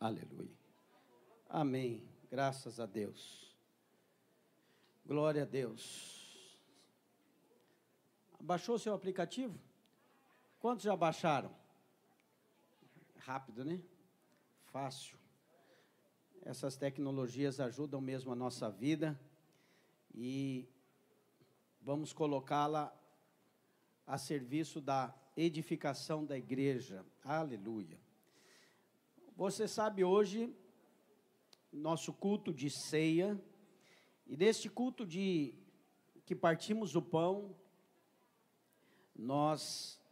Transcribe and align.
Aleluia. 0.00 0.56
Amém. 1.48 2.06
Graças 2.30 2.78
a 2.78 2.86
Deus. 2.86 3.56
Glória 5.04 5.42
a 5.42 5.46
Deus. 5.46 6.18
Baixou 8.40 8.78
seu 8.78 8.94
aplicativo? 8.94 9.58
Quantos 10.60 10.84
já 10.84 10.94
baixaram? 10.94 11.50
Rápido, 13.16 13.64
né? 13.64 13.82
Fácil. 14.66 15.18
Essas 16.42 16.76
tecnologias 16.76 17.58
ajudam 17.58 18.00
mesmo 18.00 18.32
a 18.32 18.36
nossa 18.36 18.70
vida 18.70 19.18
e 20.14 20.68
vamos 21.80 22.12
colocá-la 22.12 22.94
a 24.06 24.16
serviço 24.16 24.80
da 24.80 25.14
edificação 25.36 26.24
da 26.24 26.38
igreja. 26.38 27.04
Aleluia. 27.24 27.98
Você 29.38 29.68
sabe 29.68 30.02
hoje 30.02 30.52
nosso 31.72 32.12
culto 32.12 32.52
de 32.52 32.68
ceia 32.68 33.40
e 34.26 34.36
neste 34.36 34.68
culto 34.68 35.06
de 35.06 35.54
que 36.26 36.34
partimos 36.34 36.96
o 36.96 37.00
pão, 37.00 37.54
nós 39.14 40.02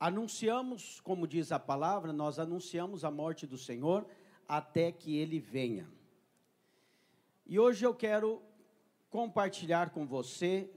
anunciamos, 0.00 1.00
como 1.02 1.24
diz 1.24 1.52
a 1.52 1.58
palavra, 1.60 2.12
nós 2.12 2.40
anunciamos 2.40 3.04
a 3.04 3.12
morte 3.12 3.46
do 3.46 3.56
Senhor 3.56 4.08
até 4.48 4.90
que 4.90 5.16
ele 5.18 5.38
venha. 5.38 5.88
E 7.46 7.60
hoje 7.60 7.86
eu 7.86 7.94
quero 7.94 8.42
compartilhar 9.08 9.90
com 9.90 10.04
você 10.04 10.68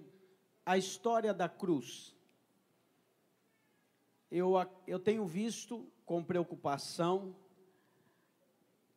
a 0.63 0.77
história 0.77 1.33
da 1.33 1.49
cruz. 1.49 2.15
Eu, 4.29 4.53
eu 4.85 4.99
tenho 4.99 5.25
visto 5.25 5.91
com 6.05 6.23
preocupação 6.23 7.35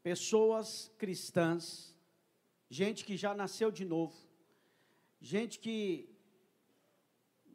pessoas 0.03 0.91
cristãs, 0.97 1.97
gente 2.69 3.05
que 3.05 3.17
já 3.17 3.35
nasceu 3.35 3.71
de 3.71 3.85
novo, 3.85 4.16
gente 5.21 5.59
que 5.59 6.09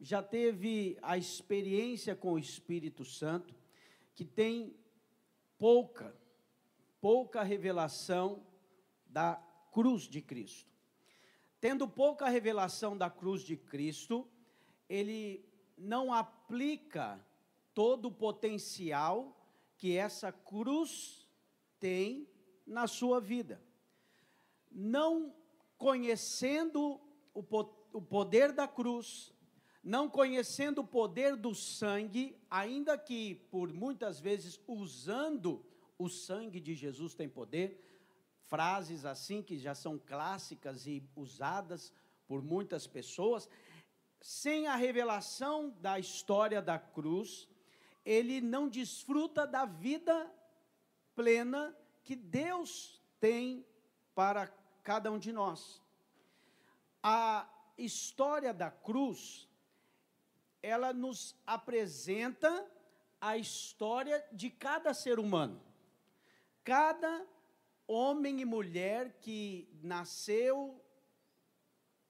já 0.00 0.22
teve 0.22 0.98
a 1.02 1.16
experiência 1.16 2.14
com 2.14 2.32
o 2.32 2.38
Espírito 2.38 3.04
Santo, 3.04 3.54
que 4.14 4.24
tem 4.24 4.76
pouca, 5.58 6.14
pouca 7.00 7.42
revelação 7.42 8.46
da 9.06 9.42
cruz 9.72 10.02
de 10.02 10.20
Cristo. 10.20 10.70
Tendo 11.60 11.88
pouca 11.88 12.28
revelação 12.28 12.96
da 12.96 13.10
cruz 13.10 13.42
de 13.42 13.56
Cristo, 13.56 14.28
ele 14.88 15.44
não 15.76 16.12
aplica 16.12 17.20
todo 17.74 18.06
o 18.06 18.12
potencial 18.12 19.36
que 19.76 19.96
essa 19.96 20.30
cruz 20.30 21.26
tem 21.78 22.28
na 22.66 22.86
sua 22.86 23.20
vida. 23.20 23.62
Não 24.70 25.34
conhecendo 25.78 27.00
o, 27.32 27.40
o 27.92 28.02
poder 28.02 28.52
da 28.52 28.66
cruz, 28.66 29.32
não 29.82 30.08
conhecendo 30.08 30.80
o 30.80 30.86
poder 30.86 31.36
do 31.36 31.54
sangue, 31.54 32.36
ainda 32.50 32.98
que 32.98 33.36
por 33.50 33.72
muitas 33.72 34.18
vezes 34.18 34.60
usando 34.66 35.64
o 35.98 36.08
sangue 36.08 36.60
de 36.60 36.74
Jesus 36.74 37.14
tem 37.14 37.28
poder, 37.28 37.82
frases 38.46 39.04
assim 39.04 39.42
que 39.42 39.58
já 39.58 39.74
são 39.74 39.98
clássicas 39.98 40.86
e 40.86 41.02
usadas 41.14 41.92
por 42.26 42.42
muitas 42.42 42.86
pessoas, 42.86 43.48
sem 44.20 44.66
a 44.66 44.74
revelação 44.74 45.70
da 45.80 45.98
história 45.98 46.60
da 46.60 46.78
cruz, 46.78 47.48
ele 48.04 48.40
não 48.40 48.68
desfruta 48.68 49.46
da 49.46 49.64
vida 49.64 50.32
plena 51.14 51.76
que 52.06 52.14
Deus 52.14 53.02
tem 53.18 53.66
para 54.14 54.46
cada 54.84 55.10
um 55.10 55.18
de 55.18 55.32
nós. 55.32 55.82
A 57.02 57.50
história 57.76 58.54
da 58.54 58.70
cruz, 58.70 59.48
ela 60.62 60.92
nos 60.92 61.34
apresenta 61.44 62.64
a 63.20 63.36
história 63.36 64.24
de 64.32 64.48
cada 64.50 64.94
ser 64.94 65.18
humano. 65.18 65.60
Cada 66.62 67.26
homem 67.88 68.40
e 68.40 68.44
mulher 68.44 69.18
que 69.18 69.68
nasceu 69.82 70.80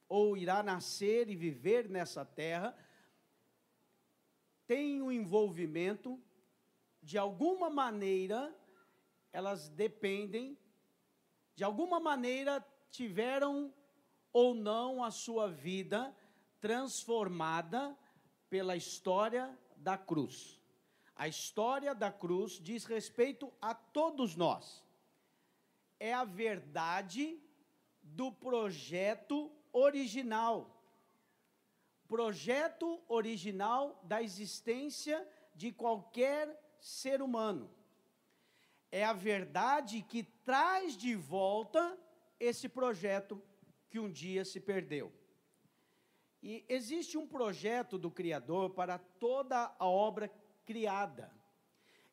ou 0.07 0.37
irá 0.37 0.61
nascer 0.61 1.27
e 1.27 1.35
viver 1.35 1.89
nessa 1.89 2.23
terra 2.23 2.77
tem 4.67 5.01
um 5.01 5.11
envolvimento 5.11 6.21
de 7.01 7.17
alguma 7.17 7.67
maneira 7.67 8.55
elas 9.31 9.69
dependem, 9.69 10.57
de 11.55 11.63
alguma 11.63 11.99
maneira, 11.99 12.65
tiveram 12.89 13.73
ou 14.31 14.53
não 14.53 15.03
a 15.03 15.11
sua 15.11 15.47
vida 15.47 16.15
transformada 16.59 17.97
pela 18.49 18.75
história 18.75 19.57
da 19.75 19.97
cruz. 19.97 20.59
A 21.15 21.27
história 21.27 21.95
da 21.95 22.11
cruz 22.11 22.53
diz 22.53 22.85
respeito 22.85 23.51
a 23.61 23.73
todos 23.73 24.35
nós. 24.35 24.83
É 25.99 26.13
a 26.13 26.23
verdade 26.23 27.41
do 28.03 28.31
projeto 28.31 29.51
original. 29.73 30.83
Projeto 32.07 33.01
original 33.07 33.99
da 34.03 34.21
existência 34.21 35.27
de 35.55 35.71
qualquer 35.71 36.77
ser 36.79 37.21
humano 37.21 37.76
é 38.91 39.03
a 39.03 39.13
verdade 39.13 40.01
que 40.01 40.23
traz 40.23 40.95
de 40.95 41.15
volta 41.15 41.97
esse 42.39 42.69
projeto 42.69 43.41
que 43.89 43.99
um 43.99 44.09
dia 44.09 44.45
se 44.45 44.59
perdeu. 44.59 45.11
E 46.41 46.63
existe 46.69 47.17
um 47.17 47.27
projeto 47.27 47.97
do 47.97 48.11
Criador 48.11 48.69
para 48.69 48.97
toda 48.97 49.75
a 49.77 49.85
obra 49.85 50.31
criada. 50.65 51.31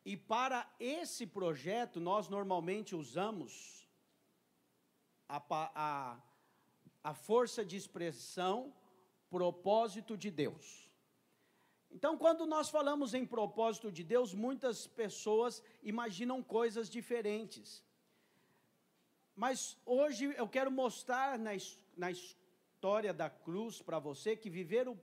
E 0.05 0.17
para 0.17 0.69
esse 0.79 1.27
projeto, 1.27 2.01
nós 2.01 2.29
normalmente 2.29 2.95
usamos 2.95 3.89
a, 5.29 5.43
a, 5.49 6.23
a 7.03 7.15
força 7.15 7.65
de 7.65 7.77
expressão 7.77 8.75
propósito 9.31 10.17
de 10.17 10.31
Deus. 10.31 10.84
Então, 11.97 12.19
quando 12.19 12.45
nós 12.45 12.69
falamos 12.69 13.15
em 13.15 13.25
propósito 13.25 13.91
de 13.97 14.03
Deus, 14.03 14.35
muitas 14.35 14.85
pessoas 14.85 15.63
imaginam 15.81 16.43
coisas 16.43 16.91
diferentes. 16.91 17.85
Mas 19.37 19.77
hoje 19.87 20.35
eu 20.37 20.49
quero 20.49 20.73
mostrar 20.73 21.39
na, 21.39 21.53
na 21.97 22.11
história 22.11 23.15
da 23.15 23.31
cruz 23.31 23.81
para 23.81 24.01
você 24.01 24.37
que 24.37 24.51
viver 24.51 24.89
o 24.89 24.99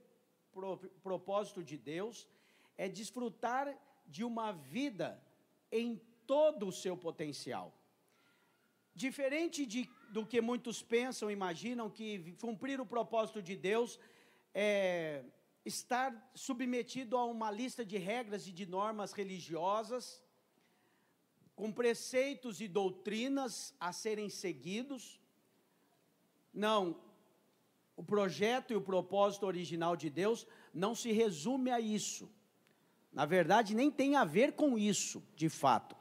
pro, 0.52 0.76
propósito 1.02 1.64
de 1.64 1.78
Deus 1.78 2.28
é 2.76 2.88
desfrutar 2.88 3.74
de 4.06 4.22
uma 4.22 4.52
vida 4.52 5.18
em 5.70 5.98
todo 6.26 6.68
o 6.68 6.72
seu 6.72 6.94
potencial. 6.94 7.72
Diferente 8.94 9.64
de, 9.64 9.88
do 10.10 10.26
que 10.26 10.42
muitos 10.42 10.82
pensam, 10.82 11.30
imaginam 11.30 11.88
que 11.88 12.36
cumprir 12.38 12.82
o 12.82 12.86
propósito 12.86 13.40
de 13.40 13.56
Deus 13.56 13.98
é 14.52 15.24
estar 15.64 16.30
submetido 16.34 17.16
a 17.16 17.24
uma 17.24 17.50
lista 17.50 17.84
de 17.84 17.96
regras 17.96 18.46
e 18.46 18.52
de 18.52 18.66
normas 18.66 19.12
religiosas, 19.12 20.22
com 21.54 21.72
preceitos 21.72 22.60
e 22.60 22.66
doutrinas 22.66 23.74
a 23.78 23.92
serem 23.92 24.28
seguidos. 24.28 25.20
Não, 26.52 26.96
o 27.96 28.02
projeto 28.02 28.72
e 28.72 28.76
o 28.76 28.80
propósito 28.80 29.46
original 29.46 29.96
de 29.96 30.10
Deus 30.10 30.46
não 30.72 30.94
se 30.94 31.12
resume 31.12 31.70
a 31.70 31.78
isso. 31.78 32.28
Na 33.12 33.26
verdade, 33.26 33.74
nem 33.74 33.90
tem 33.90 34.16
a 34.16 34.24
ver 34.24 34.52
com 34.52 34.78
isso, 34.78 35.22
de 35.36 35.48
fato. 35.48 35.94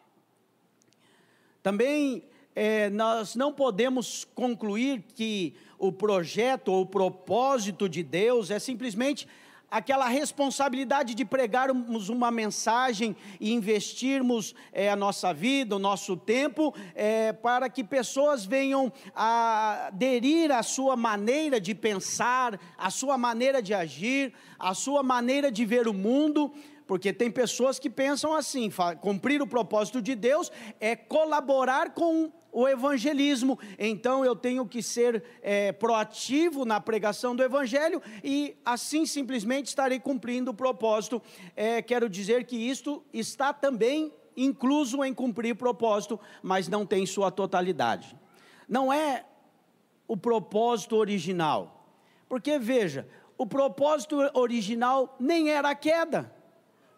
Também 1.61 2.23
é, 2.55 2.89
nós 2.89 3.35
não 3.35 3.53
podemos 3.53 4.23
concluir 4.23 5.03
que 5.13 5.55
o 5.77 5.91
projeto 5.91 6.69
ou 6.69 6.81
o 6.81 6.85
propósito 6.85 7.87
de 7.87 8.01
Deus 8.01 8.49
é 8.49 8.59
simplesmente 8.59 9.27
aquela 9.71 10.09
responsabilidade 10.09 11.15
de 11.15 11.23
pregarmos 11.23 12.09
uma 12.09 12.29
mensagem 12.29 13.15
e 13.39 13.53
investirmos 13.53 14.53
é, 14.73 14.91
a 14.91 14.95
nossa 14.97 15.33
vida, 15.33 15.77
o 15.77 15.79
nosso 15.79 16.17
tempo, 16.17 16.75
é, 16.93 17.31
para 17.31 17.69
que 17.69 17.81
pessoas 17.81 18.43
venham 18.43 18.91
a 19.15 19.87
aderir 19.87 20.51
à 20.51 20.61
sua 20.61 20.97
maneira 20.97 21.59
de 21.61 21.73
pensar, 21.73 22.59
à 22.77 22.89
sua 22.89 23.17
maneira 23.17 23.61
de 23.61 23.73
agir, 23.73 24.33
à 24.59 24.73
sua 24.73 25.01
maneira 25.01 25.49
de 25.49 25.65
ver 25.65 25.87
o 25.87 25.93
mundo. 25.93 26.51
Porque 26.85 27.13
tem 27.13 27.31
pessoas 27.31 27.79
que 27.79 27.89
pensam 27.89 28.33
assim: 28.33 28.69
cumprir 28.99 29.41
o 29.41 29.47
propósito 29.47 30.01
de 30.01 30.13
Deus 30.13 30.51
é 30.77 30.93
colaborar 30.93 31.91
com 31.91 32.29
o 32.51 32.67
evangelismo, 32.67 33.57
então 33.79 34.25
eu 34.25 34.35
tenho 34.35 34.65
que 34.65 34.83
ser 34.83 35.23
é, 35.41 35.71
proativo 35.71 36.65
na 36.65 36.79
pregação 36.81 37.35
do 37.35 37.43
evangelho 37.43 38.01
e 38.23 38.57
assim 38.65 39.05
simplesmente 39.05 39.67
estarei 39.67 39.99
cumprindo 39.99 40.51
o 40.51 40.53
propósito. 40.53 41.21
É, 41.55 41.81
quero 41.81 42.09
dizer 42.09 42.45
que 42.45 42.57
isto 42.57 43.03
está 43.13 43.53
também 43.53 44.13
incluso 44.35 45.03
em 45.03 45.13
cumprir 45.13 45.55
propósito, 45.55 46.19
mas 46.41 46.67
não 46.67 46.85
tem 46.85 47.05
sua 47.05 47.31
totalidade. 47.31 48.17
Não 48.67 48.91
é 48.91 49.25
o 50.07 50.17
propósito 50.17 50.95
original. 50.95 51.87
Porque 52.27 52.57
veja, 52.57 53.07
o 53.37 53.45
propósito 53.45 54.17
original 54.33 55.15
nem 55.19 55.49
era 55.49 55.69
a 55.69 55.75
queda. 55.75 56.33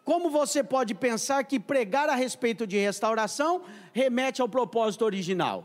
Como 0.04 0.28
você 0.28 0.62
pode 0.62 0.94
pensar 0.94 1.44
que 1.44 1.58
pregar 1.58 2.10
a 2.10 2.14
respeito 2.14 2.66
de 2.66 2.76
restauração 2.76 3.62
remete 3.92 4.42
ao 4.42 4.48
propósito 4.48 5.04
original? 5.04 5.64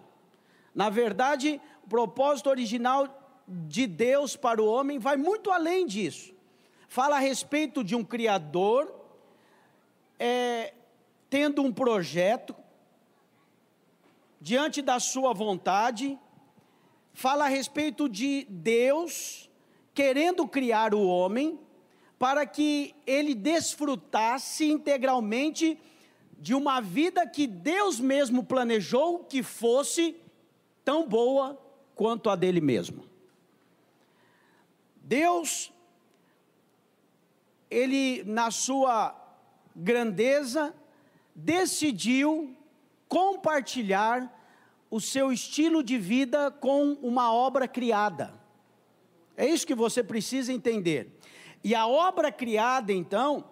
Na 0.74 0.90
verdade, 0.90 1.60
o 1.84 1.90
propósito 1.90 2.50
original 2.50 3.44
de 3.48 3.86
Deus 3.86 4.38
para 4.38 4.62
o 4.62 4.66
homem 4.66 4.98
vai 4.98 5.18
muito 5.18 5.52
além 5.52 5.86
disso. 5.86 6.34
Fala 6.88 7.18
a 7.18 7.20
respeito 7.20 7.84
de 7.84 7.96
um 7.96 8.04
Criador 8.04 8.94
é, 10.18 10.74
tendo 11.30 11.62
um 11.62 11.72
projeto 11.72 12.56
diante 14.40 14.82
da 14.82 15.00
sua 15.02 15.34
vontade, 15.34 16.18
fala 17.14 17.46
a 17.46 17.50
respeito 17.50 18.08
de 18.08 18.46
Deus 18.50 19.50
querendo 19.94 20.48
criar 20.48 20.94
o 20.94 21.06
homem 21.06 21.60
para 22.20 22.46
que 22.46 22.94
ele 23.08 23.34
desfrutasse 23.34 24.70
integralmente 24.70 25.80
de 26.38 26.54
uma 26.54 26.82
vida 26.82 27.26
que 27.26 27.48
Deus 27.48 27.98
mesmo 28.00 28.44
planejou 28.44 29.20
que 29.24 29.42
fosse 29.42 30.18
tão 30.84 31.08
boa 31.08 31.58
quanto 31.96 32.30
a 32.30 32.36
dele 32.36 32.60
mesmo. 32.60 33.06
Deus, 35.02 35.72
ele, 37.72 38.24
na 38.26 38.52
sua 38.52 39.16
grandeza, 39.76 40.76
decidiu 41.34 42.56
compartilhar 43.08 44.36
o 44.92 45.00
seu 45.00 45.32
estilo 45.32 45.82
de 45.84 45.98
vida 45.98 46.52
com 46.52 46.94
uma 47.02 47.34
obra 47.34 47.68
criada. 47.68 48.34
É 49.38 49.46
isso 49.48 49.66
que 49.66 49.76
você 49.76 50.04
precisa 50.04 50.52
entender. 50.52 51.19
E 51.64 51.76
a 51.76 51.88
obra 51.88 52.32
criada, 52.32 52.94
então, 52.94 53.44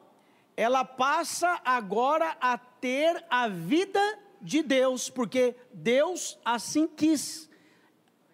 ela 0.56 0.84
passa 0.84 1.62
agora 1.64 2.36
a 2.42 2.58
ter 2.58 3.24
a 3.30 3.48
vida 3.48 4.02
de 4.42 4.64
Deus, 4.64 5.10
porque 5.10 5.56
Deus 5.74 6.38
assim 6.44 6.88
quis, 6.88 7.50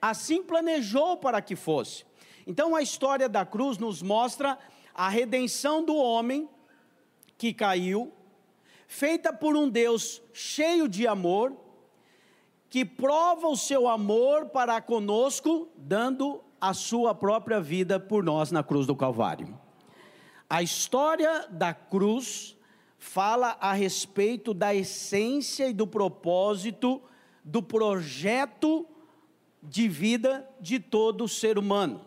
assim 0.01 0.43
planejou 0.43 1.17
para 1.17 1.41
que 1.41 1.55
fosse. 1.55 2.05
Então 2.45 2.75
a 2.75 2.81
história 2.81 3.27
da 3.27 3.45
cruz 3.45 3.77
nos 3.77 4.01
mostra 4.01 4.57
a 4.93 5.09
redenção 5.09 5.83
do 5.83 5.95
homem 5.95 6.47
que 7.37 7.53
caiu, 7.53 8.13
feita 8.87 9.33
por 9.33 9.55
um 9.55 9.67
Deus 9.67 10.21
cheio 10.31 10.87
de 10.87 11.07
amor, 11.07 11.53
que 12.69 12.85
prova 12.85 13.47
o 13.47 13.57
seu 13.57 13.87
amor 13.87 14.47
para 14.47 14.81
conosco, 14.81 15.67
dando 15.75 16.43
a 16.59 16.73
sua 16.73 17.13
própria 17.13 17.59
vida 17.59 17.99
por 17.99 18.23
nós 18.23 18.51
na 18.51 18.63
cruz 18.63 18.87
do 18.87 18.95
Calvário. 18.95 19.62
A 20.53 20.61
história 20.61 21.47
da 21.49 21.73
cruz 21.73 22.55
fala 22.99 23.57
a 23.59 23.73
respeito 23.73 24.53
da 24.53 24.71
essência 24.71 25.67
e 25.67 25.73
do 25.73 25.87
propósito 25.87 27.01
do 27.43 27.63
projeto 27.63 28.85
de 29.63 29.87
vida 29.87 30.47
de 30.61 30.79
todo 30.79 31.27
ser 31.27 31.57
humano. 31.57 32.05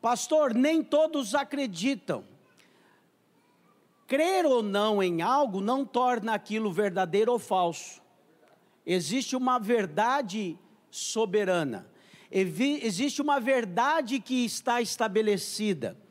Pastor, 0.00 0.54
nem 0.54 0.82
todos 0.82 1.34
acreditam. 1.34 2.24
Crer 4.06 4.46
ou 4.46 4.62
não 4.62 5.02
em 5.02 5.20
algo 5.20 5.60
não 5.60 5.84
torna 5.84 6.32
aquilo 6.32 6.72
verdadeiro 6.72 7.30
ou 7.30 7.38
falso. 7.38 8.00
Existe 8.86 9.36
uma 9.36 9.58
verdade 9.58 10.58
soberana, 10.90 11.86
existe 12.30 13.20
uma 13.20 13.38
verdade 13.38 14.18
que 14.18 14.46
está 14.46 14.80
estabelecida. 14.80 16.02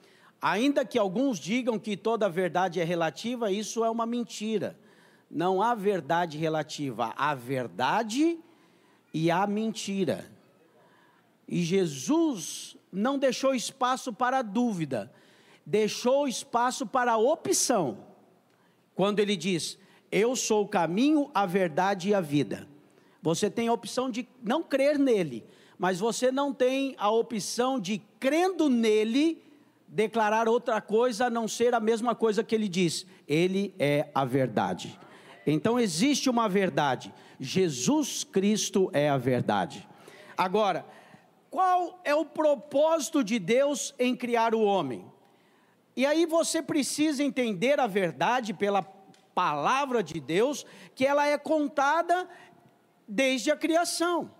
Ainda 0.45 0.83
que 0.83 0.99
alguns 0.99 1.39
digam 1.39 1.79
que 1.79 1.95
toda 1.95 2.27
verdade 2.27 2.81
é 2.81 2.83
relativa, 2.83 3.49
isso 3.49 3.81
é 3.81 3.89
uma 3.89 4.05
mentira. 4.05 4.77
Não 5.31 5.61
há 5.61 5.73
verdade 5.73 6.37
relativa, 6.37 7.13
há 7.15 7.33
verdade 7.33 8.37
e 9.13 9.31
há 9.31 9.47
mentira. 9.47 10.29
E 11.47 11.63
Jesus 11.63 12.75
não 12.91 13.17
deixou 13.17 13.55
espaço 13.55 14.11
para 14.11 14.41
dúvida, 14.41 15.09
deixou 15.65 16.27
espaço 16.27 16.85
para 16.85 17.15
opção. 17.15 17.99
Quando 18.93 19.19
ele 19.19 19.37
diz: 19.37 19.77
Eu 20.11 20.35
sou 20.35 20.65
o 20.65 20.67
caminho, 20.67 21.31
a 21.33 21.45
verdade 21.45 22.09
e 22.09 22.13
a 22.13 22.19
vida. 22.19 22.67
Você 23.21 23.49
tem 23.49 23.69
a 23.69 23.73
opção 23.73 24.09
de 24.09 24.27
não 24.43 24.61
crer 24.61 24.99
nele, 24.99 25.45
mas 25.79 26.01
você 26.01 26.33
não 26.33 26.53
tem 26.53 26.95
a 26.97 27.09
opção 27.09 27.79
de, 27.79 28.01
crendo 28.19 28.67
nele, 28.67 29.41
declarar 29.93 30.49
outra 30.49 30.81
coisa 30.81 31.27
a 31.27 31.29
não 31.29 31.47
ser 31.47 31.75
a 31.75 31.79
mesma 31.79 32.15
coisa 32.15 32.43
que 32.43 32.55
ele 32.55 32.67
diz. 32.67 33.05
Ele 33.27 33.75
é 33.77 34.09
a 34.13 34.25
verdade. 34.25 34.99
Então 35.45 35.79
existe 35.79 36.29
uma 36.29 36.49
verdade. 36.49 37.13
Jesus 37.39 38.23
Cristo 38.23 38.89
é 38.91 39.07
a 39.07 39.17
verdade. 39.17 39.87
Agora, 40.35 40.83
qual 41.51 42.01
é 42.03 42.15
o 42.15 42.25
propósito 42.25 43.23
de 43.23 43.37
Deus 43.37 43.93
em 43.99 44.15
criar 44.15 44.55
o 44.55 44.63
homem? 44.63 45.05
E 45.95 46.07
aí 46.07 46.25
você 46.25 46.59
precisa 46.59 47.23
entender 47.23 47.79
a 47.79 47.85
verdade 47.85 48.51
pela 48.51 48.81
palavra 49.35 50.01
de 50.01 50.19
Deus, 50.19 50.65
que 50.95 51.05
ela 51.05 51.27
é 51.27 51.37
contada 51.37 52.27
desde 53.07 53.51
a 53.51 53.55
criação. 53.55 54.31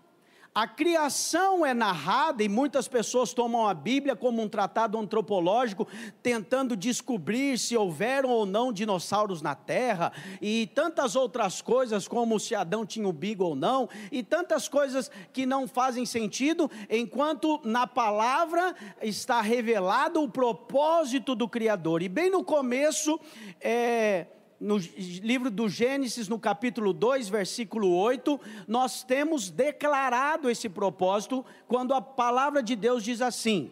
A 0.56 0.68
criação 0.68 1.66
é 1.66 1.74
narrada 1.74 2.44
e 2.44 2.48
muitas 2.48 2.88
pessoas 2.88 3.34
tomam 3.34 3.68
a 3.68 3.74
Bíblia 3.74 4.16
como 4.16 4.40
um 4.40 4.48
tratado 4.48 5.00
antropológico, 5.00 5.88
tentando 6.22 6.78
descobrir 6.78 7.58
se 7.58 7.76
houveram 7.76 8.30
ou 8.30 8.46
não 8.46 8.72
dinossauros 8.72 9.42
na 9.42 9.56
Terra, 9.56 10.14
e 10.40 10.70
tantas 10.76 11.16
outras 11.16 11.60
coisas, 11.60 12.08
como 12.08 12.40
se 12.40 12.54
Adão 12.54 12.86
tinha 12.86 13.08
o 13.08 13.14
bigo 13.14 13.44
ou 13.44 13.56
não, 13.56 13.90
e 14.12 14.22
tantas 14.22 14.68
coisas 14.68 15.10
que 15.32 15.44
não 15.44 15.68
fazem 15.68 16.06
sentido, 16.06 16.70
enquanto 16.88 17.60
na 17.64 17.88
palavra 17.88 18.76
está 19.02 19.42
revelado 19.42 20.22
o 20.22 20.30
propósito 20.30 21.34
do 21.34 21.48
Criador. 21.48 22.04
E 22.04 22.10
bem 22.10 22.30
no 22.30 22.44
começo, 22.44 23.20
é 23.60 24.28
no 24.64 24.78
livro 24.78 25.52
do 25.52 25.68
Gênesis, 25.68 26.30
no 26.30 26.40
capítulo 26.40 26.94
2, 26.94 27.28
versículo 27.28 27.94
8, 27.94 28.40
nós 28.66 29.04
temos 29.04 29.50
declarado 29.50 30.50
esse 30.50 30.70
propósito 30.70 31.46
quando 31.68 31.94
a 31.94 32.02
palavra 32.02 32.64
de 32.64 32.74
Deus 32.74 33.04
diz 33.04 33.22
assim: 33.22 33.72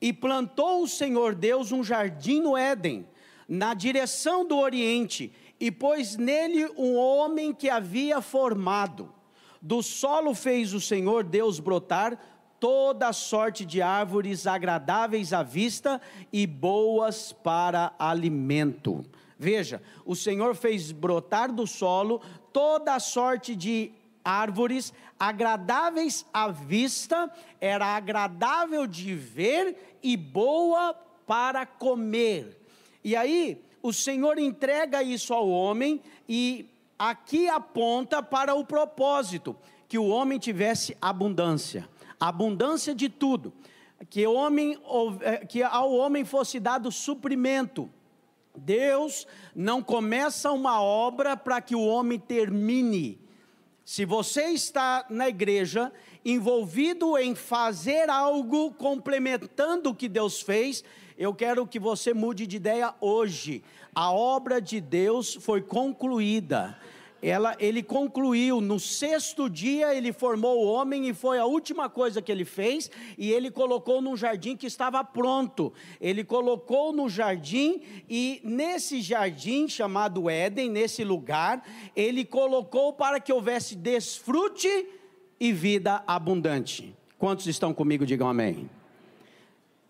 E 0.00 0.12
plantou 0.12 0.84
o 0.84 0.88
Senhor 0.88 1.34
Deus 1.34 1.72
um 1.72 1.82
jardim 1.82 2.40
no 2.40 2.56
Éden, 2.56 3.04
na 3.48 3.74
direção 3.74 4.46
do 4.46 4.56
Oriente, 4.56 5.32
e 5.58 5.72
pôs 5.72 6.16
nele 6.16 6.70
um 6.76 6.96
homem 6.96 7.52
que 7.52 7.68
havia 7.68 8.20
formado. 8.20 9.12
Do 9.60 9.82
solo 9.82 10.34
fez 10.34 10.72
o 10.72 10.80
Senhor 10.80 11.24
Deus 11.24 11.58
brotar 11.58 12.16
toda 12.60 13.12
sorte 13.12 13.64
de 13.64 13.82
árvores 13.82 14.46
agradáveis 14.46 15.32
à 15.32 15.42
vista 15.42 16.00
e 16.32 16.46
boas 16.46 17.32
para 17.32 17.92
alimento 17.98 19.04
Veja, 19.42 19.82
o 20.04 20.14
Senhor 20.14 20.54
fez 20.54 20.92
brotar 20.92 21.50
do 21.50 21.66
solo 21.66 22.22
toda 22.52 23.00
sorte 23.00 23.56
de 23.56 23.90
árvores 24.24 24.94
agradáveis 25.18 26.24
à 26.32 26.46
vista, 26.46 27.28
era 27.60 27.86
agradável 27.86 28.86
de 28.86 29.16
ver 29.16 29.98
e 30.00 30.16
boa 30.16 30.94
para 31.26 31.66
comer. 31.66 32.56
E 33.02 33.16
aí, 33.16 33.60
o 33.82 33.92
Senhor 33.92 34.38
entrega 34.38 35.02
isso 35.02 35.34
ao 35.34 35.48
homem 35.48 36.00
e 36.28 36.70
aqui 36.96 37.48
aponta 37.48 38.22
para 38.22 38.54
o 38.54 38.64
propósito 38.64 39.56
que 39.88 39.98
o 39.98 40.06
homem 40.06 40.38
tivesse 40.38 40.96
abundância, 41.02 41.88
abundância 42.20 42.94
de 42.94 43.08
tudo, 43.08 43.52
que 44.08 44.24
homem 44.24 44.78
eh, 45.22 45.44
que 45.46 45.64
ao 45.64 45.92
homem 45.92 46.24
fosse 46.24 46.60
dado 46.60 46.92
suprimento 46.92 47.90
Deus 48.56 49.26
não 49.54 49.82
começa 49.82 50.52
uma 50.52 50.82
obra 50.82 51.36
para 51.36 51.60
que 51.60 51.74
o 51.74 51.84
homem 51.84 52.18
termine. 52.18 53.20
Se 53.84 54.04
você 54.04 54.44
está 54.48 55.04
na 55.10 55.28
igreja 55.28 55.92
envolvido 56.24 57.18
em 57.18 57.34
fazer 57.34 58.08
algo 58.08 58.72
complementando 58.72 59.90
o 59.90 59.94
que 59.94 60.08
Deus 60.08 60.40
fez, 60.40 60.84
eu 61.18 61.34
quero 61.34 61.66
que 61.66 61.78
você 61.78 62.14
mude 62.14 62.46
de 62.46 62.56
ideia 62.56 62.94
hoje. 63.00 63.62
A 63.94 64.12
obra 64.12 64.60
de 64.60 64.80
Deus 64.80 65.34
foi 65.34 65.60
concluída. 65.60 66.78
Ela, 67.22 67.56
ele 67.60 67.84
concluiu, 67.84 68.60
no 68.60 68.80
sexto 68.80 69.48
dia 69.48 69.94
ele 69.94 70.12
formou 70.12 70.58
o 70.58 70.66
homem 70.66 71.08
e 71.08 71.14
foi 71.14 71.38
a 71.38 71.44
última 71.44 71.88
coisa 71.88 72.20
que 72.20 72.32
ele 72.32 72.44
fez, 72.44 72.90
e 73.16 73.30
ele 73.30 73.48
colocou 73.48 74.02
num 74.02 74.16
jardim 74.16 74.56
que 74.56 74.66
estava 74.66 75.04
pronto. 75.04 75.72
Ele 76.00 76.24
colocou 76.24 76.92
no 76.92 77.08
jardim, 77.08 77.80
e 78.10 78.40
nesse 78.42 79.00
jardim 79.00 79.68
chamado 79.68 80.28
Éden, 80.28 80.68
nesse 80.68 81.04
lugar, 81.04 81.64
ele 81.94 82.24
colocou 82.24 82.92
para 82.92 83.20
que 83.20 83.32
houvesse 83.32 83.76
desfrute 83.76 84.88
e 85.38 85.52
vida 85.52 86.02
abundante. 86.04 86.92
Quantos 87.16 87.46
estão 87.46 87.72
comigo? 87.72 88.04
Digam 88.04 88.28
amém. 88.28 88.68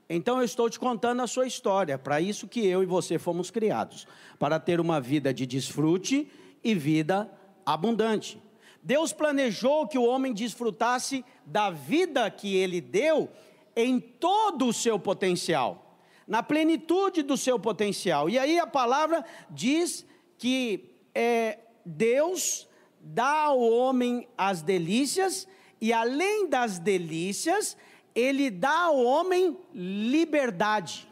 Então 0.06 0.36
eu 0.36 0.44
estou 0.44 0.68
te 0.68 0.78
contando 0.78 1.22
a 1.22 1.26
sua 1.26 1.46
história, 1.46 1.96
para 1.96 2.20
isso 2.20 2.46
que 2.46 2.66
eu 2.66 2.82
e 2.82 2.86
você 2.86 3.18
fomos 3.18 3.50
criados, 3.50 4.06
para 4.38 4.60
ter 4.60 4.78
uma 4.78 5.00
vida 5.00 5.32
de 5.32 5.46
desfrute 5.46 6.30
e 6.62 6.74
vida 6.74 7.30
abundante. 7.64 8.40
Deus 8.82 9.12
planejou 9.12 9.86
que 9.86 9.98
o 9.98 10.04
homem 10.04 10.32
desfrutasse 10.32 11.24
da 11.46 11.70
vida 11.70 12.30
que 12.30 12.56
ele 12.56 12.80
deu 12.80 13.28
em 13.76 14.00
todo 14.00 14.66
o 14.66 14.72
seu 14.72 14.98
potencial, 14.98 15.96
na 16.26 16.42
plenitude 16.42 17.22
do 17.22 17.36
seu 17.36 17.58
potencial. 17.58 18.28
E 18.28 18.38
aí 18.38 18.58
a 18.58 18.66
palavra 18.66 19.24
diz 19.48 20.04
que 20.36 20.90
é, 21.14 21.58
Deus 21.86 22.68
dá 23.00 23.44
ao 23.44 23.60
homem 23.60 24.28
as 24.36 24.62
delícias, 24.62 25.48
e 25.80 25.92
além 25.92 26.48
das 26.48 26.78
delícias, 26.78 27.76
ele 28.14 28.50
dá 28.50 28.84
ao 28.84 29.02
homem 29.02 29.56
liberdade. 29.74 31.08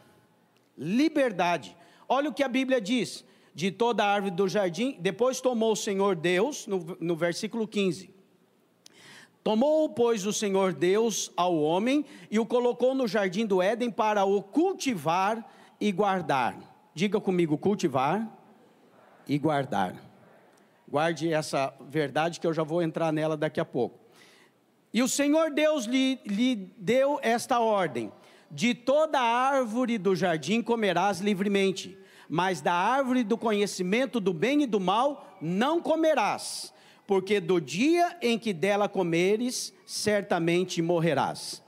Liberdade. 0.77 1.75
Olha 2.07 2.29
o 2.29 2.33
que 2.33 2.43
a 2.43 2.47
Bíblia 2.47 2.79
diz: 2.79 3.25
de 3.61 3.69
toda 3.69 4.03
a 4.03 4.07
árvore 4.07 4.33
do 4.33 4.47
jardim, 4.47 4.97
depois 4.99 5.39
tomou 5.39 5.73
o 5.73 5.75
Senhor 5.75 6.15
Deus, 6.15 6.65
no, 6.65 6.97
no 6.99 7.15
versículo 7.15 7.67
15. 7.67 8.11
Tomou, 9.43 9.87
pois, 9.87 10.25
o 10.25 10.33
Senhor 10.33 10.73
Deus 10.73 11.31
ao 11.37 11.55
homem 11.61 12.03
e 12.31 12.39
o 12.39 12.45
colocou 12.45 12.95
no 12.95 13.07
jardim 13.07 13.45
do 13.45 13.61
Éden 13.61 13.91
para 13.91 14.25
o 14.25 14.41
cultivar 14.41 15.47
e 15.79 15.91
guardar. 15.91 16.57
Diga 16.95 17.21
comigo: 17.21 17.55
cultivar 17.55 18.27
e 19.27 19.37
guardar. 19.37 19.93
Guarde 20.89 21.31
essa 21.31 21.71
verdade 21.81 22.39
que 22.39 22.47
eu 22.47 22.53
já 22.55 22.63
vou 22.63 22.81
entrar 22.81 23.13
nela 23.13 23.37
daqui 23.37 23.59
a 23.59 23.65
pouco. 23.65 23.99
E 24.91 25.03
o 25.03 25.07
Senhor 25.07 25.51
Deus 25.51 25.85
lhe, 25.85 26.19
lhe 26.25 26.55
deu 26.79 27.19
esta 27.21 27.59
ordem: 27.59 28.11
de 28.49 28.73
toda 28.73 29.19
árvore 29.19 29.99
do 29.99 30.15
jardim 30.15 30.63
comerás 30.63 31.19
livremente 31.19 32.00
mas 32.33 32.61
da 32.61 32.71
árvore 32.71 33.25
do 33.25 33.37
conhecimento 33.37 34.17
do 34.17 34.33
bem 34.33 34.63
e 34.63 34.65
do 34.65 34.79
mal 34.79 35.37
não 35.41 35.81
comerás, 35.81 36.73
porque 37.05 37.41
do 37.41 37.59
dia 37.59 38.17
em 38.21 38.39
que 38.39 38.53
dela 38.53 38.87
comeres, 38.87 39.73
certamente 39.85 40.81
morrerás. 40.81 41.61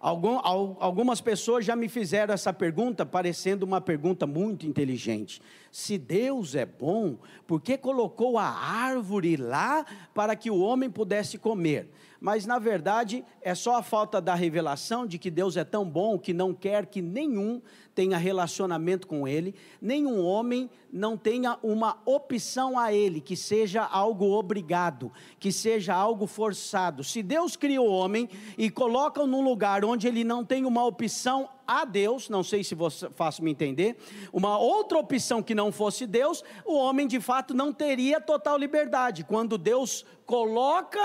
Algum, 0.00 0.38
algumas 0.80 1.20
pessoas 1.20 1.62
já 1.62 1.76
me 1.76 1.90
fizeram 1.90 2.32
essa 2.32 2.54
pergunta, 2.54 3.04
parecendo 3.04 3.66
uma 3.66 3.82
pergunta 3.82 4.26
muito 4.26 4.66
inteligente. 4.66 5.42
Se 5.70 5.98
Deus 5.98 6.54
é 6.54 6.64
bom, 6.64 7.18
por 7.46 7.60
que 7.60 7.76
colocou 7.76 8.38
a 8.38 8.46
árvore 8.48 9.36
lá 9.36 9.84
para 10.14 10.34
que 10.34 10.50
o 10.50 10.58
homem 10.58 10.88
pudesse 10.88 11.36
comer? 11.36 11.86
Mas 12.20 12.46
na 12.46 12.58
verdade 12.58 13.24
é 13.40 13.54
só 13.54 13.76
a 13.76 13.82
falta 13.82 14.20
da 14.20 14.34
revelação 14.34 15.06
de 15.06 15.18
que 15.18 15.30
Deus 15.30 15.56
é 15.56 15.64
tão 15.64 15.88
bom 15.88 16.18
que 16.18 16.32
não 16.32 16.52
quer 16.52 16.86
que 16.86 17.00
nenhum 17.00 17.62
tenha 17.94 18.16
relacionamento 18.16 19.06
com 19.06 19.26
Ele, 19.26 19.54
nenhum 19.80 20.24
homem 20.24 20.70
não 20.92 21.16
tenha 21.16 21.58
uma 21.62 21.98
opção 22.04 22.78
a 22.78 22.92
Ele, 22.92 23.20
que 23.20 23.36
seja 23.36 23.82
algo 23.84 24.32
obrigado, 24.32 25.12
que 25.38 25.52
seja 25.52 25.94
algo 25.94 26.26
forçado. 26.26 27.04
Se 27.04 27.22
Deus 27.22 27.56
cria 27.56 27.80
o 27.80 27.90
homem 27.90 28.28
e 28.56 28.70
coloca 28.70 29.26
num 29.26 29.42
lugar 29.42 29.84
onde 29.84 30.06
ele 30.06 30.24
não 30.24 30.44
tem 30.44 30.64
uma 30.64 30.84
opção 30.84 31.48
a 31.66 31.84
Deus, 31.84 32.28
não 32.28 32.42
sei 32.42 32.64
se 32.64 32.74
você 32.74 33.10
faço 33.10 33.44
me 33.44 33.50
entender, 33.50 33.98
uma 34.32 34.58
outra 34.58 34.98
opção 34.98 35.42
que 35.42 35.54
não 35.54 35.70
fosse 35.70 36.06
Deus, 36.06 36.42
o 36.64 36.74
homem 36.74 37.06
de 37.06 37.20
fato 37.20 37.52
não 37.52 37.72
teria 37.72 38.20
total 38.20 38.56
liberdade. 38.56 39.24
Quando 39.24 39.58
Deus 39.58 40.04
coloca 40.24 40.98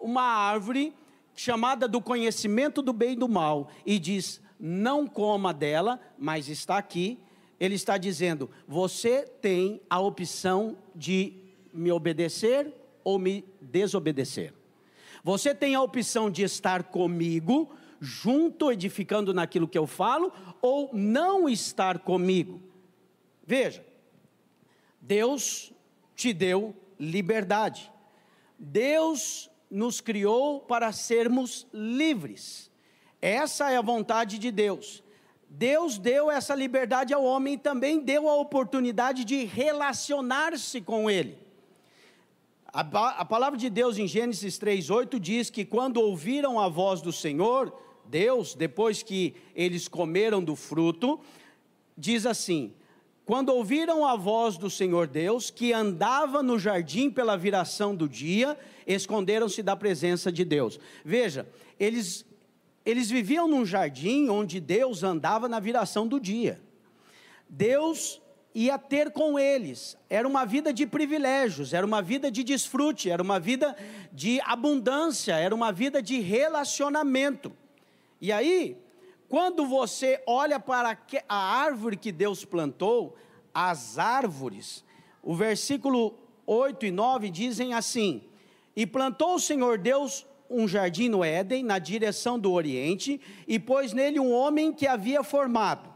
uma 0.00 0.22
árvore 0.22 0.94
chamada 1.34 1.88
do 1.88 2.02
conhecimento 2.02 2.82
do 2.82 2.92
bem 2.92 3.12
e 3.12 3.16
do 3.16 3.28
mal 3.28 3.68
e 3.86 3.98
diz: 3.98 4.42
não 4.58 5.06
coma 5.06 5.54
dela, 5.54 5.98
mas 6.18 6.48
está 6.48 6.76
aqui. 6.76 7.18
Ele 7.60 7.74
está 7.74 7.98
dizendo: 7.98 8.50
você 8.66 9.22
tem 9.22 9.82
a 9.88 10.00
opção 10.00 10.78
de 10.96 11.34
me 11.72 11.92
obedecer 11.92 12.74
ou 13.04 13.18
me 13.18 13.44
desobedecer. 13.60 14.54
Você 15.22 15.54
tem 15.54 15.74
a 15.74 15.82
opção 15.82 16.30
de 16.30 16.42
estar 16.42 16.84
comigo, 16.84 17.70
junto, 18.00 18.72
edificando 18.72 19.34
naquilo 19.34 19.68
que 19.68 19.76
eu 19.76 19.86
falo, 19.86 20.32
ou 20.62 20.88
não 20.94 21.46
estar 21.46 21.98
comigo. 21.98 22.60
Veja, 23.46 23.84
Deus 24.98 25.72
te 26.16 26.32
deu 26.32 26.74
liberdade. 26.98 27.92
Deus 28.58 29.50
nos 29.70 30.00
criou 30.00 30.60
para 30.60 30.92
sermos 30.92 31.66
livres. 31.72 32.70
Essa 33.20 33.70
é 33.70 33.76
a 33.76 33.82
vontade 33.82 34.38
de 34.38 34.50
Deus. 34.50 35.02
Deus 35.52 35.98
deu 35.98 36.30
essa 36.30 36.54
liberdade 36.54 37.12
ao 37.12 37.24
homem 37.24 37.54
e 37.54 37.58
também 37.58 37.98
deu 37.98 38.28
a 38.28 38.36
oportunidade 38.36 39.24
de 39.24 39.44
relacionar-se 39.44 40.80
com 40.80 41.10
ele. 41.10 41.36
A, 42.72 42.82
a, 42.82 43.24
palavra 43.24 43.58
de 43.58 43.68
Deus 43.68 43.98
em 43.98 44.06
Gênesis 44.06 44.60
3,8 44.60 45.18
diz 45.18 45.50
que 45.50 45.64
quando 45.64 45.96
ouviram 45.96 46.60
a 46.60 46.68
voz 46.68 47.02
do 47.02 47.12
Senhor, 47.12 47.76
Deus, 48.04 48.54
depois 48.54 49.02
que 49.02 49.34
eles 49.52 49.88
comeram 49.88 50.40
do 50.40 50.54
fruto, 50.54 51.18
diz 51.98 52.26
assim: 52.26 52.72
quando 53.26 53.48
ouviram 53.48 54.06
a 54.06 54.14
voz 54.14 54.56
do 54.56 54.70
Senhor 54.70 55.08
Deus, 55.08 55.50
que 55.50 55.72
andava 55.72 56.44
no 56.44 56.60
jardim 56.60 57.10
pela 57.10 57.36
viração 57.36 57.94
do 57.94 58.08
dia, 58.08 58.56
esconderam-se 58.86 59.64
da 59.64 59.74
presença 59.74 60.30
de 60.30 60.44
Deus. 60.44 60.78
Veja, 61.04 61.48
eles 61.78 62.24
eles 62.90 63.10
viviam 63.10 63.46
num 63.46 63.64
jardim 63.64 64.28
onde 64.28 64.60
Deus 64.60 65.02
andava 65.02 65.48
na 65.48 65.60
viração 65.60 66.06
do 66.06 66.18
dia. 66.18 66.60
Deus 67.48 68.20
ia 68.54 68.78
ter 68.78 69.10
com 69.12 69.38
eles. 69.38 69.96
Era 70.08 70.26
uma 70.26 70.44
vida 70.44 70.72
de 70.72 70.86
privilégios, 70.86 71.72
era 71.72 71.86
uma 71.86 72.02
vida 72.02 72.30
de 72.30 72.42
desfrute, 72.42 73.10
era 73.10 73.22
uma 73.22 73.38
vida 73.38 73.76
de 74.12 74.40
abundância, 74.42 75.34
era 75.34 75.54
uma 75.54 75.72
vida 75.72 76.02
de 76.02 76.20
relacionamento. 76.20 77.52
E 78.20 78.32
aí, 78.32 78.76
quando 79.28 79.66
você 79.66 80.22
olha 80.26 80.58
para 80.58 80.98
a 81.28 81.36
árvore 81.36 81.96
que 81.96 82.12
Deus 82.12 82.44
plantou, 82.44 83.16
as 83.54 83.98
árvores, 83.98 84.84
o 85.22 85.34
versículo 85.34 86.18
8 86.46 86.86
e 86.86 86.90
9 86.90 87.30
dizem 87.30 87.74
assim: 87.74 88.24
E 88.74 88.86
plantou 88.86 89.36
o 89.36 89.40
Senhor 89.40 89.78
Deus 89.78 90.26
um 90.50 90.66
jardim 90.66 91.08
no 91.08 91.22
Éden, 91.22 91.62
na 91.62 91.78
direção 91.78 92.36
do 92.36 92.50
Oriente, 92.50 93.20
e 93.46 93.58
pôs 93.58 93.92
nele 93.92 94.18
um 94.18 94.32
homem 94.32 94.72
que 94.72 94.86
havia 94.86 95.22
formado. 95.22 95.88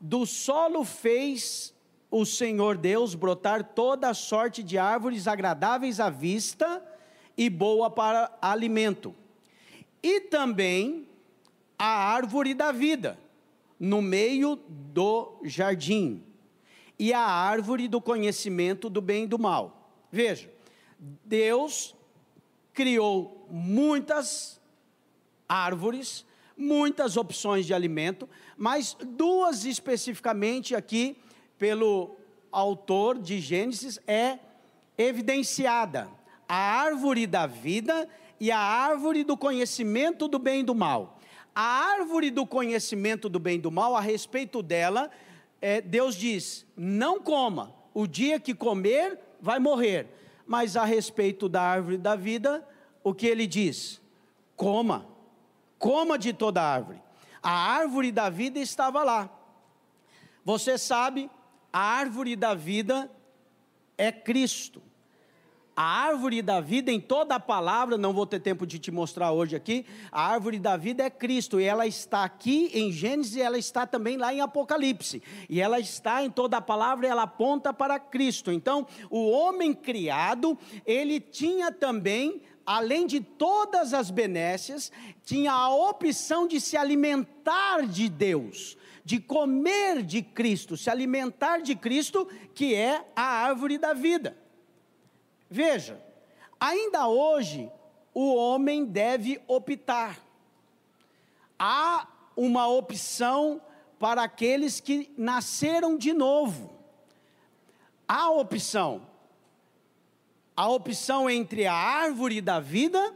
Do 0.00 0.24
solo 0.24 0.84
fez 0.84 1.74
o 2.08 2.24
Senhor 2.24 2.76
Deus 2.76 3.16
brotar 3.16 3.64
toda 3.74 4.14
sorte 4.14 4.62
de 4.62 4.78
árvores 4.78 5.26
agradáveis 5.26 5.98
à 5.98 6.08
vista 6.08 6.80
e 7.36 7.50
boa 7.50 7.90
para 7.90 8.38
alimento. 8.40 9.12
E 10.00 10.20
também 10.20 11.08
a 11.76 11.86
árvore 11.86 12.54
da 12.54 12.70
vida, 12.70 13.18
no 13.78 14.00
meio 14.00 14.56
do 14.68 15.40
jardim, 15.42 16.22
e 16.98 17.12
a 17.12 17.20
árvore 17.20 17.88
do 17.88 18.00
conhecimento 18.00 18.88
do 18.88 19.00
bem 19.00 19.24
e 19.24 19.26
do 19.26 19.38
mal. 19.38 19.90
Veja, 20.10 20.48
Deus 21.24 21.95
criou 22.76 23.48
muitas 23.50 24.60
árvores, 25.48 26.26
muitas 26.54 27.16
opções 27.16 27.64
de 27.64 27.72
alimento, 27.72 28.28
mas 28.54 28.94
duas 29.16 29.64
especificamente 29.64 30.76
aqui 30.76 31.16
pelo 31.58 32.16
autor 32.52 33.18
de 33.18 33.40
Gênesis 33.40 33.98
é 34.06 34.38
evidenciada: 34.98 36.06
a 36.46 36.54
árvore 36.54 37.26
da 37.26 37.46
vida 37.46 38.06
e 38.38 38.52
a 38.52 38.58
árvore 38.58 39.24
do 39.24 39.38
conhecimento 39.38 40.28
do 40.28 40.38
bem 40.38 40.60
e 40.60 40.64
do 40.64 40.74
mal. 40.74 41.18
A 41.54 41.62
árvore 41.62 42.30
do 42.30 42.46
conhecimento 42.46 43.30
do 43.30 43.40
bem 43.40 43.56
e 43.56 43.62
do 43.62 43.70
mal, 43.70 43.96
a 43.96 44.00
respeito 44.02 44.62
dela, 44.62 45.10
é, 45.62 45.80
Deus 45.80 46.14
diz: 46.14 46.66
não 46.76 47.22
coma, 47.22 47.74
o 47.94 48.06
dia 48.06 48.38
que 48.38 48.54
comer, 48.54 49.18
vai 49.40 49.58
morrer 49.58 50.14
mas 50.46 50.76
a 50.76 50.84
respeito 50.84 51.48
da 51.48 51.62
árvore 51.62 51.98
da 51.98 52.14
vida, 52.14 52.66
o 53.02 53.12
que 53.12 53.26
ele 53.26 53.46
diz? 53.46 54.00
Coma, 54.54 55.06
coma 55.78 56.18
de 56.18 56.32
toda 56.32 56.62
a 56.62 56.72
árvore. 56.72 57.02
A 57.42 57.50
árvore 57.50 58.10
da 58.10 58.30
vida 58.30 58.58
estava 58.58 59.02
lá. 59.02 59.30
Você 60.44 60.78
sabe, 60.78 61.30
a 61.72 61.80
árvore 61.80 62.36
da 62.36 62.54
vida 62.54 63.10
é 63.98 64.12
Cristo. 64.12 64.82
A 65.76 65.82
árvore 65.82 66.40
da 66.40 66.58
vida, 66.58 66.90
em 66.90 66.98
toda 66.98 67.34
a 67.34 67.40
palavra, 67.40 67.98
não 67.98 68.14
vou 68.14 68.24
ter 68.24 68.40
tempo 68.40 68.66
de 68.66 68.78
te 68.78 68.90
mostrar 68.90 69.32
hoje 69.32 69.54
aqui, 69.54 69.84
a 70.10 70.26
árvore 70.26 70.58
da 70.58 70.74
vida 70.74 71.02
é 71.02 71.10
Cristo, 71.10 71.60
e 71.60 71.64
ela 71.64 71.86
está 71.86 72.24
aqui 72.24 72.70
em 72.72 72.90
Gênesis, 72.90 73.36
e 73.36 73.42
ela 73.42 73.58
está 73.58 73.86
também 73.86 74.16
lá 74.16 74.32
em 74.32 74.40
Apocalipse, 74.40 75.22
e 75.50 75.60
ela 75.60 75.78
está 75.78 76.24
em 76.24 76.30
toda 76.30 76.56
a 76.56 76.62
palavra, 76.62 77.06
e 77.06 77.10
ela 77.10 77.24
aponta 77.24 77.74
para 77.74 77.98
Cristo. 77.98 78.50
Então, 78.50 78.86
o 79.10 79.28
homem 79.28 79.74
criado, 79.74 80.58
ele 80.86 81.20
tinha 81.20 81.70
também 81.70 82.40
além 82.64 83.06
de 83.06 83.20
todas 83.20 83.92
as 83.92 84.10
benécias, 84.10 84.90
tinha 85.24 85.52
a 85.52 85.68
opção 85.68 86.48
de 86.48 86.58
se 86.58 86.76
alimentar 86.76 87.86
de 87.86 88.08
Deus, 88.08 88.78
de 89.04 89.20
comer 89.20 90.02
de 90.02 90.22
Cristo, 90.22 90.74
se 90.74 90.88
alimentar 90.88 91.58
de 91.58 91.76
Cristo, 91.76 92.26
que 92.54 92.74
é 92.74 93.04
a 93.14 93.22
árvore 93.22 93.76
da 93.76 93.92
vida. 93.92 94.45
Veja, 95.50 96.02
ainda 96.58 97.08
hoje 97.08 97.70
o 98.12 98.34
homem 98.34 98.84
deve 98.84 99.40
optar. 99.46 100.18
Há 101.58 102.08
uma 102.36 102.68
opção 102.68 103.60
para 103.98 104.22
aqueles 104.22 104.80
que 104.80 105.12
nasceram 105.16 105.96
de 105.96 106.12
novo. 106.12 106.74
Há 108.06 108.30
opção 108.30 109.06
a 110.56 110.68
opção 110.70 111.28
entre 111.28 111.66
a 111.66 111.74
árvore 111.74 112.40
da 112.40 112.58
vida 112.58 113.14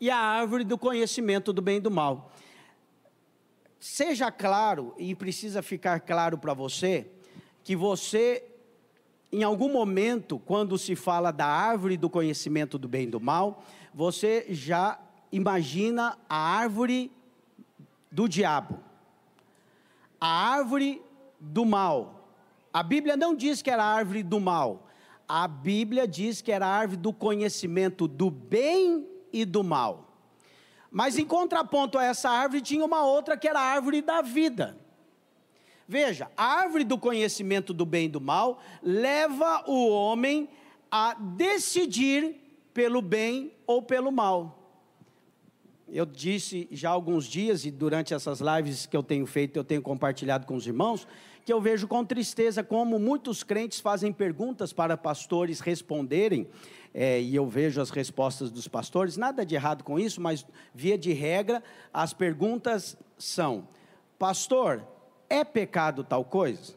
e 0.00 0.08
a 0.08 0.16
árvore 0.16 0.62
do 0.62 0.78
conhecimento 0.78 1.52
do 1.52 1.60
bem 1.60 1.78
e 1.78 1.80
do 1.80 1.90
mal. 1.90 2.30
Seja 3.80 4.30
claro, 4.30 4.94
e 4.96 5.14
precisa 5.14 5.60
ficar 5.60 6.00
claro 6.00 6.38
para 6.38 6.54
você, 6.54 7.10
que 7.64 7.74
você, 7.74 8.44
em 9.30 9.42
algum 9.42 9.70
momento, 9.70 10.38
quando 10.38 10.78
se 10.78 10.96
fala 10.96 11.30
da 11.30 11.46
árvore 11.46 11.96
do 11.96 12.08
conhecimento 12.08 12.78
do 12.78 12.88
bem 12.88 13.04
e 13.04 13.10
do 13.10 13.20
mal, 13.20 13.62
você 13.92 14.46
já 14.48 14.98
imagina 15.30 16.18
a 16.28 16.36
árvore 16.36 17.12
do 18.10 18.26
diabo, 18.26 18.78
a 20.20 20.28
árvore 20.28 21.02
do 21.38 21.64
mal. 21.64 22.14
A 22.72 22.82
Bíblia 22.82 23.16
não 23.16 23.34
diz 23.34 23.60
que 23.60 23.70
era 23.70 23.84
a 23.84 23.94
árvore 23.94 24.22
do 24.22 24.40
mal, 24.40 24.86
a 25.28 25.46
Bíblia 25.46 26.08
diz 26.08 26.40
que 26.40 26.50
era 26.50 26.66
a 26.66 26.74
árvore 26.74 26.98
do 26.98 27.12
conhecimento 27.12 28.08
do 28.08 28.30
bem 28.30 29.06
e 29.30 29.44
do 29.44 29.62
mal. 29.62 30.06
Mas 30.90 31.18
em 31.18 31.26
contraponto 31.26 31.98
a 31.98 32.04
essa 32.04 32.30
árvore 32.30 32.62
tinha 32.62 32.82
uma 32.82 33.04
outra 33.04 33.36
que 33.36 33.46
era 33.46 33.60
a 33.60 33.64
árvore 33.64 34.00
da 34.00 34.22
vida. 34.22 34.78
Veja, 35.90 36.30
a 36.36 36.44
árvore 36.44 36.84
do 36.84 36.98
conhecimento 36.98 37.72
do 37.72 37.86
bem 37.86 38.04
e 38.04 38.08
do 38.10 38.20
mal 38.20 38.60
leva 38.82 39.64
o 39.66 39.88
homem 39.88 40.46
a 40.90 41.14
decidir 41.14 42.36
pelo 42.74 43.00
bem 43.00 43.54
ou 43.66 43.80
pelo 43.80 44.12
mal. 44.12 44.54
Eu 45.88 46.04
disse 46.04 46.68
já 46.70 46.90
há 46.90 46.92
alguns 46.92 47.24
dias, 47.24 47.64
e 47.64 47.70
durante 47.70 48.12
essas 48.12 48.40
lives 48.42 48.84
que 48.84 48.94
eu 48.94 49.02
tenho 49.02 49.24
feito, 49.24 49.56
eu 49.56 49.64
tenho 49.64 49.80
compartilhado 49.80 50.46
com 50.46 50.54
os 50.54 50.66
irmãos, 50.66 51.08
que 51.42 51.50
eu 51.50 51.58
vejo 51.58 51.88
com 51.88 52.04
tristeza 52.04 52.62
como 52.62 52.98
muitos 52.98 53.42
crentes 53.42 53.80
fazem 53.80 54.12
perguntas 54.12 54.74
para 54.74 54.94
pastores 54.98 55.60
responderem, 55.60 56.46
é, 56.92 57.18
e 57.18 57.34
eu 57.34 57.46
vejo 57.46 57.80
as 57.80 57.88
respostas 57.88 58.50
dos 58.50 58.68
pastores, 58.68 59.16
nada 59.16 59.46
de 59.46 59.54
errado 59.54 59.82
com 59.82 59.98
isso, 59.98 60.20
mas 60.20 60.44
via 60.74 60.98
de 60.98 61.14
regra, 61.14 61.62
as 61.90 62.12
perguntas 62.12 62.94
são: 63.16 63.66
Pastor, 64.18 64.86
é 65.28 65.44
pecado 65.44 66.02
tal 66.02 66.24
coisa? 66.24 66.76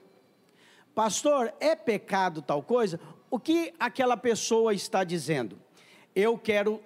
Pastor, 0.93 1.53
é 1.59 1.75
pecado 1.75 2.41
tal 2.41 2.61
coisa? 2.61 2.99
O 3.29 3.39
que 3.39 3.73
aquela 3.79 4.17
pessoa 4.17 4.73
está 4.73 5.03
dizendo? 5.03 5.59
Eu 6.13 6.37
quero 6.37 6.81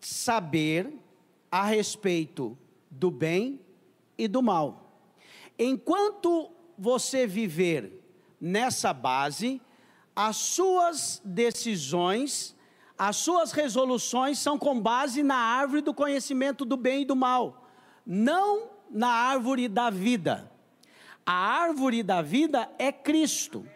saber 0.00 0.92
a 1.50 1.64
respeito 1.64 2.58
do 2.90 3.10
bem 3.10 3.60
e 4.18 4.26
do 4.26 4.42
mal. 4.42 5.00
Enquanto 5.58 6.50
você 6.76 7.26
viver 7.26 8.02
nessa 8.40 8.92
base, 8.92 9.60
as 10.14 10.36
suas 10.36 11.20
decisões, 11.24 12.56
as 12.98 13.16
suas 13.16 13.52
resoluções 13.52 14.38
são 14.38 14.58
com 14.58 14.80
base 14.80 15.22
na 15.22 15.36
árvore 15.36 15.82
do 15.82 15.94
conhecimento 15.94 16.64
do 16.64 16.76
bem 16.76 17.02
e 17.02 17.04
do 17.04 17.14
mal, 17.14 17.68
não 18.04 18.70
na 18.90 19.08
árvore 19.08 19.68
da 19.68 19.88
vida. 19.88 20.50
A 21.26 21.32
árvore 21.32 22.04
da 22.04 22.22
vida 22.22 22.70
é 22.78 22.92
Cristo. 22.92 23.66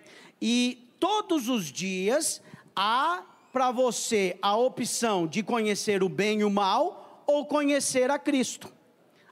E 0.41 0.95
todos 1.01 1.49
os 1.49 1.67
dias 1.67 2.41
há 2.77 3.25
para 3.53 3.73
você 3.73 4.39
a 4.41 4.57
opção 4.57 5.27
de 5.27 5.43
conhecer 5.43 6.03
o 6.03 6.09
bem 6.09 6.41
e 6.41 6.45
o 6.45 6.51
mal 6.51 7.25
ou 7.27 7.45
conhecer 7.45 8.09
a 8.09 8.19
Cristo. 8.19 8.73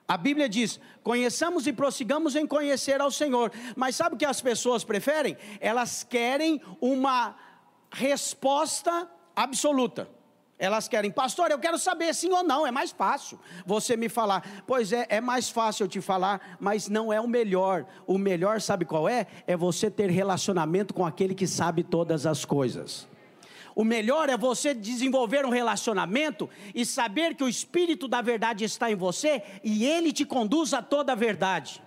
A 0.08 0.16
Bíblia 0.16 0.48
diz: 0.48 0.80
conheçamos 1.04 1.66
e 1.68 1.72
prossigamos 1.72 2.34
em 2.34 2.46
conhecer 2.46 3.00
ao 3.00 3.10
Senhor. 3.10 3.52
Mas 3.76 3.94
sabe 3.94 4.16
o 4.16 4.18
que 4.18 4.24
as 4.24 4.40
pessoas 4.40 4.82
preferem? 4.82 5.36
Elas 5.60 6.02
querem 6.02 6.60
uma 6.80 7.36
resposta 7.92 9.08
absoluta. 9.36 10.17
Elas 10.58 10.88
querem, 10.88 11.10
pastor, 11.10 11.52
eu 11.52 11.58
quero 11.58 11.78
saber 11.78 12.12
sim 12.12 12.32
ou 12.32 12.42
não, 12.42 12.66
é 12.66 12.70
mais 12.72 12.90
fácil 12.90 13.38
você 13.64 13.96
me 13.96 14.08
falar. 14.08 14.42
Pois 14.66 14.92
é, 14.92 15.06
é 15.08 15.20
mais 15.20 15.48
fácil 15.48 15.84
eu 15.84 15.88
te 15.88 16.00
falar, 16.00 16.56
mas 16.58 16.88
não 16.88 17.12
é 17.12 17.20
o 17.20 17.28
melhor. 17.28 17.86
O 18.06 18.18
melhor, 18.18 18.60
sabe 18.60 18.84
qual 18.84 19.08
é? 19.08 19.26
É 19.46 19.56
você 19.56 19.88
ter 19.88 20.10
relacionamento 20.10 20.92
com 20.92 21.06
aquele 21.06 21.34
que 21.34 21.46
sabe 21.46 21.84
todas 21.84 22.26
as 22.26 22.44
coisas. 22.44 23.06
O 23.72 23.84
melhor 23.84 24.28
é 24.28 24.36
você 24.36 24.74
desenvolver 24.74 25.46
um 25.46 25.50
relacionamento 25.50 26.50
e 26.74 26.84
saber 26.84 27.36
que 27.36 27.44
o 27.44 27.48
Espírito 27.48 28.08
da 28.08 28.20
verdade 28.20 28.64
está 28.64 28.90
em 28.90 28.96
você 28.96 29.40
e 29.62 29.86
ele 29.86 30.12
te 30.12 30.24
conduz 30.24 30.74
a 30.74 30.82
toda 30.82 31.12
a 31.12 31.14
verdade. 31.14 31.80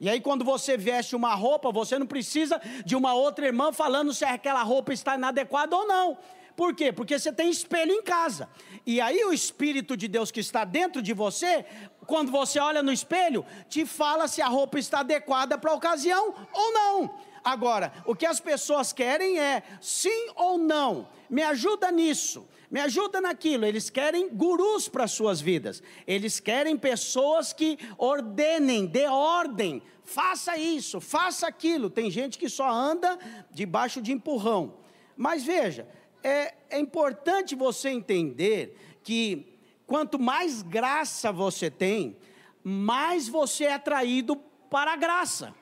E 0.00 0.08
aí, 0.08 0.20
quando 0.20 0.44
você 0.44 0.76
veste 0.76 1.14
uma 1.14 1.34
roupa, 1.36 1.70
você 1.70 1.96
não 1.98 2.06
precisa 2.06 2.60
de 2.84 2.96
uma 2.96 3.14
outra 3.14 3.46
irmã 3.46 3.72
falando 3.72 4.12
se 4.12 4.24
aquela 4.24 4.64
roupa 4.64 4.92
está 4.92 5.14
inadequada 5.14 5.76
ou 5.76 5.86
não. 5.86 6.18
Por 6.58 6.74
quê? 6.74 6.90
Porque 6.90 7.16
você 7.16 7.32
tem 7.32 7.48
espelho 7.48 7.92
em 7.92 8.02
casa. 8.02 8.48
E 8.84 9.00
aí, 9.00 9.24
o 9.24 9.32
Espírito 9.32 9.96
de 9.96 10.08
Deus 10.08 10.32
que 10.32 10.40
está 10.40 10.64
dentro 10.64 11.00
de 11.00 11.12
você, 11.12 11.64
quando 12.04 12.32
você 12.32 12.58
olha 12.58 12.82
no 12.82 12.92
espelho, 12.92 13.46
te 13.68 13.86
fala 13.86 14.26
se 14.26 14.42
a 14.42 14.48
roupa 14.48 14.76
está 14.76 14.98
adequada 14.98 15.56
para 15.56 15.70
a 15.70 15.74
ocasião 15.76 16.34
ou 16.52 16.72
não. 16.72 17.14
Agora, 17.44 17.92
o 18.04 18.12
que 18.12 18.26
as 18.26 18.40
pessoas 18.40 18.92
querem 18.92 19.38
é 19.38 19.62
sim 19.80 20.30
ou 20.34 20.58
não. 20.58 21.08
Me 21.30 21.44
ajuda 21.44 21.92
nisso, 21.92 22.44
me 22.68 22.80
ajuda 22.80 23.20
naquilo. 23.20 23.64
Eles 23.64 23.88
querem 23.88 24.28
gurus 24.28 24.88
para 24.88 25.06
suas 25.06 25.40
vidas. 25.40 25.80
Eles 26.08 26.40
querem 26.40 26.76
pessoas 26.76 27.52
que 27.52 27.78
ordenem, 27.96 28.84
dê 28.84 29.06
ordem. 29.06 29.80
Faça 30.02 30.56
isso, 30.56 31.00
faça 31.00 31.46
aquilo. 31.46 31.88
Tem 31.88 32.10
gente 32.10 32.36
que 32.36 32.48
só 32.48 32.68
anda 32.68 33.16
debaixo 33.52 34.02
de 34.02 34.10
empurrão. 34.10 34.74
Mas 35.16 35.44
veja, 35.44 35.86
é, 36.22 36.54
é 36.70 36.78
importante 36.78 37.54
você 37.54 37.90
entender 37.90 38.76
que 39.02 39.58
quanto 39.86 40.18
mais 40.18 40.62
graça 40.62 41.32
você 41.32 41.70
tem, 41.70 42.16
mais 42.62 43.28
você 43.28 43.64
é 43.64 43.74
atraído 43.74 44.36
para 44.68 44.92
a 44.92 44.96
graça. 44.96 45.54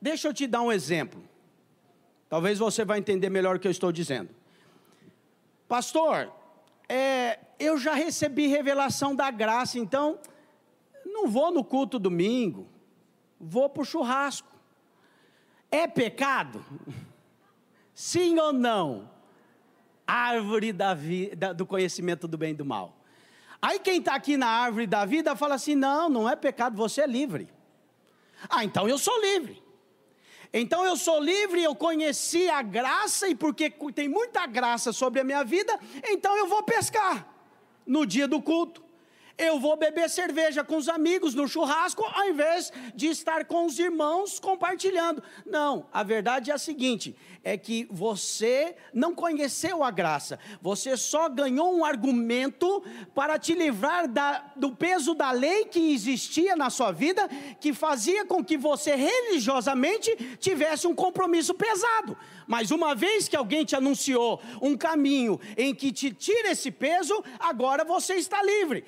Deixa 0.00 0.28
eu 0.28 0.34
te 0.34 0.46
dar 0.46 0.62
um 0.62 0.72
exemplo. 0.72 1.22
Talvez 2.28 2.58
você 2.58 2.84
vai 2.84 2.98
entender 2.98 3.28
melhor 3.28 3.56
o 3.56 3.58
que 3.58 3.66
eu 3.66 3.72
estou 3.72 3.90
dizendo. 3.90 4.30
Pastor, 5.66 6.32
é, 6.88 7.38
eu 7.58 7.76
já 7.76 7.94
recebi 7.94 8.46
revelação 8.46 9.14
da 9.14 9.30
graça, 9.30 9.78
então 9.78 10.18
não 11.04 11.28
vou 11.28 11.50
no 11.50 11.64
culto 11.64 11.98
domingo, 11.98 12.68
vou 13.38 13.68
para 13.68 13.82
o 13.82 13.84
churrasco. 13.84 14.48
É 15.70 15.86
pecado? 15.86 16.64
Sim 18.00 18.38
ou 18.38 18.50
não? 18.50 19.10
Árvore 20.06 20.72
da 20.72 20.94
vida, 20.94 21.52
do 21.52 21.66
conhecimento 21.66 22.26
do 22.26 22.38
bem 22.38 22.52
e 22.52 22.54
do 22.54 22.64
mal. 22.64 22.96
Aí 23.60 23.78
quem 23.78 23.98
está 23.98 24.14
aqui 24.14 24.38
na 24.38 24.46
árvore 24.46 24.86
da 24.86 25.04
vida 25.04 25.36
fala 25.36 25.56
assim: 25.56 25.74
não, 25.74 26.08
não 26.08 26.26
é 26.26 26.34
pecado, 26.34 26.74
você 26.74 27.02
é 27.02 27.06
livre. 27.06 27.46
Ah, 28.48 28.64
então 28.64 28.88
eu 28.88 28.96
sou 28.96 29.20
livre. 29.20 29.62
Então 30.50 30.82
eu 30.82 30.96
sou 30.96 31.22
livre, 31.22 31.62
eu 31.62 31.74
conheci 31.74 32.48
a 32.48 32.62
graça, 32.62 33.28
e 33.28 33.34
porque 33.34 33.68
tem 33.94 34.08
muita 34.08 34.46
graça 34.46 34.94
sobre 34.94 35.20
a 35.20 35.24
minha 35.24 35.44
vida, 35.44 35.78
então 36.02 36.34
eu 36.38 36.48
vou 36.48 36.62
pescar 36.62 37.28
no 37.86 38.06
dia 38.06 38.26
do 38.26 38.40
culto. 38.40 38.82
Eu 39.40 39.58
vou 39.58 39.74
beber 39.74 40.10
cerveja 40.10 40.62
com 40.62 40.76
os 40.76 40.86
amigos 40.86 41.34
no 41.34 41.48
churrasco, 41.48 42.04
ao 42.04 42.28
invés 42.28 42.70
de 42.94 43.06
estar 43.06 43.46
com 43.46 43.64
os 43.64 43.78
irmãos 43.78 44.38
compartilhando. 44.38 45.22
Não, 45.46 45.86
a 45.90 46.02
verdade 46.02 46.50
é 46.50 46.54
a 46.54 46.58
seguinte: 46.58 47.16
é 47.42 47.56
que 47.56 47.88
você 47.90 48.76
não 48.92 49.14
conheceu 49.14 49.82
a 49.82 49.90
graça, 49.90 50.38
você 50.60 50.94
só 50.94 51.26
ganhou 51.28 51.74
um 51.74 51.84
argumento 51.84 52.84
para 53.14 53.38
te 53.38 53.54
livrar 53.54 54.06
da, 54.06 54.52
do 54.54 54.76
peso 54.76 55.14
da 55.14 55.30
lei 55.30 55.64
que 55.64 55.92
existia 55.92 56.54
na 56.54 56.68
sua 56.68 56.92
vida, 56.92 57.26
que 57.58 57.72
fazia 57.72 58.26
com 58.26 58.44
que 58.44 58.58
você 58.58 58.94
religiosamente 58.94 60.14
tivesse 60.38 60.86
um 60.86 60.94
compromisso 60.94 61.54
pesado. 61.54 62.14
Mas 62.46 62.70
uma 62.70 62.94
vez 62.94 63.26
que 63.26 63.36
alguém 63.36 63.64
te 63.64 63.74
anunciou 63.74 64.40
um 64.60 64.76
caminho 64.76 65.40
em 65.56 65.74
que 65.74 65.90
te 65.92 66.12
tira 66.12 66.50
esse 66.50 66.70
peso, 66.70 67.24
agora 67.38 67.84
você 67.84 68.16
está 68.16 68.42
livre. 68.42 68.84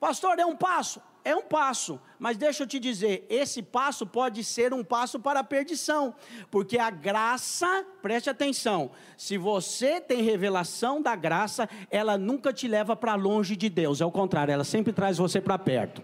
Pastor, 0.00 0.38
é 0.38 0.46
um 0.46 0.56
passo? 0.56 1.02
É 1.22 1.36
um 1.36 1.42
passo, 1.42 2.00
mas 2.18 2.38
deixa 2.38 2.62
eu 2.62 2.66
te 2.66 2.80
dizer: 2.80 3.26
esse 3.28 3.62
passo 3.62 4.06
pode 4.06 4.42
ser 4.42 4.72
um 4.72 4.82
passo 4.82 5.20
para 5.20 5.40
a 5.40 5.44
perdição, 5.44 6.14
porque 6.50 6.78
a 6.78 6.88
graça, 6.88 7.84
preste 8.00 8.30
atenção, 8.30 8.90
se 9.18 9.36
você 9.36 10.00
tem 10.00 10.22
revelação 10.22 11.02
da 11.02 11.14
graça, 11.14 11.68
ela 11.90 12.16
nunca 12.16 12.54
te 12.54 12.66
leva 12.66 12.96
para 12.96 13.14
longe 13.16 13.54
de 13.54 13.68
Deus, 13.68 14.00
é 14.00 14.06
o 14.06 14.10
contrário, 14.10 14.50
ela 14.50 14.64
sempre 14.64 14.94
traz 14.94 15.18
você 15.18 15.42
para 15.42 15.58
perto. 15.58 16.02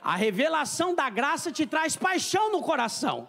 A 0.00 0.16
revelação 0.16 0.94
da 0.94 1.10
graça 1.10 1.52
te 1.52 1.66
traz 1.66 1.94
paixão 1.94 2.50
no 2.50 2.62
coração 2.62 3.28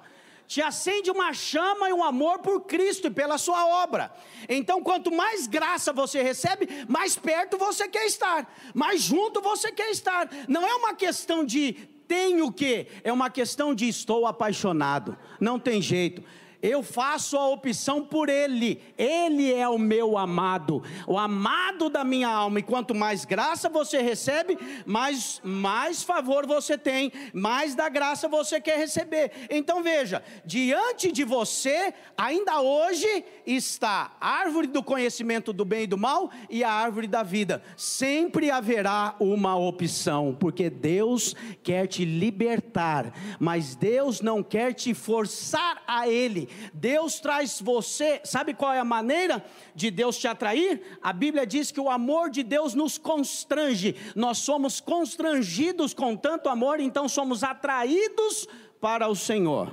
te 0.50 0.64
acende 0.64 1.12
uma 1.12 1.32
chama 1.32 1.90
e 1.90 1.94
um 1.94 2.04
amor 2.04 2.40
por 2.40 2.62
Cristo 2.62 3.06
e 3.06 3.12
pela 3.12 3.38
sua 3.38 3.68
obra. 3.84 4.12
Então, 4.50 4.82
quanto 4.82 5.12
mais 5.12 5.46
graça 5.46 5.94
você 5.94 6.24
recebe, 6.24 6.68
mais 6.88 7.16
perto 7.16 7.56
você 7.56 7.88
quer 7.88 8.08
estar, 8.08 8.52
mais 8.74 9.00
junto 9.00 9.42
você 9.42 9.72
quer 9.72 9.92
estar. 9.92 10.28
Não 10.48 10.66
é 10.66 10.74
uma 10.74 10.96
questão 10.96 11.46
de 11.46 11.74
tenho 12.08 12.52
que, 12.52 12.88
é 13.04 13.14
uma 13.14 13.30
questão 13.30 13.76
de 13.76 13.88
estou 13.88 14.26
apaixonado. 14.26 15.16
Não 15.40 15.60
tem 15.60 15.84
jeito 15.84 16.24
eu 16.62 16.84
faço 16.84 17.38
a 17.38 17.48
opção 17.48 18.04
por 18.04 18.30
Ele, 18.30 18.82
Ele 18.98 19.54
é 19.54 19.68
o 19.68 19.78
meu 19.78 20.18
amado, 20.18 20.84
o 21.08 21.18
amado 21.18 21.90
da 21.90 22.04
minha 22.04 22.28
alma, 22.28 22.60
e 22.60 22.64
quanto 22.64 22.94
mais 22.94 23.24
graça 23.24 23.70
você 23.70 24.02
recebe, 24.02 24.58
mais, 24.86 25.40
mais 25.44 26.04
favor 26.04 26.46
você 26.46 26.78
tem, 26.78 27.12
mais 27.34 27.76
da 27.76 27.88
graça 27.88 28.28
você 28.28 28.60
quer 28.60 28.78
receber. 28.78 29.32
Então 29.50 29.82
veja, 29.82 30.24
diante 30.44 31.12
de 31.12 31.24
você, 31.24 31.94
ainda 32.18 32.62
hoje 32.62 33.24
está 33.46 34.18
a 34.20 34.30
árvore 34.30 34.68
do 34.68 34.84
conhecimento 34.84 35.54
do 35.54 35.64
bem 35.64 35.84
e 35.84 35.88
do 35.88 35.98
mal 35.98 36.30
e 36.50 36.64
a 36.64 36.72
árvore 36.72 37.08
da 37.08 37.24
vida, 37.24 37.64
sempre 37.78 38.52
haverá 38.52 39.16
uma 39.20 39.56
opção, 39.56 40.36
porque 40.38 40.70
Deus 40.70 41.36
quer 41.64 41.88
te 41.88 42.04
libertar, 42.04 43.14
mas 43.40 43.76
Deus 43.76 44.22
não 44.22 44.44
quer 44.44 44.74
te 44.74 44.94
forçar 44.94 45.82
a 45.88 46.08
Ele, 46.08 46.49
Deus 46.74 47.20
traz 47.20 47.62
você, 47.62 48.22
sabe 48.24 48.54
qual 48.54 48.74
é 48.74 48.80
a 48.80 48.86
maneira 48.86 49.44
de 49.76 49.90
Deus 49.92 50.18
te 50.18 50.28
atrair? 50.28 50.82
A 51.02 51.14
Bíblia 51.14 51.46
diz 51.46 51.72
que 51.72 51.80
o 51.80 51.90
amor 51.90 52.30
de 52.30 52.44
Deus 52.44 52.74
nos 52.74 52.98
constrange, 52.98 53.96
nós 54.16 54.40
somos 54.40 54.80
constrangidos 54.80 55.94
com 55.94 56.16
tanto 56.16 56.50
amor, 56.50 56.80
então 56.80 57.08
somos 57.08 57.44
atraídos 57.44 58.48
para 58.80 59.08
o 59.08 59.16
Senhor. 59.16 59.72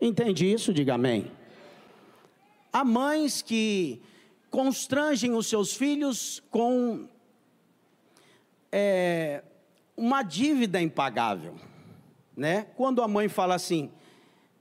Entende 0.00 0.50
isso? 0.50 0.72
Diga 0.72 0.94
amém. 0.94 1.30
Há 2.72 2.84
mães 2.84 3.40
que 3.40 4.02
constrangem 4.50 5.32
os 5.32 5.46
seus 5.46 5.74
filhos 5.74 6.42
com 6.50 7.08
é, 8.70 9.42
uma 9.96 10.22
dívida 10.22 10.80
impagável, 10.80 11.54
né? 12.36 12.66
Quando 12.76 13.02
a 13.02 13.08
mãe 13.08 13.28
fala 13.28 13.54
assim, 13.54 13.90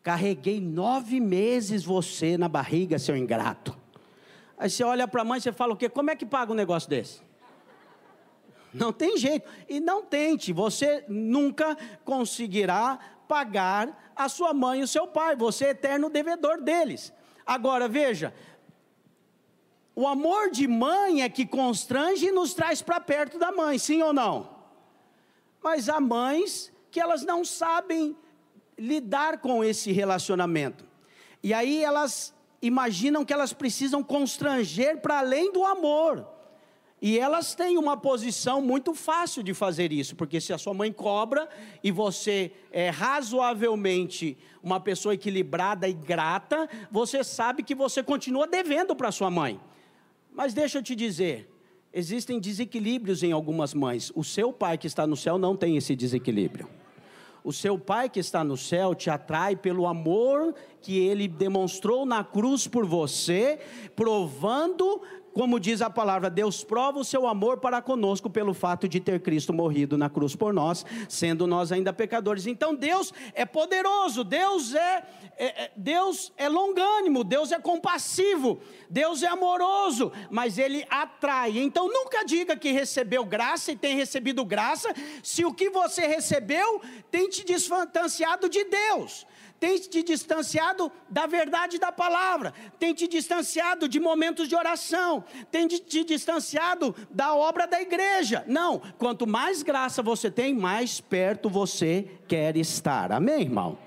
Carreguei 0.05 0.61
nove 0.61 1.19
meses 1.19 1.83
você 1.83 2.37
na 2.37 2.47
barriga, 2.47 2.99
seu 2.99 3.17
ingrato. 3.17 3.75
Aí 4.55 4.69
você 4.69 4.83
olha 4.83 5.07
para 5.07 5.23
a 5.23 5.25
mãe 5.25 5.41
e 5.43 5.51
fala 5.51 5.73
o 5.73 5.75
quê? 5.75 5.89
Como 5.89 6.11
é 6.11 6.15
que 6.15 6.27
paga 6.27 6.51
um 6.51 6.55
negócio 6.55 6.87
desse? 6.87 7.23
Não 8.71 8.93
tem 8.93 9.17
jeito. 9.17 9.49
E 9.67 9.79
não 9.79 10.03
tente, 10.03 10.53
você 10.53 11.03
nunca 11.07 11.75
conseguirá 12.03 12.99
pagar 13.27 14.13
a 14.15 14.29
sua 14.29 14.53
mãe 14.53 14.81
e 14.81 14.83
o 14.83 14.87
seu 14.87 15.07
pai. 15.07 15.35
Você 15.35 15.65
é 15.65 15.69
eterno 15.69 16.07
devedor 16.07 16.61
deles. 16.61 17.11
Agora 17.43 17.87
veja, 17.87 18.31
o 19.95 20.07
amor 20.07 20.51
de 20.51 20.67
mãe 20.67 21.23
é 21.23 21.29
que 21.29 21.47
constrange 21.47 22.27
e 22.27 22.31
nos 22.31 22.53
traz 22.53 22.79
para 22.79 22.99
perto 22.99 23.39
da 23.39 23.51
mãe, 23.51 23.79
sim 23.79 24.03
ou 24.03 24.13
não? 24.13 24.55
Mas 25.63 25.89
há 25.89 25.99
mães 25.99 26.71
que 26.91 26.99
elas 26.99 27.23
não 27.23 27.43
sabem 27.43 28.15
lidar 28.77 29.39
com 29.39 29.63
esse 29.63 29.91
relacionamento. 29.91 30.85
E 31.41 31.53
aí 31.53 31.83
elas 31.83 32.33
imaginam 32.61 33.23
que 33.23 33.33
elas 33.33 33.53
precisam 33.53 34.03
constranger 34.03 34.97
para 34.97 35.19
além 35.19 35.51
do 35.51 35.63
amor. 35.63 36.27
E 37.01 37.19
elas 37.19 37.53
têm 37.53 37.77
uma 37.77 37.95
posição 37.95 38.61
muito 38.61 38.95
fácil 38.95 39.43
de 39.43 39.53
fazer 39.53 39.91
isso, 39.91 40.15
porque 40.15 40.41
se 40.41 40.53
a 40.53 40.57
sua 40.57 40.73
mãe 40.73 40.91
cobra 40.91 41.47
e 41.83 41.91
você 41.91 42.51
é 42.71 42.89
razoavelmente 42.89 44.37
uma 44.63 44.79
pessoa 44.79 45.13
equilibrada 45.13 45.87
e 45.87 45.93
grata, 45.93 46.67
você 46.89 47.23
sabe 47.23 47.61
que 47.63 47.75
você 47.75 48.01
continua 48.01 48.47
devendo 48.47 48.95
para 48.95 49.11
sua 49.11 49.29
mãe. 49.29 49.59
Mas 50.33 50.53
deixa 50.53 50.79
eu 50.79 50.83
te 50.83 50.95
dizer, 50.95 51.49
existem 51.93 52.39
desequilíbrios 52.39 53.21
em 53.21 53.31
algumas 53.31 53.73
mães. 53.73 54.11
O 54.15 54.23
seu 54.23 54.51
pai 54.51 54.77
que 54.77 54.87
está 54.87 55.05
no 55.05 55.15
céu 55.15 55.37
não 55.37 55.55
tem 55.55 55.77
esse 55.77 55.95
desequilíbrio. 55.95 56.67
O 57.45 57.53
seu 57.53 57.77
Pai 57.77 58.09
que 58.09 58.19
está 58.19 58.43
no 58.43 58.57
céu 58.57 58.95
te 58.95 59.07
atrai 59.07 59.55
pelo 59.55 59.85
amor 59.85 60.55
que 60.81 60.97
ele 60.97 61.27
demonstrou 61.27 62.03
na 62.03 62.23
cruz 62.23 62.67
por 62.67 62.87
você, 62.87 63.59
provando 63.95 64.99
como 65.35 65.59
diz 65.59 65.81
a 65.81 65.89
palavra, 65.89 66.29
Deus 66.29 66.63
prova 66.63 66.97
o 66.97 67.03
seu 67.03 67.27
amor 67.27 67.57
para 67.57 67.81
conosco 67.81 68.29
pelo 68.29 68.53
fato 68.53 68.87
de 68.87 69.01
ter 69.01 69.19
Cristo 69.19 69.51
morrido 69.51 69.97
na 69.97 70.09
cruz 70.09 70.33
por 70.33 70.53
nós, 70.53 70.85
sendo 71.09 71.45
nós 71.45 71.73
ainda 71.73 71.91
pecadores. 71.91 72.47
Então 72.47 72.73
Deus 72.73 73.13
é 73.33 73.45
poderoso, 73.45 74.23
Deus 74.23 74.73
é, 74.73 75.03
é, 75.37 75.63
é 75.63 75.71
Deus 75.75 76.31
é 76.37 76.47
longânimo, 76.47 77.21
Deus 77.21 77.51
é 77.51 77.59
compassivo, 77.59 78.61
Deus 78.89 79.23
é 79.23 79.27
amoroso, 79.27 80.09
mas 80.31 80.57
Ele 80.57 80.87
atrai. 80.89 81.57
Então 81.57 81.89
nunca 81.89 82.23
diga 82.23 82.55
que 82.55 82.71
recebeu 82.71 83.25
graça 83.25 83.73
e 83.73 83.75
tem 83.75 83.97
recebido 83.97 84.45
graça, 84.45 84.93
se 85.21 85.43
o 85.43 85.53
que 85.53 85.69
você 85.69 86.07
recebeu 86.07 86.81
tem 87.11 87.27
te 87.27 87.43
distanciado 87.43 88.47
de 88.47 88.63
Deus 88.63 89.27
tem 89.59 89.77
te 89.79 90.03
distanciado 90.03 90.91
da 91.09 91.25
verdade 91.25 91.79
da 91.79 91.91
palavra, 91.91 92.53
tem 92.77 92.93
te 92.93 93.07
distanciado 93.07 93.87
de 93.87 93.99
momentos 93.99 94.47
de 94.47 94.55
oração, 94.55 95.23
tem 95.51 95.67
te 95.67 96.03
distanciado 96.03 96.95
da 97.09 97.33
obra 97.33 97.65
da 97.65 97.81
igreja. 97.81 98.43
Não, 98.47 98.79
quanto 98.97 99.25
mais 99.25 99.63
graça 99.63 100.03
você 100.03 100.29
tem, 100.29 100.53
mais 100.53 100.99
perto 100.99 101.49
você 101.49 102.09
quer 102.27 102.57
estar. 102.57 103.11
Amém, 103.11 103.41
irmão? 103.41 103.77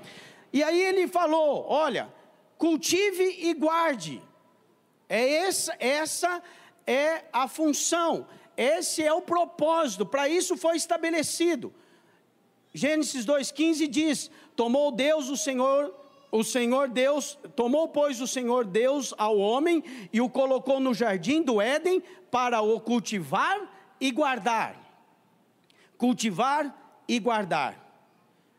E 0.53 0.63
aí 0.63 0.81
ele 0.81 1.07
falou: 1.07 1.67
olha, 1.69 2.13
cultive 2.57 3.37
e 3.41 3.53
guarde. 3.55 4.23
É 5.09 5.47
essa, 5.47 5.75
essa 5.79 6.43
é 6.87 7.25
a 7.33 7.49
função, 7.49 8.27
esse 8.57 9.03
é 9.03 9.13
o 9.13 9.23
propósito, 9.23 10.05
para 10.05 10.29
isso 10.29 10.57
foi 10.57 10.77
estabelecido. 10.77 11.73
Gênesis 12.75 13.25
2,15 13.25 13.87
diz: 13.89 14.31
Tomou 14.59 14.91
Deus 14.91 15.29
o 15.29 15.37
Senhor, 15.37 15.95
o 16.33 16.43
Senhor 16.43 16.89
Deus, 16.89 17.39
tomou, 17.55 17.87
pois, 17.87 18.21
o 18.21 18.27
Senhor 18.27 18.65
Deus 18.65 19.15
ao 19.17 19.39
homem 19.39 19.85
e 20.13 20.21
o 20.21 20.29
colocou 20.29 20.81
no 20.81 20.93
jardim 20.93 21.41
do 21.41 21.61
Éden 21.61 22.03
para 22.29 22.61
o 22.61 22.81
cultivar 22.81 23.95
e 24.01 24.11
guardar. 24.11 24.75
Cultivar 25.97 27.05
e 27.07 27.21
guardar. 27.21 27.79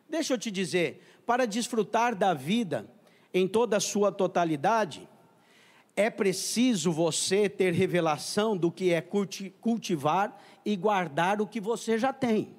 Deixa 0.07 0.35
eu 0.35 0.37
te 0.37 0.49
dizer, 0.49 1.21
para 1.25 1.45
desfrutar 1.45 2.15
da 2.15 2.33
vida 2.33 2.89
em 3.33 3.45
toda 3.45 3.75
a 3.75 3.81
sua 3.81 4.09
totalidade, 4.09 5.05
é 5.97 6.09
preciso 6.09 6.93
você 6.93 7.49
ter 7.49 7.73
revelação 7.73 8.55
do 8.55 8.71
que 8.71 8.93
é 8.93 9.01
cultivar 9.01 10.41
e 10.63 10.77
guardar 10.77 11.41
o 11.41 11.45
que 11.45 11.59
você 11.59 11.97
já 11.97 12.13
tem 12.13 12.57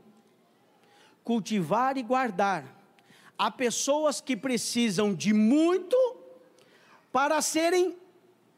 cultivar 1.25 1.97
e 1.97 2.03
guardar. 2.03 2.80
Há 3.43 3.51
pessoas 3.51 4.21
que 4.21 4.37
precisam 4.37 5.15
de 5.15 5.33
muito 5.33 5.97
para 7.11 7.41
serem 7.41 7.97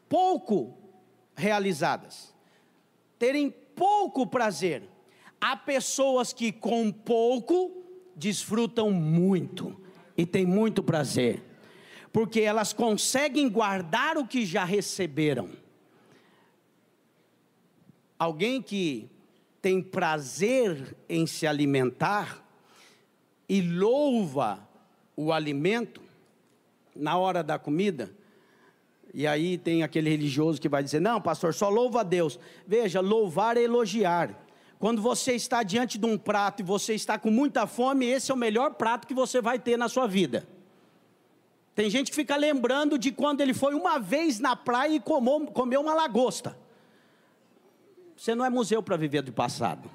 pouco 0.09 0.77
realizadas, 1.33 2.35
terem 3.17 3.49
pouco 3.49 4.27
prazer. 4.27 4.83
Há 5.39 5.55
pessoas 5.55 6.33
que 6.33 6.51
com 6.51 6.91
pouco 6.91 7.81
desfrutam 8.13 8.91
muito 8.91 9.73
e 10.17 10.25
têm 10.25 10.45
muito 10.45 10.83
prazer, 10.83 11.41
porque 12.11 12.41
elas 12.41 12.73
conseguem 12.73 13.47
guardar 13.47 14.17
o 14.17 14.27
que 14.27 14.45
já 14.45 14.65
receberam. 14.65 15.49
Alguém 18.19 18.61
que 18.61 19.09
tem 19.61 19.81
prazer 19.81 20.97
em 21.07 21.25
se 21.25 21.47
alimentar 21.47 22.45
e 23.47 23.61
louva 23.61 24.72
o 25.15 25.31
alimento 25.31 26.01
na 26.95 27.17
hora 27.17 27.43
da 27.43 27.57
comida, 27.57 28.11
e 29.13 29.27
aí 29.27 29.57
tem 29.57 29.83
aquele 29.83 30.09
religioso 30.09 30.59
que 30.59 30.67
vai 30.67 30.83
dizer: 30.83 30.99
Não, 30.99 31.21
pastor, 31.21 31.53
só 31.53 31.69
louva 31.69 32.01
a 32.01 32.03
Deus. 32.03 32.39
Veja, 32.65 32.99
louvar 32.99 33.57
é 33.57 33.61
elogiar. 33.61 34.43
Quando 34.79 35.01
você 35.01 35.33
está 35.33 35.63
diante 35.63 35.97
de 35.97 36.05
um 36.05 36.17
prato 36.17 36.61
e 36.61 36.63
você 36.63 36.93
está 36.93 37.17
com 37.17 37.29
muita 37.29 37.67
fome, 37.67 38.05
esse 38.05 38.31
é 38.31 38.33
o 38.33 38.37
melhor 38.37 38.73
prato 38.73 39.07
que 39.07 39.13
você 39.13 39.39
vai 39.39 39.59
ter 39.59 39.77
na 39.77 39.87
sua 39.87 40.07
vida. 40.07 40.47
Tem 41.75 41.89
gente 41.89 42.09
que 42.09 42.15
fica 42.15 42.35
lembrando 42.35 42.97
de 42.97 43.11
quando 43.11 43.41
ele 43.41 43.53
foi 43.53 43.73
uma 43.75 43.97
vez 43.97 44.39
na 44.39 44.55
praia 44.55 44.95
e 44.95 44.99
comou, 44.99 45.47
comeu 45.47 45.81
uma 45.81 45.93
lagosta. 45.93 46.57
Você 48.15 48.35
não 48.35 48.45
é 48.45 48.49
museu 48.49 48.83
para 48.83 48.97
viver 48.97 49.21
do 49.21 49.31
passado. 49.31 49.89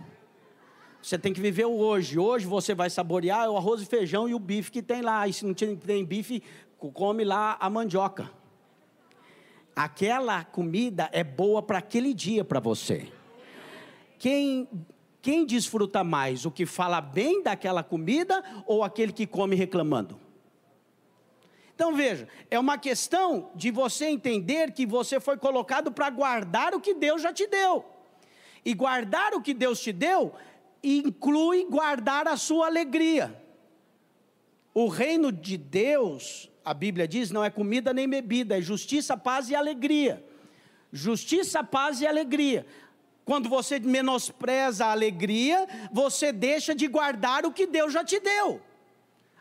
Você 1.02 1.18
tem 1.18 1.32
que 1.32 1.40
viver 1.40 1.66
o 1.66 1.76
hoje. 1.76 2.18
Hoje 2.18 2.46
você 2.46 2.74
vai 2.74 2.90
saborear 2.90 3.48
o 3.50 3.56
arroz 3.56 3.82
e 3.82 3.86
feijão 3.86 4.28
e 4.28 4.34
o 4.34 4.38
bife 4.38 4.70
que 4.70 4.82
tem 4.82 5.00
lá. 5.00 5.26
E 5.28 5.32
se 5.32 5.44
não 5.44 5.54
tem 5.54 6.04
bife, 6.04 6.42
come 6.92 7.24
lá 7.24 7.56
a 7.60 7.70
mandioca. 7.70 8.30
Aquela 9.74 10.44
comida 10.44 11.08
é 11.12 11.22
boa 11.22 11.62
para 11.62 11.78
aquele 11.78 12.12
dia 12.12 12.44
para 12.44 12.60
você. 12.60 13.08
Quem 14.18 14.68
quem 15.20 15.44
desfruta 15.44 16.04
mais, 16.04 16.46
o 16.46 16.50
que 16.50 16.64
fala 16.64 17.00
bem 17.00 17.42
daquela 17.42 17.82
comida 17.82 18.42
ou 18.66 18.84
aquele 18.84 19.12
que 19.12 19.26
come 19.26 19.56
reclamando? 19.56 20.18
Então 21.74 21.94
veja, 21.94 22.28
é 22.50 22.58
uma 22.58 22.78
questão 22.78 23.50
de 23.54 23.70
você 23.70 24.06
entender 24.06 24.72
que 24.72 24.86
você 24.86 25.20
foi 25.20 25.36
colocado 25.36 25.92
para 25.92 26.08
guardar 26.10 26.74
o 26.74 26.80
que 26.80 26.94
Deus 26.94 27.20
já 27.20 27.32
te 27.32 27.46
deu. 27.46 27.84
E 28.64 28.74
guardar 28.74 29.34
o 29.34 29.42
que 29.42 29.54
Deus 29.54 29.80
te 29.80 29.92
deu 29.92 30.34
inclui 30.82 31.64
guardar 31.64 32.28
a 32.28 32.36
sua 32.36 32.66
alegria. 32.66 33.42
O 34.72 34.88
reino 34.88 35.32
de 35.32 35.56
Deus 35.56 36.48
a 36.68 36.74
Bíblia 36.74 37.08
diz, 37.08 37.30
não 37.30 37.42
é 37.42 37.48
comida 37.48 37.94
nem 37.94 38.06
bebida, 38.06 38.58
é 38.58 38.60
justiça, 38.60 39.16
paz 39.16 39.48
e 39.48 39.54
alegria. 39.54 40.22
Justiça, 40.92 41.64
paz 41.64 42.02
e 42.02 42.06
alegria. 42.06 42.66
Quando 43.24 43.48
você 43.48 43.80
menospreza 43.80 44.84
a 44.84 44.90
alegria, 44.90 45.66
você 45.90 46.30
deixa 46.30 46.74
de 46.74 46.86
guardar 46.86 47.46
o 47.46 47.52
que 47.52 47.66
Deus 47.66 47.90
já 47.90 48.04
te 48.04 48.20
deu. 48.20 48.60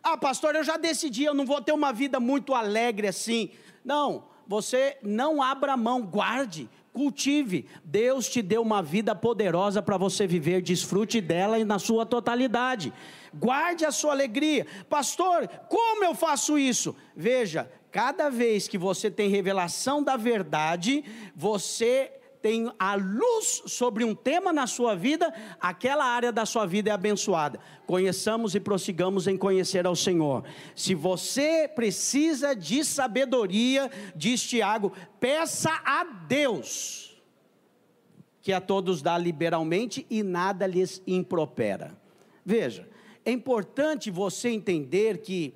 Ah, 0.02 0.16
pastor, 0.18 0.56
eu 0.56 0.64
já 0.64 0.78
decidi, 0.78 1.26
eu 1.26 1.34
não 1.34 1.46
vou 1.46 1.62
ter 1.62 1.74
uma 1.74 1.92
vida 1.92 2.18
muito 2.18 2.56
alegre 2.56 3.10
assim. 3.10 3.52
Não, 3.84 4.24
você 4.48 4.98
não 5.04 5.44
abra 5.44 5.76
mão, 5.76 6.04
guarde, 6.04 6.70
cultive. 6.98 7.68
Deus 7.84 8.28
te 8.28 8.42
deu 8.42 8.64
uma 8.64 8.82
vida 8.82 9.14
poderosa 9.14 9.84
para 9.84 9.98
você 9.98 10.26
viver, 10.26 10.64
desfrute 10.64 11.22
dela 11.22 11.60
e 11.60 11.64
na 11.64 11.78
sua 11.78 12.08
totalidade 12.08 12.92
guarde 13.34 13.86
a 13.86 13.92
sua 13.92 14.14
alegria. 14.14 14.66
Pastor, 14.90 15.48
como 15.70 16.04
eu 16.04 16.16
faço 16.16 16.58
isso? 16.58 16.96
Veja, 17.16 17.70
cada 17.92 18.30
vez 18.30 18.68
que 18.68 18.80
você 18.80 19.12
tem 19.12 19.30
revelação 19.30 20.02
da 20.02 20.18
verdade, 20.18 21.04
você 21.36 22.12
tem 22.48 22.72
a 22.80 22.96
luz 22.96 23.64
sobre 23.66 24.06
um 24.06 24.16
tema 24.16 24.54
na 24.54 24.66
sua 24.68 24.96
vida, 24.96 25.34
aquela 25.60 26.06
área 26.06 26.32
da 26.32 26.46
sua 26.46 26.66
vida 26.66 26.90
é 26.90 26.94
abençoada. 26.94 27.60
Conheçamos 27.86 28.56
e 28.56 28.60
prossigamos 28.62 29.28
em 29.28 29.36
conhecer 29.36 29.86
ao 29.86 29.98
Senhor. 29.98 30.46
Se 30.74 30.96
você 30.96 31.68
precisa 31.68 32.56
de 32.56 32.86
sabedoria, 32.86 33.92
diz 34.16 34.42
Tiago, 34.42 34.94
peça 35.20 35.70
a 35.84 36.06
Deus, 36.06 37.22
que 38.42 38.54
a 38.54 38.62
todos 38.62 39.02
dá 39.02 39.18
liberalmente 39.18 40.08
e 40.10 40.24
nada 40.24 40.66
lhes 40.66 41.04
impropera. 41.06 42.00
Veja, 42.46 42.88
é 43.26 43.32
importante 43.32 44.10
você 44.10 44.48
entender 44.48 45.18
que 45.18 45.54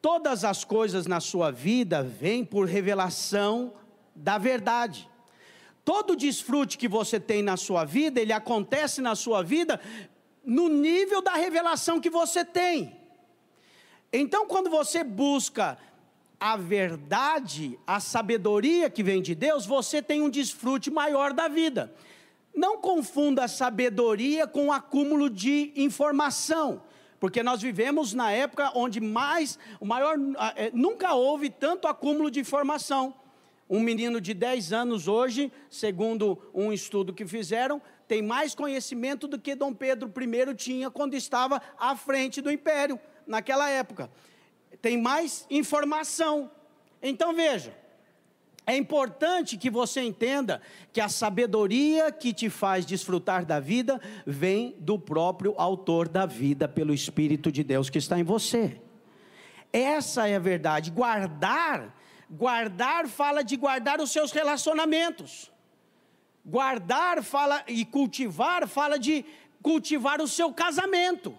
todas 0.00 0.44
as 0.44 0.64
coisas 0.64 1.06
na 1.06 1.20
sua 1.20 1.50
vida 1.50 2.02
vêm 2.02 2.42
por 2.42 2.66
revelação 2.66 3.74
da 4.16 4.38
verdade. 4.38 5.11
Todo 5.84 6.16
desfrute 6.16 6.78
que 6.78 6.86
você 6.86 7.18
tem 7.18 7.42
na 7.42 7.56
sua 7.56 7.84
vida, 7.84 8.20
ele 8.20 8.32
acontece 8.32 9.00
na 9.00 9.14
sua 9.14 9.42
vida 9.42 9.80
no 10.44 10.68
nível 10.68 11.20
da 11.20 11.34
revelação 11.34 12.00
que 12.00 12.10
você 12.10 12.44
tem. 12.44 12.96
Então, 14.12 14.46
quando 14.46 14.70
você 14.70 15.02
busca 15.02 15.78
a 16.38 16.56
verdade, 16.56 17.78
a 17.86 18.00
sabedoria 18.00 18.90
que 18.90 19.02
vem 19.02 19.22
de 19.22 19.34
Deus, 19.34 19.64
você 19.64 20.02
tem 20.02 20.20
um 20.20 20.28
desfrute 20.28 20.90
maior 20.90 21.32
da 21.32 21.48
vida. 21.48 21.94
Não 22.54 22.78
confunda 22.78 23.48
sabedoria 23.48 24.46
com 24.46 24.66
o 24.66 24.72
acúmulo 24.72 25.30
de 25.30 25.72
informação 25.74 26.82
porque 27.22 27.40
nós 27.40 27.62
vivemos 27.62 28.12
na 28.12 28.32
época 28.32 28.72
onde 28.74 29.00
mais, 29.00 29.56
o 29.78 29.86
maior, 29.86 30.16
é, 30.56 30.72
nunca 30.74 31.14
houve 31.14 31.50
tanto 31.50 31.86
acúmulo 31.86 32.28
de 32.28 32.40
informação. 32.40 33.14
Um 33.72 33.80
menino 33.80 34.20
de 34.20 34.34
10 34.34 34.70
anos 34.74 35.08
hoje, 35.08 35.50
segundo 35.70 36.38
um 36.52 36.70
estudo 36.74 37.10
que 37.10 37.26
fizeram, 37.26 37.80
tem 38.06 38.20
mais 38.20 38.54
conhecimento 38.54 39.26
do 39.26 39.38
que 39.38 39.54
Dom 39.54 39.72
Pedro 39.72 40.12
I 40.14 40.54
tinha 40.54 40.90
quando 40.90 41.14
estava 41.14 41.58
à 41.78 41.96
frente 41.96 42.42
do 42.42 42.50
império, 42.50 43.00
naquela 43.26 43.70
época. 43.70 44.10
Tem 44.82 45.00
mais 45.00 45.46
informação. 45.48 46.50
Então 47.02 47.34
veja, 47.34 47.74
é 48.66 48.76
importante 48.76 49.56
que 49.56 49.70
você 49.70 50.02
entenda 50.02 50.60
que 50.92 51.00
a 51.00 51.08
sabedoria 51.08 52.12
que 52.12 52.34
te 52.34 52.50
faz 52.50 52.84
desfrutar 52.84 53.46
da 53.46 53.58
vida 53.58 53.98
vem 54.26 54.76
do 54.80 54.98
próprio 54.98 55.54
autor 55.56 56.10
da 56.10 56.26
vida, 56.26 56.68
pelo 56.68 56.92
Espírito 56.92 57.50
de 57.50 57.64
Deus 57.64 57.88
que 57.88 57.96
está 57.96 58.18
em 58.18 58.22
você. 58.22 58.78
Essa 59.72 60.28
é 60.28 60.36
a 60.36 60.38
verdade. 60.38 60.90
Guardar, 60.90 62.01
guardar 62.32 63.06
fala 63.06 63.44
de 63.44 63.56
guardar 63.56 64.00
os 64.00 64.10
seus 64.10 64.32
relacionamentos. 64.32 65.52
Guardar 66.44 67.22
fala 67.22 67.62
e 67.68 67.84
cultivar 67.84 68.66
fala 68.66 68.98
de 68.98 69.24
cultivar 69.62 70.20
o 70.20 70.26
seu 70.26 70.52
casamento. 70.52 71.36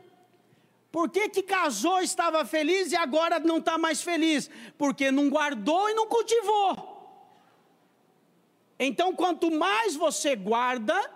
Por 0.91 1.09
que, 1.09 1.27
que 1.27 1.41
casou, 1.41 2.01
estava 2.01 2.45
feliz 2.45 2.91
e 2.91 2.95
agora 2.95 3.39
não 3.39 3.57
está 3.57 3.79
mais 3.79 4.03
feliz? 4.03 4.49
Porque 4.77 5.11
não 5.11 5.27
guardou 5.29 5.89
e 5.89 5.93
não 5.95 6.07
cultivou. 6.07 6.91
Então, 8.77 9.15
quanto 9.15 9.49
mais 9.49 9.95
você 9.95 10.35
guarda, 10.35 11.09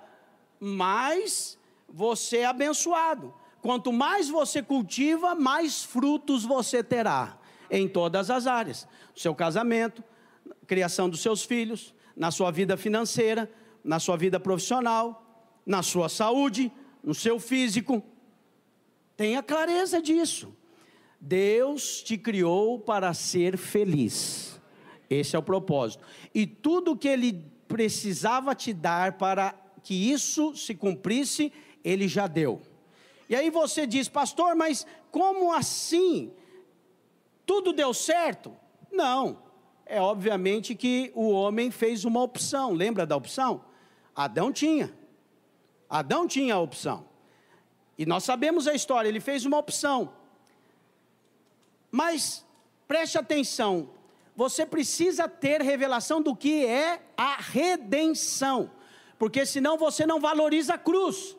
mais 0.60 1.58
você 1.88 2.38
é 2.38 2.46
abençoado. 2.46 3.34
Quanto 3.62 3.94
mais 3.94 4.30
você 4.30 4.63
cultiva, 4.63 5.36
mais 5.36 5.84
frutos 5.84 6.44
você 6.44 6.84
terá 6.84 7.38
em 7.70 7.88
todas 7.88 8.30
as 8.30 8.48
áreas: 8.48 8.88
seu 9.18 9.34
casamento, 9.34 10.04
criação 10.66 11.10
dos 11.10 11.22
seus 11.22 11.44
filhos, 11.44 11.94
na 12.16 12.32
sua 12.32 12.52
vida 12.52 12.78
financeira, 12.78 13.52
na 13.84 14.00
sua 14.00 14.16
vida 14.16 14.40
profissional, 14.40 15.52
na 15.66 15.82
sua 15.82 16.08
saúde, 16.08 16.72
no 17.04 17.14
seu 17.14 17.40
físico. 17.40 18.04
Tenha 19.16 19.42
clareza 19.42 20.02
disso. 20.02 20.56
Deus 21.20 22.04
te 22.04 22.18
criou 22.18 22.80
para 22.80 23.14
ser 23.14 23.58
feliz. 23.58 24.62
Esse 25.10 25.36
é 25.36 25.40
o 25.40 25.44
propósito. 25.44 26.04
E 26.34 26.46
tudo 26.46 26.96
que 26.96 27.08
ele 27.08 27.46
precisava 27.68 28.54
te 28.54 28.72
dar 28.72 29.14
para 29.14 29.56
que 29.82 30.12
isso 30.12 30.56
se 30.56 30.76
cumprisse, 30.76 31.52
ele 31.84 32.08
já 32.08 32.28
deu. 32.28 32.62
E 33.30 33.36
aí 33.36 33.50
você 33.50 33.88
diz, 33.88 34.08
pastor, 34.08 34.56
mas 34.56 34.86
como 35.12 35.52
assim? 35.52 36.32
Tudo 37.46 37.74
deu 37.74 37.94
certo? 37.94 38.54
Não. 38.91 39.43
É 39.86 40.02
obviamente 40.02 40.76
que 40.76 41.12
o 41.15 41.30
homem 41.30 41.71
fez 41.71 42.04
uma 42.04 42.21
opção. 42.21 42.73
Lembra 42.73 43.06
da 43.06 43.15
opção? 43.15 43.63
Adão 44.15 44.52
tinha. 44.52 44.93
Adão 45.89 46.28
tinha 46.28 46.56
a 46.56 46.60
opção. 46.60 47.06
E 47.97 48.06
nós 48.06 48.23
sabemos 48.23 48.67
a 48.67 48.73
história, 48.73 49.08
ele 49.08 49.19
fez 49.19 49.45
uma 49.45 49.58
opção. 49.58 50.13
Mas 51.89 52.45
preste 52.88 53.17
atenção, 53.17 53.89
você 54.36 54.65
precisa 54.65 55.28
ter 55.28 55.62
revelação 55.62 56.21
do 56.21 56.36
que 56.36 56.65
é 56.65 57.02
a 57.17 57.38
redenção, 57.38 58.69
porque 59.17 59.45
senão 59.45 59.78
você 59.78 60.06
não 60.06 60.19
valoriza 60.19 60.76
a 60.76 60.78
cruz. 60.78 61.36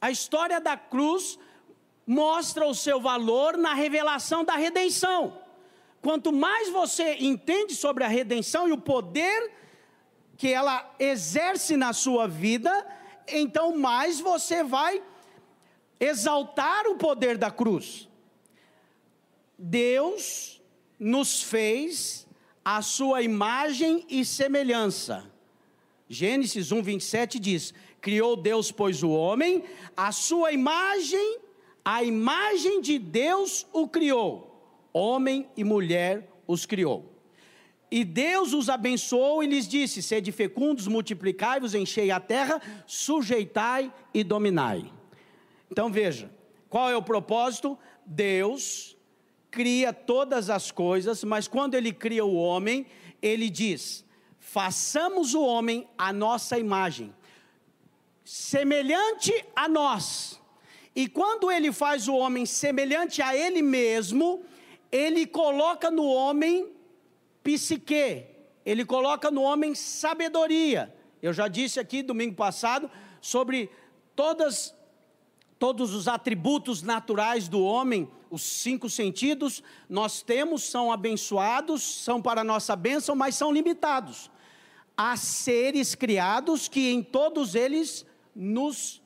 A 0.00 0.10
história 0.10 0.60
da 0.60 0.76
cruz 0.76 1.38
mostra 2.06 2.66
o 2.66 2.74
seu 2.74 3.00
valor 3.00 3.56
na 3.56 3.74
revelação 3.74 4.44
da 4.44 4.56
redenção. 4.56 5.38
Quanto 6.06 6.32
mais 6.32 6.68
você 6.68 7.16
entende 7.18 7.74
sobre 7.74 8.04
a 8.04 8.06
redenção 8.06 8.68
e 8.68 8.70
o 8.70 8.78
poder 8.78 9.50
que 10.36 10.46
ela 10.46 10.94
exerce 11.00 11.76
na 11.76 11.92
sua 11.92 12.28
vida, 12.28 12.70
então 13.26 13.76
mais 13.76 14.20
você 14.20 14.62
vai 14.62 15.02
exaltar 15.98 16.86
o 16.86 16.94
poder 16.94 17.36
da 17.36 17.50
cruz. 17.50 18.08
Deus 19.58 20.62
nos 20.96 21.42
fez 21.42 22.24
a 22.64 22.80
sua 22.82 23.22
imagem 23.22 24.06
e 24.08 24.24
semelhança. 24.24 25.28
Gênesis 26.08 26.70
1, 26.70 26.82
27 26.82 27.40
diz: 27.40 27.74
Criou 28.00 28.36
Deus, 28.36 28.70
pois, 28.70 29.02
o 29.02 29.10
homem, 29.10 29.64
a 29.96 30.12
sua 30.12 30.52
imagem, 30.52 31.40
a 31.84 32.04
imagem 32.04 32.80
de 32.80 32.96
Deus 32.96 33.66
o 33.72 33.88
criou, 33.88 34.55
homem 34.96 35.46
e 35.54 35.62
mulher 35.62 36.26
os 36.46 36.64
criou. 36.64 37.12
E 37.90 38.02
Deus 38.02 38.54
os 38.54 38.68
abençoou 38.70 39.42
e 39.42 39.46
lhes 39.46 39.68
disse: 39.68 40.02
Sede 40.02 40.32
fecundos, 40.32 40.86
multiplicai-vos, 40.88 41.74
enchei 41.74 42.10
a 42.10 42.18
terra, 42.18 42.60
sujeitai 42.86 43.92
e 44.14 44.24
dominai. 44.24 44.90
Então 45.70 45.90
veja, 45.90 46.30
qual 46.70 46.88
é 46.88 46.96
o 46.96 47.02
propósito? 47.02 47.78
Deus 48.06 48.96
cria 49.50 49.92
todas 49.92 50.48
as 50.48 50.70
coisas, 50.70 51.22
mas 51.22 51.46
quando 51.46 51.74
ele 51.74 51.92
cria 51.92 52.24
o 52.24 52.34
homem, 52.34 52.86
ele 53.20 53.50
diz: 53.50 54.04
façamos 54.38 55.34
o 55.34 55.42
homem 55.42 55.86
a 55.98 56.12
nossa 56.12 56.58
imagem, 56.58 57.14
semelhante 58.24 59.44
a 59.54 59.68
nós. 59.68 60.40
E 60.94 61.06
quando 61.06 61.52
ele 61.52 61.70
faz 61.70 62.08
o 62.08 62.16
homem 62.16 62.46
semelhante 62.46 63.20
a 63.20 63.36
ele 63.36 63.60
mesmo, 63.60 64.42
ele 64.96 65.26
coloca 65.26 65.90
no 65.90 66.06
homem 66.06 66.72
psique, 67.42 68.24
ele 68.64 68.84
coloca 68.84 69.30
no 69.30 69.42
homem 69.42 69.74
sabedoria. 69.74 70.94
Eu 71.20 71.32
já 71.34 71.48
disse 71.48 71.78
aqui 71.78 72.02
domingo 72.02 72.34
passado 72.34 72.90
sobre 73.20 73.70
todas 74.14 74.74
todos 75.58 75.94
os 75.94 76.06
atributos 76.06 76.82
naturais 76.82 77.48
do 77.48 77.62
homem, 77.62 78.10
os 78.30 78.42
cinco 78.42 78.90
sentidos, 78.90 79.62
nós 79.88 80.20
temos, 80.20 80.64
são 80.64 80.92
abençoados, 80.92 81.82
são 81.82 82.20
para 82.20 82.44
nossa 82.44 82.76
bênção, 82.76 83.16
mas 83.16 83.36
são 83.36 83.50
limitados. 83.50 84.30
Há 84.94 85.16
seres 85.16 85.94
criados 85.94 86.68
que 86.68 86.90
em 86.90 87.02
todos 87.02 87.54
eles 87.54 88.04
nos, 88.34 89.02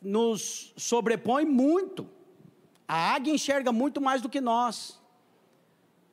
nos 0.00 0.72
sobrepõe 0.78 1.44
muito. 1.44 2.08
A 2.86 3.14
águia 3.14 3.32
enxerga 3.32 3.72
muito 3.72 4.00
mais 4.00 4.20
do 4.20 4.28
que 4.28 4.40
nós, 4.40 5.00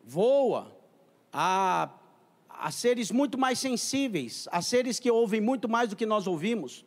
voa, 0.04 0.76
há, 1.32 1.90
há 2.50 2.72
seres 2.72 3.12
muito 3.12 3.38
mais 3.38 3.60
sensíveis, 3.60 4.48
há 4.52 4.62
seres 4.62 5.00
que 5.00 5.12
ouvem 5.12 5.42
muito 5.42 5.68
mais 5.68 5.90
do 5.90 5.96
que 5.96 6.06
nós 6.06 6.28
ouvimos, 6.28 6.86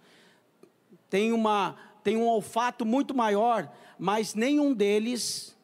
tem, 1.11 1.33
uma, 1.33 1.77
tem 2.03 2.17
um 2.17 2.27
olfato 2.27 2.85
muito 2.85 3.15
maior, 3.15 3.71
mas 3.99 4.35
nenhum 4.35 4.73
deles 4.73 5.57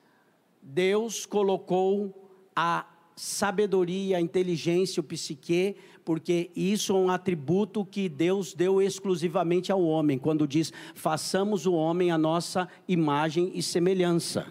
Deus 0.63 1.25
colocou 1.25 2.15
a 2.55 2.85
sabedoria, 3.17 4.19
a 4.19 4.21
inteligência, 4.21 5.01
o 5.01 5.05
psique, 5.05 5.77
porque 6.05 6.51
isso 6.55 6.93
é 6.93 6.97
um 6.97 7.11
atributo 7.11 7.85
que 7.85 8.09
Deus 8.09 8.55
deu 8.55 8.81
exclusivamente 8.81 9.71
ao 9.71 9.83
homem, 9.83 10.19
quando 10.19 10.47
diz: 10.47 10.73
façamos 10.95 11.67
o 11.67 11.73
homem 11.73 12.11
a 12.11 12.19
nossa 12.19 12.69
imagem 12.89 13.53
e 13.55 13.63
semelhança. 13.63 14.47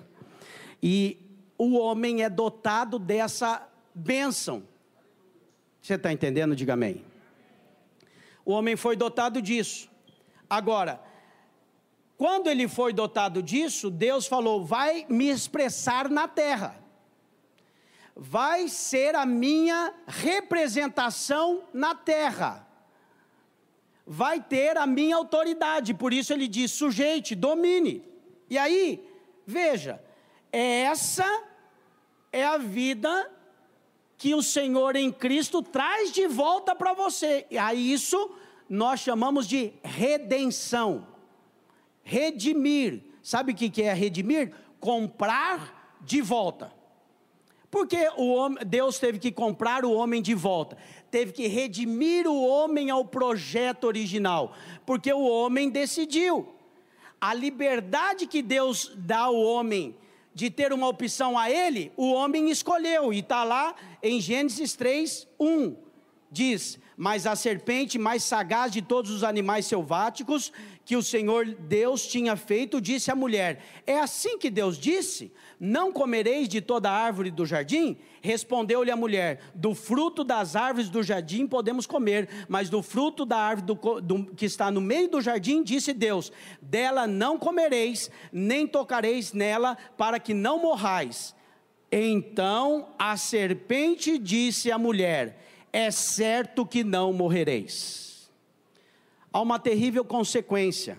E 0.81 1.17
o 1.57 1.77
homem 1.77 2.23
é 2.23 2.29
dotado 2.29 2.97
dessa 2.97 3.67
bênção. 3.93 4.63
Você 5.81 5.95
está 5.95 6.11
entendendo? 6.11 6.55
Diga 6.55 6.73
amém. 6.73 7.03
O 8.45 8.51
homem 8.51 8.75
foi 8.75 8.95
dotado 8.95 9.41
disso. 9.41 9.89
Agora, 10.49 11.01
quando 12.17 12.47
ele 12.47 12.67
foi 12.67 12.93
dotado 12.93 13.43
disso, 13.43 13.89
Deus 13.89 14.25
falou: 14.25 14.65
vai 14.65 15.05
me 15.09 15.29
expressar 15.29 16.09
na 16.09 16.27
terra, 16.27 16.78
vai 18.21 18.67
ser 18.67 19.15
a 19.15 19.25
minha 19.25 19.93
representação 20.05 21.63
na 21.73 21.95
terra, 21.95 22.67
vai 24.05 24.41
ter 24.41 24.75
a 24.77 24.85
minha 24.85 25.15
autoridade, 25.15 25.93
por 25.93 26.11
isso 26.11 26.33
ele 26.33 26.47
diz: 26.47 26.71
sujeite, 26.71 27.33
domine. 27.33 28.03
E 28.49 28.57
aí, 28.57 29.07
veja, 29.47 30.03
essa 30.51 31.43
é 32.31 32.45
a 32.45 32.57
vida 32.57 33.31
que 34.17 34.35
o 34.35 34.43
Senhor 34.43 34.97
em 34.97 35.13
Cristo 35.13 35.61
traz 35.61 36.11
de 36.11 36.27
volta 36.27 36.75
para 36.75 36.93
você. 36.93 37.47
E 37.49 37.57
a 37.57 37.73
isso 37.73 38.35
nós 38.67 38.99
chamamos 38.99 39.47
de 39.47 39.71
redenção. 39.81 41.07
Redimir. 42.03 43.01
Sabe 43.23 43.53
o 43.53 43.55
que 43.55 43.81
é 43.81 43.93
redimir? 43.93 44.53
Comprar 44.79 45.97
de 46.01 46.21
volta. 46.21 46.78
Porque 47.71 48.09
o 48.17 48.33
homem, 48.33 48.65
Deus 48.65 48.97
teve 48.97 49.19
que 49.19 49.31
comprar 49.31 49.85
o 49.85 49.91
homem 49.91 50.21
de 50.21 50.33
volta, 50.33 50.77
teve 51.11 51.31
que 51.31 51.47
redimir 51.47 52.27
o 52.27 52.41
homem 52.41 52.89
ao 52.89 53.05
projeto 53.05 53.85
original, 53.85 54.53
porque 54.85 55.13
o 55.13 55.21
homem 55.21 55.69
decidiu. 55.69 56.47
A 57.21 57.33
liberdade 57.33 58.25
que 58.25 58.41
Deus 58.41 58.91
dá 58.95 59.19
ao 59.19 59.35
homem 59.35 59.95
de 60.33 60.49
ter 60.49 60.71
uma 60.71 60.87
opção 60.87 61.37
a 61.37 61.51
ele, 61.51 61.91
o 61.97 62.11
homem 62.11 62.49
escolheu, 62.49 63.11
e 63.13 63.19
está 63.19 63.43
lá 63.43 63.75
em 64.01 64.21
Gênesis 64.21 64.73
3, 64.73 65.27
1. 65.39 65.75
Diz: 66.31 66.79
Mas 66.95 67.27
a 67.27 67.35
serpente 67.35 67.97
mais 67.97 68.23
sagaz 68.23 68.71
de 68.71 68.81
todos 68.81 69.11
os 69.11 69.23
animais 69.23 69.65
selváticos 69.65 70.51
que 70.85 70.95
o 70.95 71.03
Senhor 71.03 71.45
Deus 71.45 72.07
tinha 72.07 72.35
feito, 72.35 72.79
disse 72.79 73.11
à 73.11 73.15
mulher: 73.15 73.63
É 73.85 73.99
assim 73.99 74.37
que 74.37 74.49
Deus 74.49 74.77
disse? 74.77 75.31
Não 75.59 75.91
comereis 75.91 76.47
de 76.47 76.61
toda 76.61 76.89
árvore 76.89 77.29
do 77.29 77.45
jardim? 77.45 77.97
Respondeu-lhe 78.21 78.89
a 78.89 78.95
mulher: 78.95 79.41
Do 79.53 79.75
fruto 79.75 80.23
das 80.23 80.55
árvores 80.55 80.89
do 80.89 81.03
jardim 81.03 81.45
podemos 81.45 81.85
comer, 81.85 82.29
mas 82.47 82.69
do 82.69 82.81
fruto 82.81 83.25
da 83.25 83.37
árvore 83.37 83.67
do, 83.67 84.01
do, 84.01 84.25
que 84.35 84.45
está 84.45 84.71
no 84.71 84.79
meio 84.79 85.09
do 85.09 85.19
jardim, 85.19 85.61
disse 85.61 85.91
Deus: 85.91 86.31
Dela 86.61 87.05
não 87.05 87.37
comereis, 87.37 88.09
nem 88.31 88.65
tocareis 88.65 89.33
nela, 89.33 89.77
para 89.97 90.17
que 90.17 90.33
não 90.33 90.61
morrais. 90.61 91.35
Então 91.91 92.89
a 92.97 93.17
serpente 93.17 94.17
disse 94.17 94.71
à 94.71 94.77
mulher: 94.77 95.43
É 95.73 95.91
certo 95.91 96.65
que 96.65 96.85
não 96.85 97.11
morrereis. 97.11 98.31
Há 99.33 99.41
uma 99.41 99.59
terrível 99.59 100.05
consequência 100.05 100.97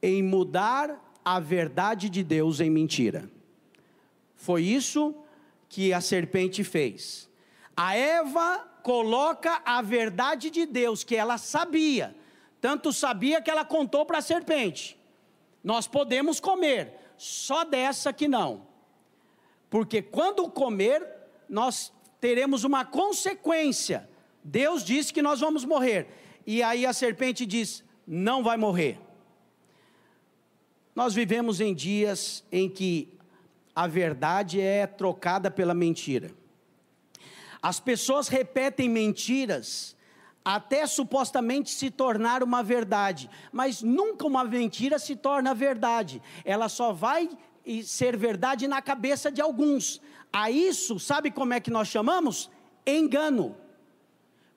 em 0.00 0.22
mudar 0.22 1.18
a 1.22 1.38
verdade 1.38 2.08
de 2.08 2.24
Deus 2.24 2.60
em 2.60 2.70
mentira. 2.70 3.33
Foi 4.44 4.62
isso 4.62 5.14
que 5.70 5.94
a 5.94 6.02
serpente 6.02 6.62
fez. 6.62 7.30
A 7.74 7.96
Eva 7.96 8.58
coloca 8.82 9.62
a 9.64 9.80
verdade 9.80 10.50
de 10.50 10.66
Deus 10.66 11.02
que 11.02 11.16
ela 11.16 11.38
sabia, 11.38 12.14
tanto 12.60 12.92
sabia 12.92 13.40
que 13.40 13.50
ela 13.50 13.64
contou 13.64 14.04
para 14.04 14.18
a 14.18 14.20
serpente: 14.22 15.00
Nós 15.62 15.86
podemos 15.86 16.40
comer, 16.40 16.92
só 17.16 17.64
dessa 17.64 18.12
que 18.12 18.28
não. 18.28 18.66
Porque 19.70 20.02
quando 20.02 20.50
comer, 20.50 21.02
nós 21.48 21.90
teremos 22.20 22.64
uma 22.64 22.84
consequência. 22.84 24.06
Deus 24.44 24.84
disse 24.84 25.10
que 25.10 25.22
nós 25.22 25.40
vamos 25.40 25.64
morrer. 25.64 26.06
E 26.46 26.62
aí 26.62 26.84
a 26.84 26.92
serpente 26.92 27.46
diz: 27.46 27.82
Não 28.06 28.44
vai 28.44 28.58
morrer. 28.58 29.00
Nós 30.94 31.14
vivemos 31.14 31.62
em 31.62 31.74
dias 31.74 32.44
em 32.52 32.68
que 32.68 33.13
a 33.74 33.86
verdade 33.86 34.60
é 34.60 34.86
trocada 34.86 35.50
pela 35.50 35.74
mentira. 35.74 36.30
As 37.60 37.80
pessoas 37.80 38.28
repetem 38.28 38.88
mentiras 38.88 39.96
até 40.44 40.86
supostamente 40.86 41.70
se 41.70 41.90
tornar 41.90 42.42
uma 42.42 42.62
verdade, 42.62 43.30
mas 43.50 43.80
nunca 43.80 44.26
uma 44.26 44.44
mentira 44.44 44.98
se 44.98 45.16
torna 45.16 45.54
verdade. 45.54 46.20
Ela 46.44 46.68
só 46.68 46.92
vai 46.92 47.30
ser 47.82 48.16
verdade 48.16 48.68
na 48.68 48.82
cabeça 48.82 49.32
de 49.32 49.40
alguns. 49.40 50.00
A 50.30 50.50
isso, 50.50 51.00
sabe 51.00 51.30
como 51.30 51.54
é 51.54 51.60
que 51.60 51.70
nós 51.70 51.88
chamamos? 51.88 52.50
Engano. 52.86 53.56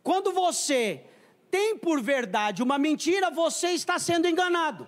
Quando 0.03 0.33
você 0.33 1.05
tem 1.49 1.77
por 1.77 2.01
verdade 2.01 2.61
uma 2.61 2.77
mentira, 2.77 3.31
você 3.31 3.69
está 3.69 3.97
sendo 3.97 4.27
enganado. 4.27 4.87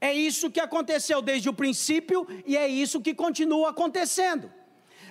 É 0.00 0.12
isso 0.12 0.50
que 0.50 0.60
aconteceu 0.60 1.22
desde 1.22 1.48
o 1.48 1.54
princípio 1.54 2.26
e 2.44 2.56
é 2.56 2.68
isso 2.68 3.00
que 3.00 3.14
continua 3.14 3.70
acontecendo. 3.70 4.52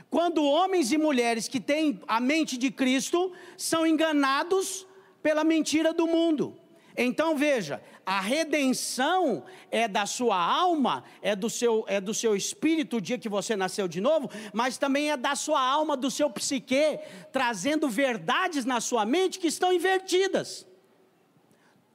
Quando 0.10 0.46
homens 0.46 0.92
e 0.92 0.98
mulheres 0.98 1.48
que 1.48 1.60
têm 1.60 2.00
a 2.08 2.20
mente 2.20 2.58
de 2.58 2.70
Cristo 2.72 3.34
são 3.58 3.86
enganados 3.86 4.86
pela 5.22 5.44
mentira 5.44 5.92
do 5.94 6.06
mundo. 6.06 6.56
Então 6.98 7.36
veja, 7.36 7.82
a 8.06 8.22
redenção 8.22 9.44
é 9.70 9.88
da 9.88 10.06
sua 10.06 10.38
alma, 10.38 11.04
é 11.22 11.36
do 11.36 11.50
seu, 11.50 11.84
é 11.88 12.00
do 12.00 12.14
seu 12.14 12.36
espírito 12.36 12.98
o 12.98 13.02
dia 13.02 13.18
que 13.18 13.28
você 13.28 13.56
nasceu 13.56 13.88
de 13.88 14.00
novo, 14.00 14.30
mas 14.54 14.78
também 14.78 15.12
é 15.12 15.18
da 15.18 15.36
sua 15.36 15.60
alma, 15.62 15.98
do 15.98 16.10
seu 16.10 16.30
psique, 16.30 17.00
trazendo 17.32 17.90
verdades 17.90 18.64
na 18.64 18.80
sua 18.80 19.06
mente 19.06 19.40
que 19.40 19.48
estão 19.48 19.74
invertidas. 19.74 20.66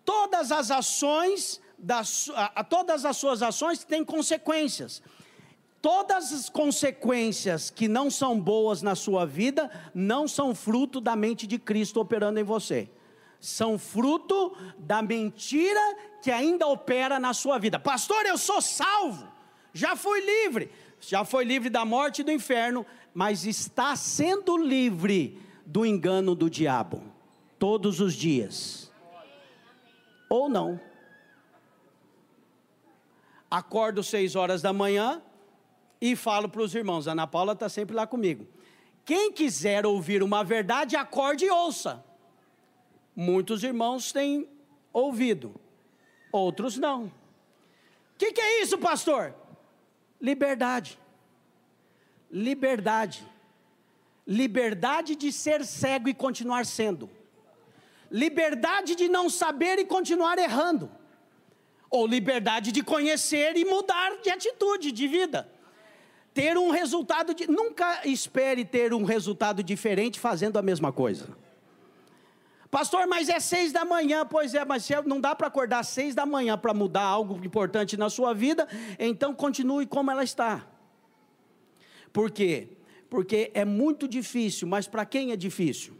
Todas 0.05 0.51
as 0.53 0.71
ações 0.71 1.61
das, 1.83 2.31
a, 2.35 2.53
a, 2.57 2.65
todas 2.65 3.05
as 3.05 3.17
suas 3.17 3.43
ações 3.43 3.85
têm 3.85 4.05
consequências. 4.05 5.03
Todas 5.83 6.33
as 6.33 6.49
consequências 6.51 7.71
que 7.71 7.89
não 7.89 8.11
são 8.11 8.39
boas 8.39 8.83
na 8.83 8.95
sua 8.95 9.25
vida 9.25 9.71
não 9.95 10.29
são 10.29 10.55
fruto 10.55 11.01
da 11.01 11.17
mente 11.17 11.47
de 11.47 11.59
Cristo 11.59 12.01
operando 12.01 12.39
em 12.39 12.45
você. 12.45 12.89
são 13.41 13.79
fruto 13.79 14.55
da 14.79 15.01
mentira 15.01 15.81
que 16.23 16.31
ainda 16.31 16.67
opera 16.67 17.19
na 17.19 17.33
sua 17.33 17.59
vida. 17.59 17.79
Pastor, 17.79 18.27
eu 18.27 18.37
sou 18.37 18.61
salvo, 18.61 19.27
já 19.73 19.97
fui 19.97 20.21
livre, 20.21 20.71
já 21.01 21.25
foi 21.25 21.45
livre 21.45 21.71
da 21.71 21.85
morte 21.85 22.21
e 22.21 22.25
do 22.25 22.31
inferno, 22.31 22.85
mas 23.15 23.47
está 23.47 23.97
sendo 23.97 24.59
livre 24.59 25.41
do 25.65 25.87
engano 25.87 26.35
do 26.35 26.51
diabo 26.51 27.03
todos 27.59 28.01
os 28.01 28.15
dias. 28.15 28.93
Ou 30.29 30.49
não. 30.49 30.79
Acordo 33.51 34.03
seis 34.03 34.37
horas 34.37 34.63
da 34.63 34.73
manhã 34.73 35.21
e 36.01 36.15
falo 36.15 36.49
para 36.49 36.63
os 36.63 36.75
irmãos, 36.75 37.09
Ana 37.09 37.27
Paula 37.27 37.53
está 37.53 37.69
sempre 37.69 37.97
lá 37.97 38.07
comigo. 38.07 38.47
Quem 39.05 39.33
quiser 39.33 39.85
ouvir 39.85 40.23
uma 40.23 40.45
verdade, 40.45 40.97
acorde 40.97 41.45
e 41.45 41.51
ouça. 41.51 42.05
Muitos 43.15 43.65
irmãos 43.65 44.13
têm 44.13 44.49
ouvido, 44.93 45.55
outros 46.31 46.79
não. 46.79 47.07
O 47.07 47.13
que, 48.17 48.33
que 48.33 48.41
é 48.41 48.63
isso, 48.63 48.79
pastor? 48.79 49.35
Liberdade. 50.21 50.99
Liberdade. 52.31 53.27
Liberdade 54.27 55.17
de 55.17 55.33
ser 55.33 55.65
cego 55.65 56.09
e 56.09 56.15
continuar 56.15 56.65
sendo. 56.65 57.11
Liberdade 58.11 58.95
de 58.95 59.09
não 59.09 59.29
saber 59.29 59.79
e 59.79 59.85
continuar 59.85 60.39
errando. 60.39 60.91
Ou 61.91 62.07
liberdade 62.07 62.71
de 62.73 62.83
conhecer 62.83 63.57
e 63.57 63.65
mudar 63.65 64.21
de 64.23 64.31
atitude, 64.31 64.93
de 64.93 65.09
vida. 65.09 65.51
Ter 66.33 66.57
um 66.57 66.71
resultado 66.71 67.35
de. 67.35 67.51
Nunca 67.51 68.07
espere 68.07 68.65
ter 68.65 68.95
um 68.95 69.05
resultado 69.05 69.63
diferente 69.63 70.21
fazendo 70.21 70.59
a 70.59 70.63
mesma 70.63 70.93
coisa. 70.93 71.29
Pastor, 72.71 73.09
mas 73.09 73.29
é 73.29 73.41
seis 73.41 73.73
da 73.73 73.85
manhã, 73.85 74.25
pois 74.25 74.55
é, 74.55 74.65
mas 74.65 74.89
não 75.05 75.21
dá 75.21 75.35
para 75.35 75.49
acordar 75.49 75.83
seis 75.83 76.15
da 76.15 76.25
manhã 76.25 76.57
para 76.57 76.73
mudar 76.73 77.03
algo 77.03 77.45
importante 77.45 77.97
na 77.97 78.09
sua 78.09 78.33
vida, 78.33 78.69
então 78.97 79.35
continue 79.35 79.87
como 79.87 80.09
ela 80.09 80.23
está. 80.23 80.65
Por 82.13 82.31
quê? 82.31 82.69
Porque 83.09 83.51
é 83.55 83.65
muito 83.65 84.07
difícil, 84.07 84.69
mas 84.69 84.87
para 84.87 85.05
quem 85.05 85.33
é 85.33 85.37
difícil? 85.37 85.99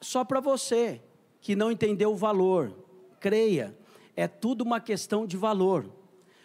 Só 0.00 0.24
para 0.24 0.40
você 0.40 1.00
que 1.40 1.56
não 1.56 1.70
entendeu 1.70 2.12
o 2.12 2.16
valor, 2.16 2.72
creia, 3.18 3.76
é 4.16 4.28
tudo 4.28 4.62
uma 4.62 4.80
questão 4.80 5.26
de 5.26 5.36
valor. 5.36 5.86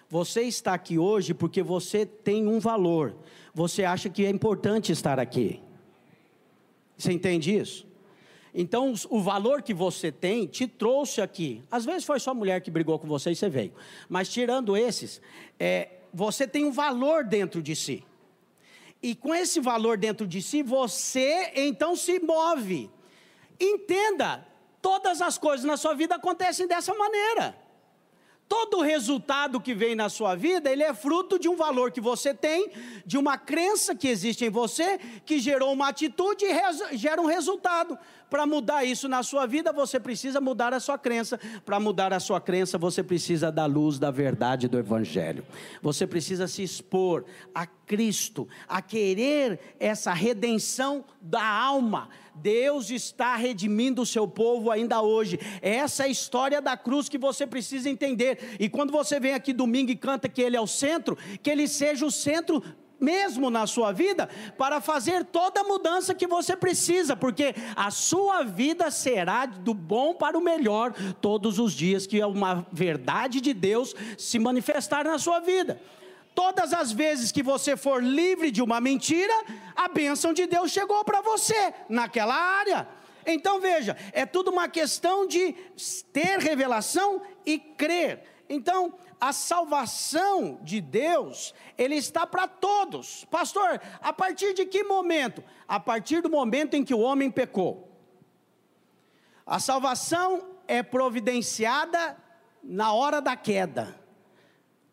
Você 0.10 0.44
está 0.44 0.74
aqui 0.74 0.98
hoje 0.98 1.34
porque 1.34 1.62
você 1.62 2.06
tem 2.06 2.48
um 2.48 2.60
valor, 2.60 3.16
você 3.54 3.84
acha 3.84 4.10
que 4.10 4.26
é 4.26 4.30
importante 4.30 4.92
estar 4.92 5.20
aqui. 5.20 5.62
Você 6.98 7.12
entende 7.12 7.56
isso? 7.56 7.86
Então, 8.58 8.94
o 9.10 9.20
valor 9.20 9.62
que 9.62 9.74
você 9.74 10.14
tem 10.14 10.48
te 10.48 10.66
trouxe 10.66 11.20
aqui. 11.20 11.62
Às 11.70 11.84
vezes 11.84 12.06
foi 12.06 12.22
só 12.22 12.34
mulher 12.34 12.62
que 12.62 12.72
brigou 12.72 12.98
com 12.98 13.06
você 13.06 13.32
e 13.32 13.36
você 13.36 13.50
veio. 13.50 13.74
Mas 14.08 14.30
tirando 14.30 14.78
esses, 14.78 15.22
é, 15.60 15.90
você 16.14 16.48
tem 16.48 16.64
um 16.64 16.72
valor 16.72 17.26
dentro 17.26 17.62
de 17.62 17.76
si. 17.76 18.02
E 19.04 19.14
com 19.14 19.36
esse 19.36 19.60
valor 19.60 19.98
dentro 19.98 20.26
de 20.26 20.42
si, 20.42 20.64
você 20.64 21.52
então 21.54 21.98
se 21.98 22.18
move. 22.20 22.90
Entenda, 23.60 24.48
todas 24.86 25.20
as 25.20 25.36
coisas 25.36 25.66
na 25.66 25.78
sua 25.78 25.96
vida 25.96 26.14
acontecem 26.14 26.68
dessa 26.68 26.94
maneira. 26.94 27.58
Todo 28.48 28.84
resultado 28.84 29.60
que 29.60 29.74
vem 29.74 29.96
na 29.96 30.10
sua 30.10 30.36
vida, 30.36 30.72
ele 30.72 30.84
é 30.84 30.94
fruto 30.94 31.40
de 31.40 31.50
um 31.50 31.56
valor 31.56 31.92
que 31.92 32.00
você 32.00 32.36
tem, 32.36 32.70
de 33.04 33.18
uma 33.18 33.36
crença 33.36 33.96
que 33.96 34.08
existe 34.08 34.46
em 34.46 34.52
você, 34.52 35.00
que 35.26 35.40
gerou 35.40 35.74
uma 35.74 35.88
atitude 35.88 36.46
e 36.46 36.98
gera 36.98 37.20
um 37.20 37.26
resultado. 37.26 37.98
Para 38.30 38.46
mudar 38.46 38.86
isso 38.86 39.08
na 39.08 39.24
sua 39.24 39.48
vida, 39.48 39.74
você 39.74 40.00
precisa 40.00 40.40
mudar 40.40 40.72
a 40.76 40.80
sua 40.80 41.00
crença. 41.00 41.40
Para 41.66 41.80
mudar 41.80 42.14
a 42.14 42.20
sua 42.20 42.40
crença, 42.40 42.78
você 42.78 43.02
precisa 43.02 43.52
da 43.52 43.66
luz 43.66 43.98
da 43.98 44.12
verdade 44.12 44.68
do 44.68 44.78
Evangelho. 44.78 45.44
Você 45.82 46.06
precisa 46.06 46.48
se 46.48 46.62
expor 46.62 47.26
a 47.56 47.66
Cristo, 47.66 48.48
a 48.68 48.84
querer 48.84 49.60
essa 49.80 50.14
redenção 50.14 51.04
da 51.20 51.44
alma. 51.44 52.10
Deus 52.36 52.90
está 52.90 53.36
redimindo 53.36 54.02
o 54.02 54.06
seu 54.06 54.28
povo 54.28 54.72
ainda 54.72 55.02
hoje. 55.02 55.40
Essa 55.62 56.04
é 56.04 56.06
a 56.06 56.10
história 56.10 56.62
da 56.62 56.76
cruz 56.76 57.10
que 57.10 57.18
você 57.18 57.48
precisa 57.48 57.90
entender. 57.90 58.56
E 58.60 58.70
quando 58.70 58.92
você 58.92 59.20
vem 59.20 59.34
aqui 59.34 59.54
domingo 59.54 59.92
e 59.92 59.96
canta 59.96 60.30
que 60.30 60.42
Ele 60.42 60.58
é 60.58 60.62
o 60.62 60.68
centro, 60.68 61.18
que 61.42 61.50
Ele 61.50 61.68
seja 61.68 62.06
o 62.06 62.12
centro 62.12 62.64
mesmo 63.00 63.50
na 63.50 63.68
sua 63.68 63.92
vida, 63.92 64.30
para 64.58 64.80
fazer 64.80 65.26
toda 65.26 65.62
a 65.62 65.64
mudança 65.64 66.16
que 66.16 66.28
você 66.28 66.56
precisa, 66.56 67.16
porque 67.16 67.54
a 67.76 67.92
sua 67.92 68.44
vida 68.44 68.90
será 68.90 69.46
do 69.46 69.74
bom 69.74 70.14
para 70.14 70.38
o 70.38 70.42
melhor 70.42 70.94
todos 71.22 71.60
os 71.60 71.74
dias 71.74 72.08
que 72.08 72.20
é 72.20 72.26
uma 72.26 72.66
verdade 72.72 73.42
de 73.42 73.54
Deus 73.54 73.94
se 74.18 74.40
manifestar 74.40 75.06
na 75.06 75.18
sua 75.18 75.40
vida. 75.40 75.80
Todas 76.36 76.74
as 76.74 76.92
vezes 76.92 77.32
que 77.32 77.42
você 77.42 77.78
for 77.78 78.04
livre 78.04 78.52
de 78.52 78.62
uma 78.62 78.82
mentira, 78.82 79.34
a 79.74 79.88
bênção 79.88 80.34
de 80.34 80.46
Deus 80.46 80.70
chegou 80.70 81.04
para 81.06 81.22
você 81.22 81.74
naquela 81.88 82.36
área. 82.36 82.88
Então 83.26 83.62
veja, 83.62 83.96
é 84.12 84.26
tudo 84.26 84.52
uma 84.52 84.68
questão 84.68 85.26
de 85.26 85.54
ter 86.12 86.38
revelação 86.40 87.22
e 87.46 87.58
crer. 87.58 88.44
Então, 88.48 88.94
a 89.20 89.34
salvação 89.34 90.60
de 90.62 90.80
Deus, 90.82 91.56
ele 91.78 91.96
está 91.96 92.28
para 92.28 92.48
todos. 92.48 93.26
Pastor, 93.26 93.82
a 94.02 94.14
partir 94.14 94.54
de 94.54 94.66
que 94.66 94.84
momento? 94.84 95.44
A 95.68 95.80
partir 95.80 96.22
do 96.22 96.30
momento 96.30 96.76
em 96.76 96.84
que 96.84 96.94
o 96.94 97.00
homem 97.00 97.32
pecou. 97.32 97.90
A 99.46 99.60
salvação 99.60 100.58
é 100.68 100.84
providenciada 100.84 102.18
na 102.62 102.94
hora 102.94 103.22
da 103.22 103.36
queda. 103.36 104.05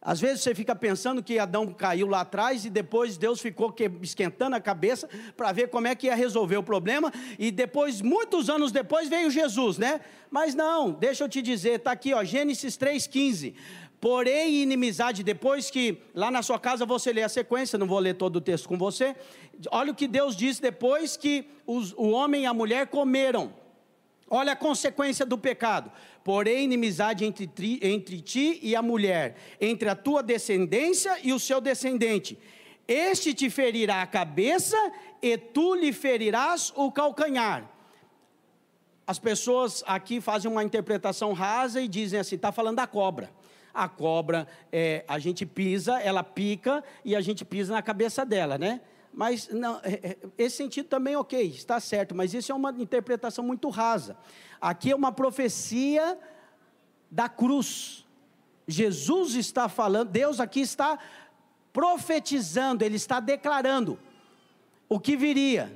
Às 0.05 0.21
vezes 0.21 0.43
você 0.43 0.53
fica 0.53 0.75
pensando 0.75 1.23
que 1.23 1.39
Adão 1.39 1.73
caiu 1.73 2.09
lá 2.09 2.23
atrás 2.23 2.65
e 2.65 2.71
depois 2.71 3.17
Deus 3.17 3.41
ficou 3.41 3.73
esquentando 4.03 4.57
a 4.57 4.61
cabeça 4.61 5.09
para 5.37 5.53
ver 5.53 5.69
como 5.69 5.87
é 5.87 5.95
que 5.95 6.09
ia 6.09 6.15
resolver 6.17 6.57
o 6.57 6.63
problema, 6.63 7.13
e 7.39 7.53
depois, 7.53 8.03
muitos 8.03 8.51
anos 8.51 8.73
depois, 8.73 9.09
veio 9.09 9.31
Jesus, 9.31 9.79
né? 9.79 10.01
Mas 10.29 10.57
não, 10.57 10.91
deixa 10.91 11.23
eu 11.23 11.29
te 11.29 11.41
dizer, 11.41 11.77
está 11.77 11.93
aqui, 11.93 12.13
ó, 12.13 12.25
Gênesis 12.25 12.77
3,15. 12.77 13.55
Porém, 14.01 14.63
inimizade, 14.63 15.23
depois 15.23 15.71
que 15.71 16.03
lá 16.13 16.29
na 16.29 16.43
sua 16.43 16.59
casa 16.59 16.85
você 16.85 17.13
lê 17.13 17.23
a 17.23 17.29
sequência, 17.29 17.79
não 17.79 17.87
vou 17.87 18.01
ler 18.01 18.15
todo 18.15 18.37
o 18.37 18.41
texto 18.41 18.69
com 18.69 18.77
você. 18.77 19.15
Olha 19.71 19.93
o 19.93 19.95
que 19.95 20.09
Deus 20.09 20.35
diz 20.35 20.59
depois 20.59 21.17
que 21.17 21.45
os, 21.65 21.93
o 21.93 22.11
homem 22.11 22.43
e 22.43 22.47
a 22.47 22.53
mulher 22.53 22.89
comeram. 22.89 23.62
Olha 24.35 24.55
a 24.55 24.57
consequência 24.57 25.27
do 25.27 25.37
pecado. 25.37 25.93
Porém, 26.25 26.65
inimizade 26.65 27.23
entre, 27.23 27.47
tri, 27.47 27.79
entre 27.83 28.19
ti 28.23 28.59
e 28.63 28.75
a 28.75 28.81
mulher, 28.81 29.37
entre 29.61 29.91
a 29.91 29.95
tua 29.95 30.23
descendência 30.23 31.19
e 31.23 31.35
o 31.35 31.39
seu 31.39 31.61
descendente. 31.61 32.39
Este 32.89 33.35
te 33.35 33.51
ferirá 33.51 34.01
a 34.01 34.07
cabeça 34.07 34.79
e 35.21 35.37
tu 35.37 35.75
lhe 35.75 35.93
ferirás 35.93 36.73
o 36.75 36.91
calcanhar. 36.91 37.71
As 39.07 39.19
pessoas 39.19 39.85
aqui 39.87 40.19
fazem 40.19 40.51
uma 40.51 40.65
interpretação 40.65 41.35
rasa 41.35 41.83
e 41.83 41.87
dizem 41.87 42.19
assim: 42.19 42.37
está 42.37 42.51
falando 42.51 42.77
da 42.77 42.87
cobra 42.87 43.31
a 43.75 43.89
cobra, 43.89 44.47
é, 44.71 45.03
a 45.09 45.19
gente 45.19 45.47
pisa, 45.47 45.99
ela 46.01 46.23
pica 46.23 46.85
e 47.03 47.17
a 47.17 47.21
gente 47.21 47.43
pisa 47.43 47.73
na 47.73 47.81
cabeça 47.81 48.25
dela, 48.25 48.59
né? 48.59 48.83
Mas 49.13 49.49
não, 49.49 49.77
é, 49.83 50.01
é, 50.03 50.19
esse 50.39 50.57
sentido 50.57 50.89
também, 50.89 51.15
ok, 51.17 51.43
está 51.43 51.79
certo, 51.79 52.15
mas 52.15 52.33
isso 52.33 52.51
é 52.51 52.55
uma 52.55 52.71
interpretação 52.71 53.45
muito 53.45 53.69
rasa. 53.69 54.17
Aqui 54.61 54.91
é 54.91 54.97
uma 54.97 55.13
profecia 55.13 56.19
da 57.11 57.29
cruz. 57.29 58.07
Jesus 58.67 59.35
está 59.35 59.69
falando, 59.69 60.09
Deus 60.09 60.41
aqui 60.41 60.61
está 60.61 60.99
profetizando, 61.73 62.85
Ele 62.85 62.97
está 62.97 63.21
declarando 63.21 63.99
o 64.89 64.99
que 64.99 65.17
viria. 65.17 65.71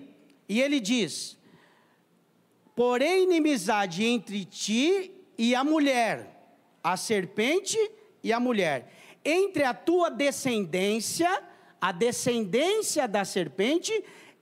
E 0.48 0.60
Ele 0.60 0.80
diz: 0.80 1.36
Porém, 2.74 3.24
inimizade 3.24 4.04
entre 4.04 4.44
ti 4.44 5.12
e 5.36 5.54
a 5.54 5.62
mulher 5.62 6.36
a 6.86 6.96
serpente 6.96 7.76
e 8.22 8.32
a 8.32 8.38
mulher. 8.38 8.92
Entre 9.24 9.64
a 9.64 9.74
tua 9.74 10.08
descendência, 10.08 11.42
a 11.80 11.92
descendência 11.92 13.06
da 13.06 13.24
serpente 13.24 13.92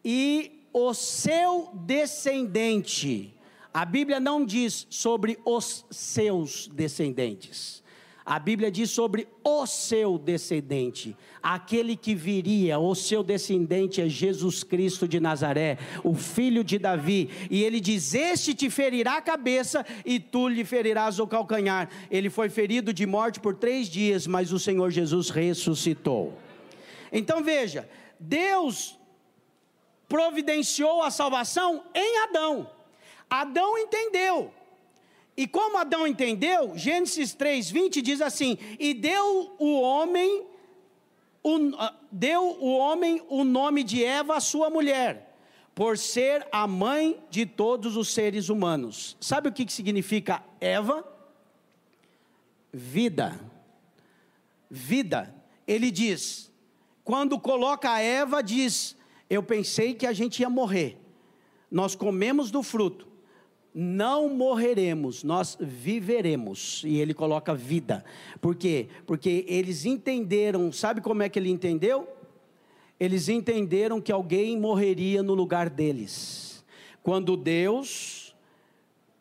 e 0.04 0.62
o 0.72 0.92
seu 0.92 1.70
descendente. 1.74 3.34
A 3.72 3.84
Bíblia 3.84 4.20
não 4.20 4.44
diz 4.44 4.86
sobre 4.90 5.38
os 5.44 5.84
seus 5.90 6.68
descendentes. 6.68 7.82
A 8.26 8.38
Bíblia 8.38 8.70
diz 8.70 8.90
sobre 8.90 9.28
o 9.44 9.66
seu 9.66 10.16
descendente, 10.16 11.14
aquele 11.42 11.94
que 11.94 12.14
viria, 12.14 12.78
o 12.78 12.94
seu 12.94 13.22
descendente 13.22 14.00
é 14.00 14.08
Jesus 14.08 14.64
Cristo 14.64 15.06
de 15.06 15.20
Nazaré, 15.20 15.76
o 16.02 16.14
filho 16.14 16.64
de 16.64 16.78
Davi, 16.78 17.28
e 17.50 17.62
ele 17.62 17.80
diz: 17.80 18.14
Este 18.14 18.54
te 18.54 18.70
ferirá 18.70 19.18
a 19.18 19.22
cabeça 19.22 19.84
e 20.06 20.18
tu 20.18 20.48
lhe 20.48 20.64
ferirás 20.64 21.18
o 21.18 21.26
calcanhar. 21.26 21.90
Ele 22.10 22.30
foi 22.30 22.48
ferido 22.48 22.94
de 22.94 23.04
morte 23.04 23.38
por 23.38 23.54
três 23.56 23.88
dias, 23.88 24.26
mas 24.26 24.52
o 24.52 24.58
Senhor 24.58 24.90
Jesus 24.90 25.28
ressuscitou. 25.28 26.32
Então 27.14 27.44
veja, 27.44 27.88
Deus 28.18 28.98
providenciou 30.08 31.00
a 31.00 31.12
salvação 31.12 31.84
em 31.94 32.18
Adão. 32.24 32.68
Adão 33.30 33.78
entendeu. 33.78 34.52
E 35.36 35.46
como 35.46 35.78
Adão 35.78 36.06
entendeu, 36.06 36.76
Gênesis 36.76 37.32
3:20 37.32 38.02
diz 38.02 38.20
assim: 38.20 38.58
"E 38.80 38.92
deu 38.92 39.54
o 39.58 39.80
homem 39.80 40.44
o, 41.42 41.58
deu 42.10 42.56
o 42.60 42.76
homem 42.76 43.22
o 43.28 43.44
nome 43.44 43.84
de 43.84 44.04
Eva 44.04 44.40
sua 44.40 44.68
mulher, 44.68 45.36
por 45.74 45.96
ser 45.98 46.46
a 46.50 46.66
mãe 46.66 47.22
de 47.30 47.46
todos 47.46 47.96
os 47.96 48.08
seres 48.08 48.48
humanos." 48.48 49.16
Sabe 49.20 49.48
o 49.48 49.52
que 49.52 49.70
significa 49.72 50.44
Eva? 50.60 51.04
Vida. 52.72 53.40
Vida. 54.68 55.34
Ele 55.66 55.90
diz: 55.90 56.53
quando 57.04 57.38
coloca 57.38 57.90
a 57.90 58.00
Eva, 58.00 58.42
diz: 58.42 58.96
Eu 59.28 59.42
pensei 59.42 59.94
que 59.94 60.06
a 60.06 60.12
gente 60.12 60.40
ia 60.40 60.50
morrer. 60.50 60.98
Nós 61.70 61.94
comemos 61.94 62.50
do 62.50 62.62
fruto 62.62 63.14
não 63.74 64.28
morreremos, 64.28 65.24
nós 65.24 65.58
viveremos. 65.60 66.82
E 66.86 66.98
ele 66.98 67.12
coloca 67.12 67.52
vida. 67.54 68.04
Por 68.40 68.54
quê? 68.54 68.88
Porque 69.04 69.44
eles 69.48 69.84
entenderam, 69.84 70.70
sabe 70.70 71.00
como 71.00 71.24
é 71.24 71.28
que 71.28 71.38
ele 71.38 71.50
entendeu? 71.50 72.08
Eles 73.00 73.28
entenderam 73.28 74.00
que 74.00 74.12
alguém 74.12 74.56
morreria 74.56 75.24
no 75.24 75.34
lugar 75.34 75.68
deles. 75.68 76.64
Quando 77.02 77.36
Deus 77.36 78.36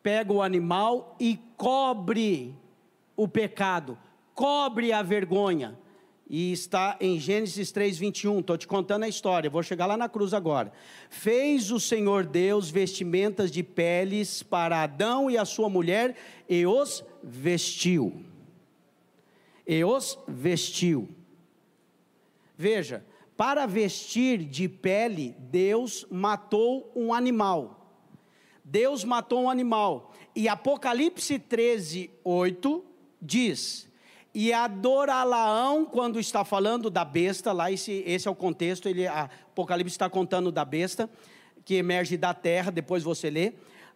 pega 0.00 0.32
o 0.32 0.40
animal 0.40 1.16
e 1.18 1.38
cobre 1.56 2.54
o 3.16 3.26
pecado, 3.26 3.98
cobre 4.32 4.92
a 4.92 5.02
vergonha, 5.02 5.76
e 6.28 6.52
está 6.52 6.96
em 7.00 7.18
Gênesis 7.18 7.70
3:21. 7.70 8.40
Estou 8.40 8.56
te 8.56 8.66
contando 8.66 9.04
a 9.04 9.08
história, 9.08 9.50
vou 9.50 9.62
chegar 9.62 9.86
lá 9.86 9.96
na 9.96 10.08
cruz 10.08 10.32
agora. 10.32 10.72
Fez 11.10 11.70
o 11.70 11.78
Senhor 11.78 12.24
Deus 12.24 12.70
vestimentas 12.70 13.50
de 13.50 13.62
peles 13.62 14.42
para 14.42 14.82
Adão 14.82 15.30
e 15.30 15.36
a 15.36 15.44
sua 15.44 15.68
mulher 15.68 16.16
e 16.48 16.66
os 16.66 17.04
vestiu. 17.22 18.24
E 19.66 19.84
os 19.84 20.18
vestiu. 20.26 21.08
Veja, 22.56 23.04
para 23.36 23.66
vestir 23.66 24.44
de 24.44 24.68
pele, 24.68 25.34
Deus 25.38 26.06
matou 26.10 26.90
um 26.94 27.12
animal. 27.12 27.80
Deus 28.64 29.04
matou 29.04 29.42
um 29.42 29.50
animal. 29.50 30.12
E 30.34 30.48
Apocalipse 30.48 31.38
13, 31.38 32.10
8 32.22 32.84
diz: 33.20 33.88
e 34.34 34.52
adorá-laão, 34.52 35.84
quando 35.84 36.18
está 36.18 36.44
falando 36.44 36.90
da 36.90 37.04
besta, 37.04 37.52
lá 37.52 37.70
esse, 37.70 38.02
esse 38.04 38.26
é 38.26 38.30
o 38.30 38.34
contexto, 38.34 38.88
ele, 38.88 39.06
Apocalipse 39.06 39.94
está 39.94 40.10
contando 40.10 40.50
da 40.50 40.64
besta, 40.64 41.08
que 41.64 41.74
emerge 41.74 42.16
da 42.16 42.34
terra, 42.34 42.72
depois 42.72 43.04
você 43.04 43.30
lê. 43.30 43.52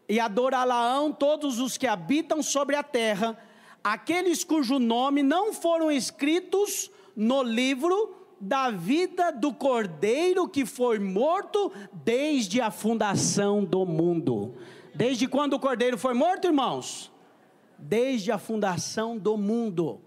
E 0.09 0.21
adorá-laão 0.21 1.13
todos 1.13 1.59
os 1.59 1.77
que 1.77 1.89
habitam 1.89 2.41
sobre 2.41 2.77
a 2.77 2.85
terra, 2.85 3.37
aqueles 3.83 4.45
cujo 4.45 4.79
nome 4.79 5.25
não 5.25 5.53
foram 5.53 5.91
escritos 5.91 6.89
no 7.17 7.43
livro 7.43 8.15
da 8.41 8.71
vida 8.71 9.33
do 9.33 9.53
cordeiro 9.53 10.49
que 10.49 10.65
foi 10.65 11.01
morto 11.01 11.73
desde 11.93 12.61
a 12.61 12.71
fundação 12.71 13.65
do 13.65 13.85
mundo. 13.85 14.55
Desde 14.95 15.27
quando 15.27 15.55
o 15.55 15.61
cordeiro 15.61 15.99
foi 15.99 16.15
morto, 16.15 16.47
irmãos? 16.47 17.11
Desde 17.77 18.31
a 18.31 18.39
fundação 18.39 19.19
do 19.19 19.37
mundo 19.37 20.01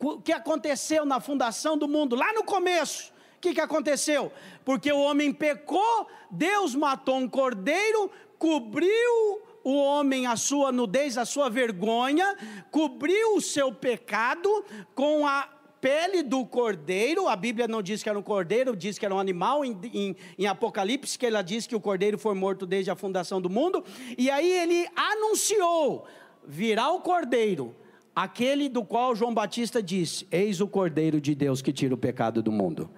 o 0.00 0.20
que 0.20 0.32
aconteceu 0.32 1.04
na 1.04 1.20
fundação 1.20 1.76
do 1.76 1.88
mundo, 1.88 2.14
lá 2.14 2.32
no 2.32 2.44
começo. 2.44 3.12
O 3.36 3.40
que, 3.40 3.54
que 3.54 3.60
aconteceu? 3.60 4.32
Porque 4.64 4.92
o 4.92 4.98
homem 4.98 5.32
pecou, 5.32 6.08
Deus 6.30 6.74
matou 6.74 7.16
um 7.16 7.28
cordeiro, 7.28 8.10
cobriu 8.38 9.42
o 9.62 9.76
homem 9.76 10.26
a 10.26 10.36
sua 10.36 10.72
nudez, 10.72 11.18
a 11.18 11.24
sua 11.24 11.48
vergonha, 11.48 12.36
cobriu 12.70 13.36
o 13.36 13.40
seu 13.40 13.72
pecado 13.72 14.64
com 14.94 15.26
a 15.26 15.48
pele 15.80 16.22
do 16.22 16.44
cordeiro. 16.46 17.28
A 17.28 17.36
Bíblia 17.36 17.68
não 17.68 17.82
diz 17.82 18.02
que 18.02 18.08
era 18.08 18.18
um 18.18 18.22
cordeiro, 18.22 18.74
diz 18.74 18.98
que 18.98 19.04
era 19.04 19.14
um 19.14 19.18
animal. 19.18 19.64
Em, 19.64 19.78
em, 19.92 20.16
em, 20.38 20.46
Apocalipse, 20.46 21.18
que 21.18 21.26
ela 21.26 21.42
diz 21.42 21.66
que 21.66 21.76
o 21.76 21.80
cordeiro 21.80 22.18
foi 22.18 22.34
morto 22.34 22.66
desde 22.66 22.90
a 22.90 22.96
fundação 22.96 23.40
do 23.40 23.50
mundo. 23.50 23.84
E 24.16 24.30
aí 24.30 24.50
ele 24.50 24.88
anunciou: 24.96 26.06
virá 26.44 26.90
o 26.90 27.00
cordeiro 27.00 27.74
aquele 28.22 28.68
do 28.68 28.84
qual 28.84 29.14
João 29.14 29.32
Batista 29.32 29.80
disse: 29.80 30.26
Eis 30.32 30.60
o 30.60 30.66
Cordeiro 30.66 31.20
de 31.20 31.36
Deus 31.36 31.62
que 31.62 31.72
tira 31.72 31.94
o 31.94 31.98
pecado 31.98 32.42
do 32.42 32.50
mundo. 32.50 32.90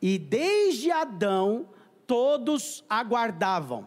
E 0.00 0.18
desde 0.18 0.90
Adão, 0.90 1.68
todos 2.06 2.82
aguardavam, 2.88 3.86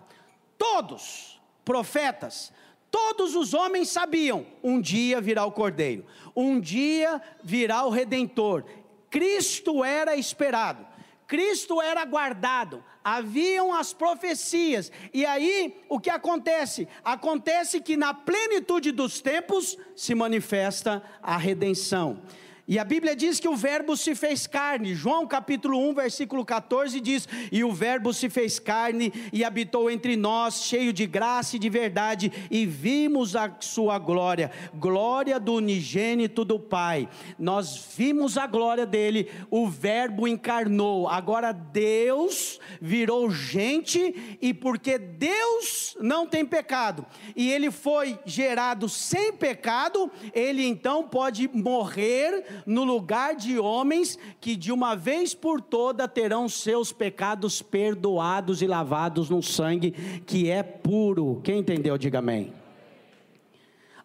todos, 0.58 1.42
profetas, 1.64 2.54
todos 2.92 3.36
os 3.36 3.56
homens 3.56 3.90
sabiam: 3.90 4.46
um 4.64 4.80
dia 4.80 5.20
virá 5.20 5.44
o 5.44 5.52
Cordeiro, 5.52 6.06
um 6.36 6.60
dia 6.60 7.20
virá 7.44 7.84
o 7.84 7.90
Redentor. 7.90 8.64
Cristo 9.10 9.84
era 9.84 10.16
esperado. 10.16 10.86
Cristo 11.28 11.82
era 11.82 12.06
guardado, 12.06 12.84
haviam 13.04 13.74
as 13.74 13.94
profecias, 13.94 14.92
e 15.14 15.26
aí 15.26 15.82
o 15.90 16.00
que 16.00 16.10
acontece? 16.10 16.88
Acontece 17.04 17.82
que 17.82 17.98
na 17.98 18.14
plenitude 18.14 18.92
dos 18.92 19.22
tempos 19.22 19.78
se 19.96 20.14
manifesta 20.14 21.04
a 21.22 21.38
redenção. 21.38 22.22
E 22.68 22.80
a 22.80 22.84
Bíblia 22.84 23.16
diz 23.16 23.40
que 23.40 23.48
o 23.48 23.56
Verbo 23.56 23.96
se 23.96 24.16
fez 24.16 24.48
carne. 24.48 24.96
João 24.96 25.28
capítulo 25.28 25.78
1, 25.88 25.94
versículo 25.94 26.44
14 26.44 27.00
diz: 27.00 27.28
E 27.52 27.64
o 27.64 27.72
Verbo 27.72 28.12
se 28.12 28.28
fez 28.28 28.58
carne 28.58 29.14
e 29.32 29.44
habitou 29.44 29.90
entre 29.90 30.16
nós, 30.16 30.64
cheio 30.64 30.92
de 30.92 31.06
graça 31.06 31.56
e 31.56 31.60
de 31.60 31.70
verdade, 31.70 32.32
e 32.50 32.66
vimos 32.66 33.36
a 33.36 33.56
sua 33.60 34.00
glória, 34.00 34.50
glória 34.74 35.40
do 35.40 35.54
unigênito 35.54 36.44
do 36.44 36.60
Pai. 36.60 37.08
Nós 37.38 37.94
vimos 37.96 38.36
a 38.36 38.48
glória 38.48 38.86
dele, 38.86 39.30
o 39.52 39.68
Verbo 39.68 40.28
encarnou. 40.28 41.08
Agora 41.08 41.52
Deus 41.52 42.60
virou 42.82 43.30
gente, 43.30 44.38
e 44.42 44.56
porque 44.56 44.98
Deus 44.98 45.96
não 46.02 46.26
tem 46.26 46.44
pecado, 46.44 47.06
e 47.36 47.52
ele 47.52 47.70
foi 47.70 48.18
gerado 48.26 48.90
sem 48.90 49.32
pecado, 49.34 50.12
ele 50.34 50.66
então 50.66 51.04
pode 51.08 51.48
morrer 51.48 52.55
no 52.66 52.84
lugar 52.84 53.36
de 53.36 53.58
homens 53.58 54.18
que 54.40 54.56
de 54.56 54.72
uma 54.72 54.96
vez 54.96 55.34
por 55.34 55.62
toda 55.62 56.08
terão 56.08 56.48
seus 56.48 56.92
pecados 56.92 57.62
perdoados 57.62 58.62
e 58.62 58.68
lavados 58.68 59.30
no 59.30 59.42
sangue 59.42 59.92
que 60.26 60.50
é 60.50 60.64
puro. 60.64 61.42
Quem 61.44 61.60
entendeu, 61.60 61.98
diga 61.98 62.20
amém. 62.20 62.54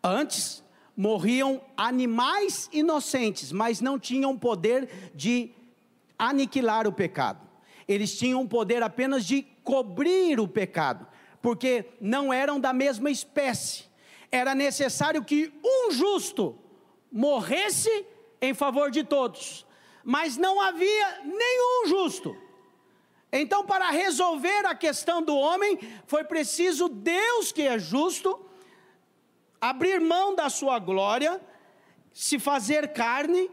Antes 0.02 0.64
morriam 0.96 1.60
animais 1.76 2.68
inocentes, 2.72 3.52
mas 3.52 3.80
não 3.80 3.98
tinham 3.98 4.36
poder 4.36 5.10
de 5.14 5.50
aniquilar 6.18 6.86
o 6.86 6.92
pecado. 6.92 7.40
Eles 7.88 8.18
tinham 8.18 8.46
poder 8.46 8.82
apenas 8.82 9.24
de 9.24 9.42
cobrir 9.64 10.38
o 10.38 10.46
pecado, 10.46 11.06
porque 11.40 11.86
não 12.00 12.32
eram 12.32 12.60
da 12.60 12.72
mesma 12.72 13.10
espécie. 13.10 13.84
Era 14.30 14.54
necessário 14.54 15.24
que 15.24 15.52
um 15.64 15.90
justo 15.90 16.56
morresse 17.10 18.06
em 18.40 18.54
favor 18.54 18.90
de 18.90 19.04
todos, 19.04 19.66
mas 20.04 20.36
não 20.36 20.60
havia 20.60 21.20
nenhum 21.24 21.86
justo. 21.86 22.36
Então, 23.32 23.64
para 23.64 23.90
resolver 23.90 24.66
a 24.66 24.74
questão 24.74 25.22
do 25.22 25.36
homem, 25.36 25.78
foi 26.06 26.24
preciso 26.24 26.88
Deus, 26.88 27.52
que 27.52 27.62
é 27.62 27.78
justo, 27.78 28.44
abrir 29.60 30.00
mão 30.00 30.34
da 30.34 30.48
sua 30.48 30.78
glória, 30.78 31.40
se 32.12 32.38
fazer 32.38 32.92
carne 32.92 33.50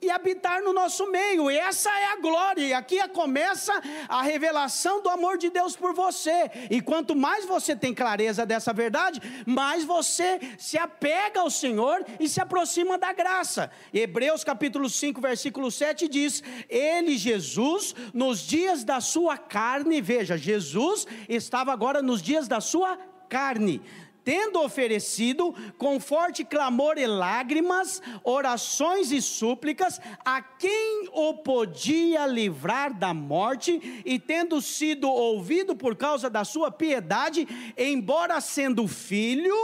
e 0.00 0.10
habitar 0.10 0.62
no 0.62 0.72
nosso 0.72 1.10
meio. 1.10 1.50
E 1.50 1.56
essa 1.56 1.90
é 1.90 2.12
a 2.12 2.16
glória. 2.16 2.62
E 2.62 2.72
aqui 2.72 2.96
começa 3.08 3.72
a 4.08 4.22
revelação 4.22 5.02
do 5.02 5.08
amor 5.08 5.38
de 5.38 5.50
Deus 5.50 5.76
por 5.76 5.94
você. 5.94 6.50
E 6.70 6.80
quanto 6.80 7.14
mais 7.14 7.44
você 7.44 7.74
tem 7.74 7.94
clareza 7.94 8.44
dessa 8.44 8.72
verdade, 8.72 9.20
mais 9.46 9.84
você 9.84 10.38
se 10.58 10.76
apega 10.76 11.40
ao 11.40 11.50
Senhor 11.50 12.04
e 12.20 12.28
se 12.28 12.40
aproxima 12.40 12.98
da 12.98 13.12
graça. 13.12 13.70
Hebreus 13.92 14.44
capítulo 14.44 14.88
5, 14.88 15.20
versículo 15.20 15.70
7 15.70 16.08
diz: 16.08 16.42
Ele, 16.68 17.16
Jesus, 17.16 17.94
nos 18.12 18.40
dias 18.40 18.84
da 18.84 19.00
sua 19.00 19.38
carne, 19.38 20.00
veja, 20.00 20.36
Jesus 20.36 21.06
estava 21.28 21.72
agora 21.72 22.02
nos 22.02 22.22
dias 22.22 22.46
da 22.46 22.60
sua 22.60 22.98
carne 23.28 23.82
tendo 24.26 24.60
oferecido 24.60 25.54
com 25.78 26.00
forte 26.00 26.44
clamor 26.44 26.98
e 26.98 27.06
lágrimas, 27.06 28.02
orações 28.24 29.12
e 29.12 29.22
súplicas 29.22 30.00
a 30.24 30.42
quem 30.42 31.08
o 31.12 31.34
podia 31.34 32.26
livrar 32.26 32.92
da 32.92 33.14
morte, 33.14 34.02
e 34.04 34.18
tendo 34.18 34.60
sido 34.60 35.08
ouvido 35.08 35.76
por 35.76 35.94
causa 35.94 36.28
da 36.28 36.44
sua 36.44 36.72
piedade, 36.72 37.46
embora 37.78 38.40
sendo 38.40 38.88
filho, 38.88 39.54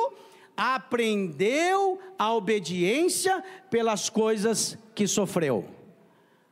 aprendeu 0.56 1.98
a 2.16 2.32
obediência 2.32 3.42
pelas 3.68 4.08
coisas 4.08 4.78
que 4.94 5.08
sofreu. 5.08 5.68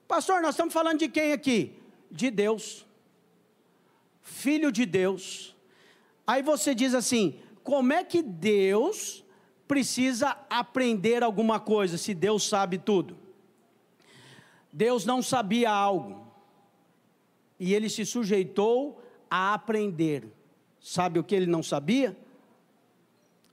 Pastor, 0.08 0.42
nós 0.42 0.56
estamos 0.56 0.74
falando 0.74 0.98
de 0.98 1.08
quem 1.08 1.32
aqui? 1.32 1.72
De 2.10 2.28
Deus. 2.28 2.84
filho 4.20 4.72
de 4.72 4.84
Deus. 4.84 5.54
Aí 6.26 6.42
você 6.42 6.74
diz 6.74 6.92
assim: 6.92 7.38
como 7.70 7.92
é 7.92 8.02
que 8.02 8.20
Deus 8.20 9.24
precisa 9.68 10.36
aprender 10.50 11.22
alguma 11.22 11.60
coisa 11.60 11.96
se 11.96 12.12
Deus 12.12 12.42
sabe 12.48 12.78
tudo? 12.78 13.16
Deus 14.72 15.06
não 15.06 15.22
sabia 15.22 15.70
algo 15.70 16.26
e 17.60 17.72
ele 17.72 17.88
se 17.88 18.04
sujeitou 18.04 19.00
a 19.30 19.54
aprender. 19.54 20.26
Sabe 20.80 21.20
o 21.20 21.22
que 21.22 21.32
ele 21.32 21.46
não 21.46 21.62
sabia? 21.62 22.18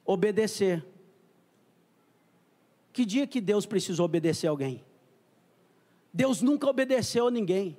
Obedecer. 0.03 0.83
Que 2.91 3.05
dia 3.05 3.27
que 3.27 3.39
Deus 3.39 3.67
precisou 3.67 4.07
obedecer 4.07 4.47
alguém? 4.47 4.83
Deus 6.11 6.41
nunca 6.41 6.67
obedeceu 6.67 7.27
a 7.27 7.31
ninguém. 7.31 7.77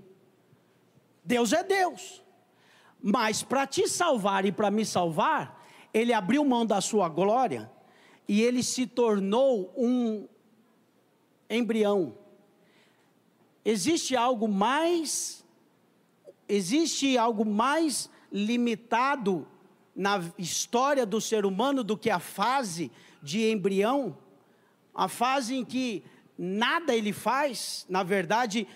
Deus 1.24 1.53
é 1.53 1.64
Deus. 1.64 2.24
Mas 3.03 3.43
para 3.43 3.66
te 3.66 3.89
salvar 3.89 4.45
e 4.45 4.53
para 4.53 4.70
me 4.70 4.86
salvar, 4.86 5.58
Ele 5.93 6.12
abriu 6.12 6.45
mão 6.45 6.64
da 6.64 6.80
sua 6.80 7.09
glória 7.09 7.70
e 8.26 8.43
Ele 8.43 8.62
se 8.62 8.86
tornou 8.86 9.72
um 9.76 10.28
embrião. 11.49 12.14
Existe 13.64 14.16
algo 14.16 14.49
mais, 14.49 15.45
existe 16.49 17.18
algo 17.18 17.45
mais 17.45 18.11
limitado 18.32 19.47
na 19.95 20.22
história 20.39 21.05
do 21.05 21.20
ser 21.20 21.45
humano 21.45 21.82
do 21.82 21.97
que 21.97 22.11
a 22.11 22.18
fase 22.18 22.91
de 23.22 23.51
embrião? 23.51 24.16
a 24.99 25.07
fase 25.07 25.55
em 25.55 25.64
que 25.64 26.03
nada 26.36 26.93
ele 26.93 27.12
faz, 27.12 27.86
na 27.89 28.03
verdade, 28.03 28.66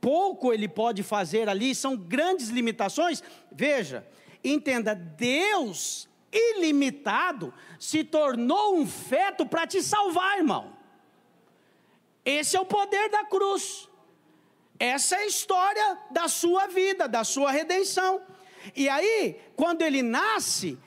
pouco 0.00 0.52
ele 0.52 0.68
pode 0.68 1.02
fazer 1.02 1.48
ali, 1.48 1.74
são 1.74 1.96
grandes 1.96 2.50
limitações. 2.50 3.20
Veja, 3.50 4.06
entenda, 4.44 4.94
Deus 4.94 6.08
ilimitado 6.32 7.52
se 7.78 8.02
tornou 8.02 8.76
um 8.76 8.86
feto 8.86 9.44
para 9.44 9.66
te 9.66 9.82
salvar, 9.82 10.38
irmão. 10.38 10.76
Esse 12.24 12.56
é 12.56 12.60
o 12.60 12.64
poder 12.64 13.10
da 13.10 13.24
cruz. 13.24 13.88
Essa 14.78 15.16
é 15.16 15.18
a 15.20 15.26
história 15.26 15.98
da 16.10 16.28
sua 16.28 16.66
vida, 16.66 17.06
da 17.06 17.22
sua 17.22 17.50
redenção. 17.50 18.22
E 18.74 18.88
aí, 18.88 19.40
quando 19.54 19.82
ele 19.82 20.02
nasce, 20.02 20.78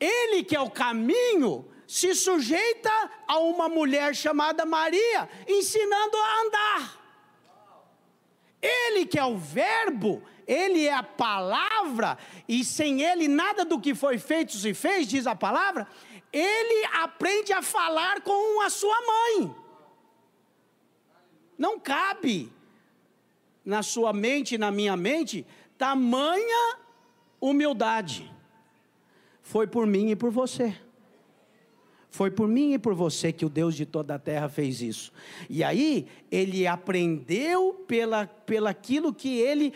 ele 0.00 0.42
que 0.42 0.56
é 0.56 0.60
o 0.60 0.70
caminho, 0.70 1.70
se 1.86 2.14
sujeita 2.14 2.90
a 3.26 3.38
uma 3.38 3.68
mulher 3.68 4.14
chamada 4.14 4.64
Maria, 4.64 5.28
ensinando 5.46 6.16
a 6.16 6.40
andar. 6.42 7.06
Ele 8.60 9.06
que 9.06 9.18
é 9.18 9.24
o 9.24 9.36
Verbo, 9.36 10.22
ele 10.46 10.86
é 10.86 10.94
a 10.94 11.02
palavra, 11.02 12.16
e 12.48 12.64
sem 12.64 13.02
ele 13.02 13.26
nada 13.26 13.64
do 13.64 13.80
que 13.80 13.94
foi 13.94 14.18
feito 14.18 14.52
se 14.52 14.72
fez, 14.72 15.08
diz 15.08 15.26
a 15.26 15.34
palavra. 15.34 15.86
Ele 16.32 16.86
aprende 16.94 17.52
a 17.52 17.62
falar 17.62 18.20
com 18.20 18.62
a 18.62 18.70
sua 18.70 18.96
mãe. 19.00 19.54
Não 21.58 21.80
cabe 21.80 22.52
na 23.64 23.82
sua 23.82 24.12
mente, 24.12 24.56
na 24.56 24.70
minha 24.70 24.96
mente, 24.96 25.44
tamanha 25.76 26.78
humildade. 27.40 28.30
Foi 29.42 29.66
por 29.66 29.86
mim 29.86 30.10
e 30.10 30.16
por 30.16 30.30
você. 30.30 30.76
Foi 32.16 32.30
por 32.30 32.48
mim 32.48 32.72
e 32.72 32.78
por 32.78 32.94
você 32.94 33.30
que 33.30 33.44
o 33.44 33.48
Deus 33.50 33.74
de 33.74 33.84
toda 33.84 34.14
a 34.14 34.18
terra 34.18 34.48
fez 34.48 34.80
isso. 34.80 35.12
E 35.50 35.62
aí, 35.62 36.06
ele 36.30 36.66
aprendeu 36.66 37.84
pela, 37.86 38.26
pela 38.26 38.70
aquilo 38.70 39.12
que 39.12 39.38
ele 39.38 39.74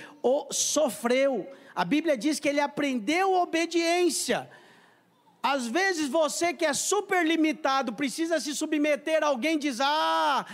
sofreu. 0.51 1.47
A 1.74 1.84
Bíblia 1.84 2.16
diz 2.16 2.41
que 2.41 2.49
ele 2.49 2.59
aprendeu 2.59 3.34
obediência. 3.34 4.49
Às 5.43 5.66
vezes 5.66 6.09
você 6.09 6.55
que 6.55 6.64
é 6.64 6.72
super 6.72 7.26
limitado 7.26 7.93
precisa 7.93 8.41
se 8.41 8.55
submeter 8.55 9.22
a 9.22 9.26
alguém 9.26 9.59
diz: 9.59 9.78
"Ah, 9.78 10.47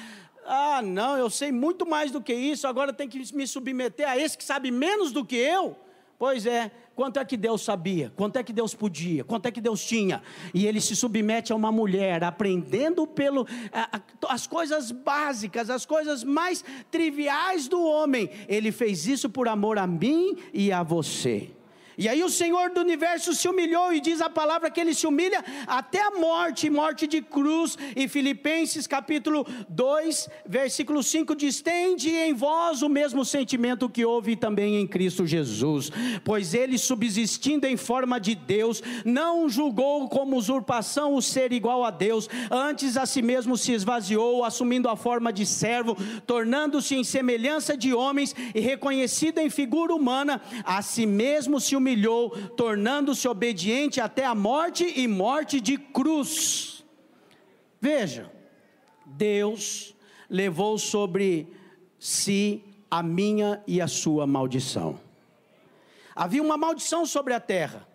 ah, 0.45 0.83
não, 0.83 1.17
eu 1.17 1.31
sei 1.31 1.53
muito 1.53 1.87
mais 1.87 2.11
do 2.11 2.21
que 2.21 2.35
isso, 2.35 2.67
agora 2.67 2.93
tem 2.93 3.09
que 3.09 3.33
me 3.33 3.47
submeter 3.47 4.09
a 4.09 4.19
esse 4.19 4.37
que 4.37 4.43
sabe 4.43 4.73
menos 4.73 5.13
do 5.13 5.25
que 5.25 5.37
eu". 5.37 5.77
Pois 6.19 6.47
é, 6.47 6.73
quanto 6.97 7.21
é 7.21 7.25
que 7.25 7.37
Deus 7.37 7.63
sabia, 7.63 8.11
quanto 8.17 8.39
é 8.39 8.43
que 8.43 8.55
Deus 8.55 8.75
podia, 8.75 9.23
quanto 9.23 9.47
é 9.47 9.51
que 9.51 9.61
Deus 9.61 9.85
tinha, 9.85 10.23
e 10.55 10.67
ele 10.67 10.81
se 10.81 10.97
submete 10.97 11.53
a 11.53 11.55
uma 11.55 11.71
mulher, 11.71 12.25
aprendendo 12.25 13.07
pelo 13.07 13.47
a, 13.71 13.99
a, 13.99 14.35
as 14.35 14.47
coisas 14.47 14.91
básicas, 14.91 15.69
as 15.69 15.85
coisas 15.85 16.25
mais 16.25 16.65
triviais 16.91 17.69
do 17.69 17.85
homem. 17.85 18.31
Ele 18.49 18.73
fez 18.73 19.07
isso 19.07 19.29
por 19.29 19.47
amor 19.47 19.79
a 19.79 19.87
mim 19.87 20.37
e 20.55 20.73
a 20.73 20.83
você. 20.83 21.51
E 21.99 22.09
aí 22.09 22.23
o 22.23 22.29
Senhor 22.29 22.71
do 22.71 22.81
universo 22.81 23.35
se 23.35 23.49
humilhou 23.49 23.93
e 23.93 24.01
diz 24.01 24.21
a 24.21 24.29
palavra 24.29 24.71
que 24.71 24.79
ele 24.79 24.93
se 24.93 25.07
humilha 25.07 25.43
até 25.67 26.01
a 26.03 26.11
morte, 26.11 26.69
morte 26.69 27.07
de 27.07 27.23
cruz. 27.23 27.79
E 27.95 28.07
Filipenses 28.07 28.87
capítulo 28.87 29.47
2, 29.69 30.29
versículo 30.45 31.03
5 31.03 31.35
diz: 31.35 31.63
Tende 31.63 32.11
em 32.11 32.35
vós 32.35 32.83
o 32.83 32.89
mesmo 32.89 33.25
sentimento 33.25 33.89
que 33.89 34.05
houve 34.05 34.37
também 34.37 34.77
em 34.77 34.87
Cristo 34.87 35.27
Jesus, 35.27 35.91
pois 36.23 36.53
ele 36.53 36.77
subsistindo 36.77 37.67
em 37.67 37.79
forma 37.79 38.21
de 38.21 38.35
Deus, 38.35 38.83
não 39.05 39.49
julgou 39.49 40.07
como 40.09 40.37
usurpação 40.37 41.15
o 41.15 41.23
ser 41.23 41.51
igual 41.53 41.83
a 41.83 41.91
Deus, 41.91 42.29
antes 42.51 42.99
a 42.99 43.07
si 43.07 43.23
mesmo 43.23 43.57
se 43.57 43.73
esvaziou, 43.73 44.45
assumindo 44.45 44.89
a 44.89 44.97
forma 44.97 45.33
de 45.33 45.47
servo, 45.47 45.97
tornando-se 46.27 46.95
em 46.95 47.05
semelhança 47.05 47.75
de 47.75 47.95
homens 47.95 48.35
e 48.55 48.61
reconhecido 48.61 49.39
em 49.39 49.49
figura 49.49 49.95
humana, 49.95 50.43
a 50.63 50.83
si 50.83 51.07
mesmo 51.07 51.59
se 51.59 51.75
humilhou 51.75 51.86
humilhou, 51.87 52.31
tornando-se 52.57 53.29
obediente 53.29 54.01
até 54.01 54.25
a 54.25 54.35
morte 54.35 54.85
e 54.97 55.07
morte 55.07 55.61
de 55.61 55.79
cruz. 55.79 56.85
Veja, 57.81 58.33
Deus 59.05 59.95
levou 60.29 60.79
sobre 60.79 61.49
si 61.99 62.65
a 62.91 63.03
minha 63.03 63.63
e 63.67 63.81
a 63.81 63.87
sua 63.87 64.27
maldição. 64.27 64.99
Havia 66.15 66.43
uma 66.43 66.57
maldição 66.57 67.07
sobre 67.07 67.33
a 67.33 67.41
terra. 67.41 67.87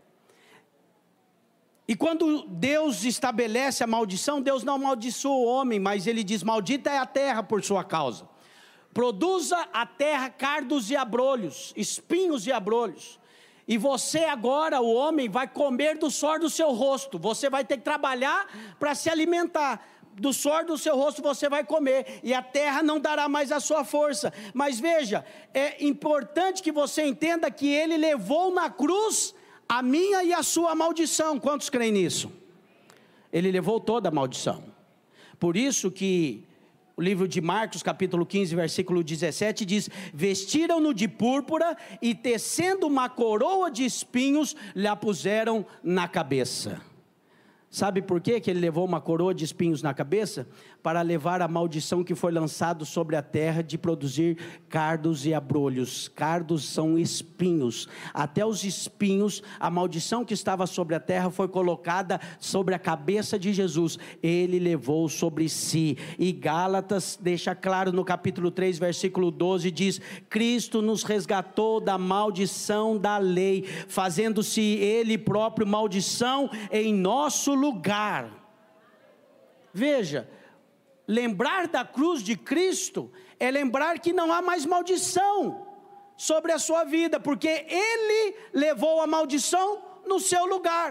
E 1.87 1.95
quando 1.95 2.45
Deus 2.47 3.03
estabelece 3.03 3.83
a 3.83 3.87
maldição, 3.87 4.41
Deus 4.41 4.63
não 4.63 4.75
amaldiçoa 4.75 5.35
o 5.35 5.45
homem, 5.45 5.79
mas 5.79 6.07
ele 6.07 6.23
diz: 6.23 6.43
Maldita 6.43 6.89
é 6.89 6.97
a 6.97 7.05
terra 7.05 7.43
por 7.43 7.61
sua 7.63 7.83
causa. 7.83 8.29
Produza 8.93 9.57
a 9.73 9.85
terra 9.85 10.29
cardos 10.29 10.89
e 10.89 10.95
abrolhos, 10.95 11.73
espinhos 11.75 12.47
e 12.47 12.51
abrolhos. 12.51 13.20
E 13.71 13.77
você 13.77 14.25
agora, 14.25 14.81
o 14.81 14.93
homem, 14.93 15.29
vai 15.29 15.47
comer 15.47 15.97
do 15.97 16.11
suor 16.11 16.37
do 16.37 16.49
seu 16.49 16.73
rosto. 16.73 17.17
Você 17.17 17.49
vai 17.49 17.63
ter 17.63 17.77
que 17.77 17.83
trabalhar 17.85 18.45
para 18.77 18.93
se 18.93 19.09
alimentar. 19.09 19.87
Do 20.11 20.33
suor 20.33 20.65
do 20.65 20.77
seu 20.77 20.97
rosto 20.97 21.21
você 21.21 21.47
vai 21.47 21.63
comer, 21.63 22.19
e 22.21 22.33
a 22.33 22.41
terra 22.41 22.83
não 22.83 22.99
dará 22.99 23.29
mais 23.29 23.49
a 23.49 23.61
sua 23.61 23.85
força. 23.85 24.33
Mas 24.53 24.77
veja, 24.77 25.23
é 25.53 25.81
importante 25.85 26.61
que 26.61 26.69
você 26.69 27.05
entenda 27.05 27.49
que 27.49 27.73
ele 27.73 27.95
levou 27.95 28.53
na 28.53 28.69
cruz 28.69 29.33
a 29.69 29.81
minha 29.81 30.21
e 30.21 30.33
a 30.33 30.43
sua 30.43 30.75
maldição. 30.75 31.39
Quantos 31.39 31.69
creem 31.69 31.93
nisso? 31.93 32.29
Ele 33.31 33.49
levou 33.53 33.79
toda 33.79 34.09
a 34.09 34.11
maldição. 34.11 34.65
Por 35.39 35.55
isso 35.55 35.89
que 35.89 36.45
o 37.01 37.03
livro 37.03 37.27
de 37.27 37.41
Marcos, 37.41 37.81
capítulo 37.81 38.23
15, 38.23 38.55
versículo 38.55 39.03
17 39.03 39.65
diz: 39.65 39.89
Vestiram-no 40.13 40.93
de 40.93 41.07
púrpura 41.07 41.75
e 41.99 42.13
tecendo 42.13 42.85
uma 42.85 43.09
coroa 43.09 43.71
de 43.71 43.83
espinhos, 43.83 44.55
lhe 44.75 44.87
a 44.87 44.95
puseram 44.95 45.65
na 45.83 46.07
cabeça. 46.07 46.79
Sabe 47.71 48.01
por 48.01 48.21
quê 48.21 48.39
que 48.39 48.51
ele 48.51 48.59
levou 48.59 48.85
uma 48.85 49.01
coroa 49.01 49.33
de 49.33 49.43
espinhos 49.43 49.81
na 49.81 49.93
cabeça? 49.93 50.47
Para 50.83 51.01
levar 51.01 51.41
a 51.41 51.47
maldição 51.47 52.03
que 52.03 52.15
foi 52.15 52.31
lançado 52.31 52.85
sobre 52.85 53.15
a 53.15 53.21
terra 53.21 53.61
de 53.61 53.77
produzir 53.77 54.37
cardos 54.67 55.25
e 55.25 55.33
abrolhos. 55.33 56.07
Cardos 56.07 56.65
são 56.65 56.97
espinhos. 56.97 57.87
Até 58.13 58.45
os 58.45 58.63
espinhos, 58.63 59.43
a 59.59 59.69
maldição 59.69 60.25
que 60.25 60.33
estava 60.33 60.65
sobre 60.65 60.95
a 60.95 60.99
terra 60.99 61.29
foi 61.29 61.47
colocada 61.47 62.19
sobre 62.39 62.73
a 62.73 62.79
cabeça 62.79 63.37
de 63.37 63.53
Jesus. 63.53 63.99
Ele 64.23 64.59
levou 64.59 65.07
sobre 65.07 65.47
si. 65.49 65.97
E 66.17 66.31
Gálatas 66.31 67.17
deixa 67.21 67.53
claro 67.53 67.91
no 67.91 68.03
capítulo 68.03 68.49
3, 68.49 68.79
versículo 68.79 69.29
12: 69.31 69.71
diz: 69.71 70.01
Cristo 70.29 70.81
nos 70.81 71.03
resgatou 71.03 71.79
da 71.79 71.97
maldição 71.97 72.97
da 72.97 73.17
lei, 73.17 73.63
fazendo-se 73.87 74.61
Ele 74.61 75.17
próprio 75.17 75.67
maldição 75.67 76.49
em 76.71 76.93
nosso 76.93 77.53
lugar. 77.53 78.41
Veja, 79.73 80.27
lembrar 81.11 81.67
da 81.67 81.83
cruz 81.83 82.23
de 82.23 82.37
Cristo 82.37 83.11
é 83.37 83.51
lembrar 83.51 83.99
que 83.99 84.13
não 84.13 84.31
há 84.31 84.41
mais 84.41 84.65
maldição 84.65 85.67
sobre 86.15 86.53
a 86.53 86.59
sua 86.59 86.85
vida, 86.85 87.19
porque 87.19 87.65
Ele 87.67 88.35
levou 88.53 89.01
a 89.01 89.07
maldição 89.07 89.81
no 90.07 90.21
seu 90.21 90.45
lugar. 90.45 90.89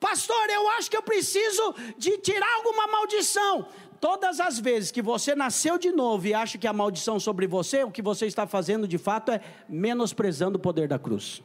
Pastor, 0.00 0.50
eu 0.50 0.68
acho 0.70 0.90
que 0.90 0.96
eu 0.96 1.02
preciso 1.02 1.72
de 1.96 2.18
tirar 2.18 2.52
alguma 2.56 2.88
maldição. 2.88 3.68
Todas 4.00 4.40
as 4.40 4.58
vezes 4.58 4.90
que 4.90 5.00
você 5.00 5.36
nasceu 5.36 5.78
de 5.78 5.92
novo 5.92 6.26
e 6.26 6.34
acha 6.34 6.58
que 6.58 6.66
a 6.66 6.72
maldição 6.72 7.20
sobre 7.20 7.46
você, 7.46 7.84
o 7.84 7.92
que 7.92 8.02
você 8.02 8.26
está 8.26 8.48
fazendo 8.48 8.88
de 8.88 8.98
fato 8.98 9.30
é 9.30 9.40
menosprezando 9.68 10.58
o 10.58 10.60
poder 10.60 10.88
da 10.88 10.98
cruz. 10.98 11.42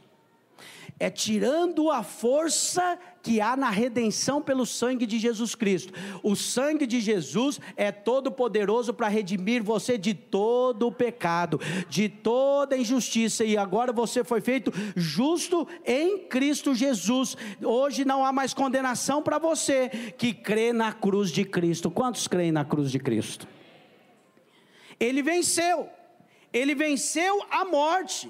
é 0.98 1.08
tirando 1.08 1.90
a 1.90 2.02
força 2.02 2.98
que 3.22 3.40
há 3.40 3.56
na 3.56 3.70
redenção 3.70 4.40
pelo 4.40 4.64
sangue 4.64 5.06
de 5.06 5.18
Jesus 5.18 5.54
Cristo. 5.54 5.92
O 6.22 6.34
sangue 6.34 6.86
de 6.86 7.00
Jesus 7.00 7.60
é 7.76 7.92
todo 7.92 8.30
poderoso 8.30 8.94
para 8.94 9.08
redimir 9.08 9.62
você 9.62 9.98
de 9.98 10.14
todo 10.14 10.86
o 10.86 10.92
pecado, 10.92 11.60
de 11.88 12.08
toda 12.08 12.76
injustiça, 12.76 13.44
e 13.44 13.56
agora 13.56 13.92
você 13.92 14.24
foi 14.24 14.40
feito 14.40 14.72
justo 14.96 15.66
em 15.84 16.18
Cristo 16.18 16.74
Jesus. 16.74 17.36
Hoje 17.62 18.04
não 18.04 18.24
há 18.24 18.32
mais 18.32 18.54
condenação 18.54 19.22
para 19.22 19.38
você 19.38 19.88
que 20.16 20.32
crê 20.32 20.72
na 20.72 20.92
cruz 20.92 21.30
de 21.30 21.44
Cristo. 21.44 21.90
Quantos 21.90 22.26
creem 22.26 22.52
na 22.52 22.64
cruz 22.64 22.90
de 22.90 22.98
Cristo? 22.98 23.46
Ele 24.98 25.22
venceu. 25.22 25.88
Ele 26.52 26.74
venceu 26.74 27.44
a 27.50 27.64
morte 27.64 28.28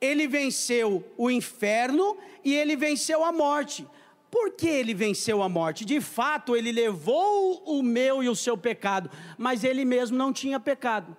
ele 0.00 0.26
venceu 0.26 1.04
o 1.16 1.30
inferno 1.30 2.16
e 2.42 2.54
ele 2.54 2.74
venceu 2.74 3.22
a 3.22 3.30
morte. 3.30 3.86
Por 4.30 4.52
que 4.52 4.68
ele 4.68 4.94
venceu 4.94 5.42
a 5.42 5.48
morte? 5.48 5.84
De 5.84 6.00
fato, 6.00 6.54
ele 6.54 6.70
levou 6.70 7.62
o 7.66 7.82
meu 7.82 8.22
e 8.22 8.28
o 8.28 8.36
seu 8.36 8.56
pecado, 8.56 9.10
mas 9.36 9.64
ele 9.64 9.84
mesmo 9.84 10.16
não 10.16 10.32
tinha 10.32 10.60
pecado. 10.60 11.16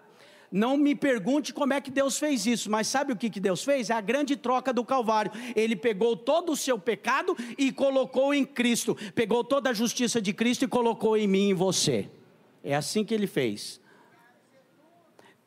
Não 0.51 0.75
me 0.75 0.93
pergunte 0.93 1.53
como 1.53 1.73
é 1.73 1.79
que 1.79 1.89
Deus 1.89 2.17
fez 2.17 2.45
isso, 2.45 2.69
mas 2.69 2.87
sabe 2.87 3.13
o 3.13 3.15
que, 3.15 3.29
que 3.29 3.39
Deus 3.39 3.63
fez? 3.63 3.89
É 3.89 3.93
a 3.93 4.01
grande 4.01 4.35
troca 4.35 4.73
do 4.73 4.83
Calvário. 4.83 5.31
Ele 5.55 5.75
pegou 5.75 6.15
todo 6.15 6.51
o 6.51 6.57
seu 6.57 6.77
pecado 6.77 7.35
e 7.57 7.71
colocou 7.71 8.33
em 8.33 8.45
Cristo, 8.45 8.95
pegou 9.15 9.43
toda 9.43 9.69
a 9.69 9.73
justiça 9.73 10.21
de 10.21 10.33
Cristo 10.33 10.65
e 10.65 10.67
colocou 10.67 11.15
em 11.15 11.27
mim 11.27 11.47
e 11.47 11.49
em 11.51 11.53
você. 11.53 12.09
É 12.63 12.75
assim 12.75 13.03
que 13.03 13.13
ele 13.13 13.27
fez. 13.27 13.79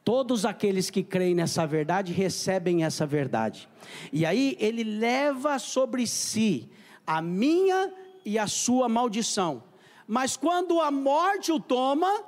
Todos 0.03 0.45
aqueles 0.45 0.91
que 0.91 1.03
creem 1.03 1.35
nessa 1.35 1.67
verdade 1.67 2.13
recebem 2.13 2.85
essa 2.85 3.07
verdade. 3.07 3.69
E 4.13 4.25
aí 4.25 4.57
ele 4.59 4.85
leva 4.85 5.59
sobre 5.59 6.07
si 6.07 6.69
a 7.07 7.21
minha 7.21 7.93
e 8.25 8.39
a 8.39 8.47
sua 8.47 8.89
maldição. 8.89 9.63
Mas 10.07 10.37
quando 10.37 10.81
a 10.81 10.91
morte 10.91 11.53
o 11.53 11.61
toma, 11.61 12.25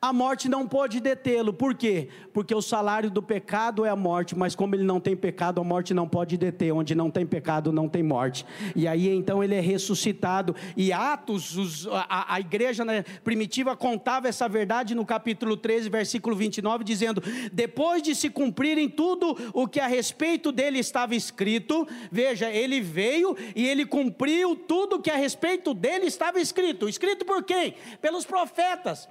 a 0.00 0.12
morte 0.12 0.48
não 0.48 0.68
pode 0.68 1.00
detê-lo. 1.00 1.52
Por 1.52 1.74
quê? 1.74 2.08
Porque 2.32 2.54
o 2.54 2.60
salário 2.60 3.10
do 3.10 3.22
pecado 3.22 3.84
é 3.84 3.88
a 3.88 3.96
morte, 3.96 4.36
mas 4.36 4.54
como 4.54 4.74
ele 4.74 4.84
não 4.84 5.00
tem 5.00 5.16
pecado, 5.16 5.60
a 5.60 5.64
morte 5.64 5.94
não 5.94 6.06
pode 6.06 6.36
deter. 6.36 6.72
Onde 6.72 6.94
não 6.94 7.10
tem 7.10 7.24
pecado, 7.24 7.72
não 7.72 7.88
tem 7.88 8.02
morte. 8.02 8.44
E 8.74 8.86
aí 8.86 9.08
então 9.08 9.42
ele 9.42 9.54
é 9.54 9.60
ressuscitado. 9.60 10.54
E 10.76 10.92
Atos, 10.92 11.56
os, 11.56 11.86
a, 11.88 12.34
a, 12.34 12.40
igreja 12.40 12.84
né, 12.84 13.02
primitiva 13.24 13.74
contava 13.74 14.28
essa 14.28 14.48
verdade 14.48 14.94
no 14.94 15.04
capítulo 15.04 15.56
13, 15.56 15.88
versículo 15.88 16.36
29, 16.36 16.84
dizendo: 16.84 17.22
Depois 17.52 18.02
de 18.02 18.14
se 18.14 18.28
cumprirem 18.28 18.88
tudo 18.88 19.36
o 19.54 19.66
que 19.66 19.80
a 19.80 19.86
respeito 19.86 20.52
dele 20.52 20.78
estava 20.78 21.14
escrito, 21.14 21.88
veja, 22.12 22.50
ele 22.50 22.80
veio 22.80 23.34
e 23.56 23.66
ele 23.66 23.86
cumpriu 23.86 24.54
tudo 24.54 24.96
o 24.96 25.02
que 25.02 25.10
a 25.10 25.16
respeito 25.16 25.72
dele 25.72 26.06
estava 26.06 26.38
escrito. 26.38 26.88
Escrito 26.88 27.24
por 27.24 27.42
quem? 27.42 27.74
Pelos 28.00 28.26
profetas 28.26 29.08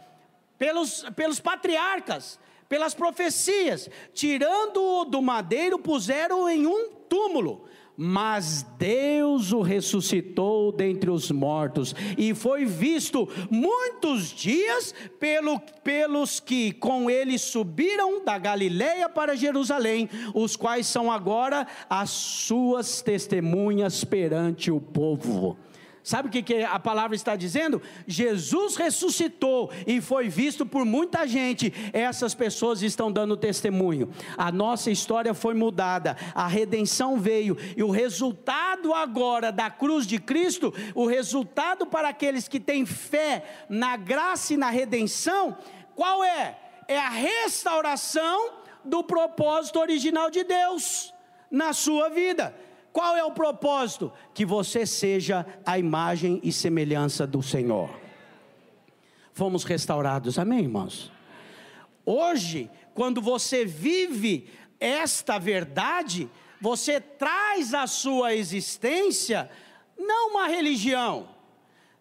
pelos, 0.58 1.06
pelos 1.16 1.40
patriarcas, 1.40 2.40
pelas 2.68 2.94
profecias, 2.94 3.90
tirando-o 4.14 5.06
do 5.06 5.22
madeiro, 5.22 5.78
puseram 5.78 6.50
em 6.50 6.66
um 6.66 6.90
túmulo. 7.10 7.66
Mas 7.98 8.66
Deus 8.78 9.54
o 9.54 9.62
ressuscitou 9.62 10.70
dentre 10.70 11.10
os 11.10 11.32
mortos, 11.32 11.96
e 12.18 12.34
foi 12.34 12.66
visto 12.66 13.30
muitos 13.50 14.32
dias 14.32 14.94
pelo, 15.18 15.62
pelos 15.82 16.42
que 16.42 16.74
com 16.74 17.10
ele 17.10 17.40
subiram 17.40 18.22
da 18.26 18.38
Galiléia 18.38 19.08
para 19.08 19.38
Jerusalém, 19.38 20.10
os 20.34 20.58
quais 20.58 20.88
são 20.88 21.10
agora 21.10 21.66
as 21.90 22.10
suas 22.10 23.02
testemunhas 23.02 24.04
perante 24.04 24.70
o 24.70 24.82
povo. 24.82 25.58
Sabe 26.06 26.28
o 26.28 26.32
que, 26.32 26.44
que 26.44 26.62
a 26.62 26.78
palavra 26.78 27.16
está 27.16 27.36
dizendo? 27.36 27.82
Jesus 28.06 28.76
ressuscitou 28.76 29.72
e 29.88 30.00
foi 30.00 30.30
visto 30.30 30.64
por 30.64 30.86
muita 30.86 31.26
gente. 31.26 31.74
Essas 31.92 32.36
pessoas 32.36 32.84
estão 32.84 33.12
dando 33.12 33.36
testemunho. 33.36 34.12
A 34.38 34.52
nossa 34.52 34.92
história 34.92 35.34
foi 35.34 35.56
mudada, 35.56 36.16
a 36.36 36.46
redenção 36.46 37.18
veio 37.18 37.58
e 37.76 37.82
o 37.82 37.90
resultado 37.90 38.94
agora 38.94 39.52
da 39.52 39.72
cruz 39.72 40.06
de 40.06 40.20
Cristo, 40.20 40.72
o 40.94 41.08
resultado 41.08 41.88
para 41.88 42.10
aqueles 42.10 42.48
que 42.48 42.60
têm 42.60 42.86
fé 42.86 43.66
na 43.68 43.98
graça 43.98 44.54
e 44.54 44.58
na 44.58 44.70
redenção, 44.70 45.58
qual 45.96 46.24
é? 46.24 46.56
É 46.88 47.00
a 47.00 47.10
restauração 47.10 48.52
do 48.84 49.04
propósito 49.04 49.80
original 49.80 50.30
de 50.30 50.44
Deus 50.44 51.16
na 51.50 51.74
sua 51.74 52.10
vida. 52.10 52.54
Qual 52.96 53.14
é 53.18 53.26
o 53.26 53.32
propósito? 53.32 54.10
Que 54.34 54.46
você 54.46 54.86
seja 54.86 55.46
a 55.66 55.78
imagem 55.78 56.40
e 56.42 56.50
semelhança 56.50 57.28
do 57.28 57.44
Senhor. 57.44 57.90
Fomos 59.34 59.66
restaurados, 59.66 60.40
amém, 60.40 60.60
irmãos? 60.60 61.12
Hoje, 62.06 62.72
quando 62.94 63.22
você 63.22 63.66
vive 63.66 64.50
esta 64.80 65.38
verdade, 65.38 66.30
você 66.62 67.02
traz 67.02 67.74
à 67.74 67.86
sua 67.86 68.34
existência 68.34 69.50
não 69.98 70.30
uma 70.30 70.48
religião, 70.48 71.28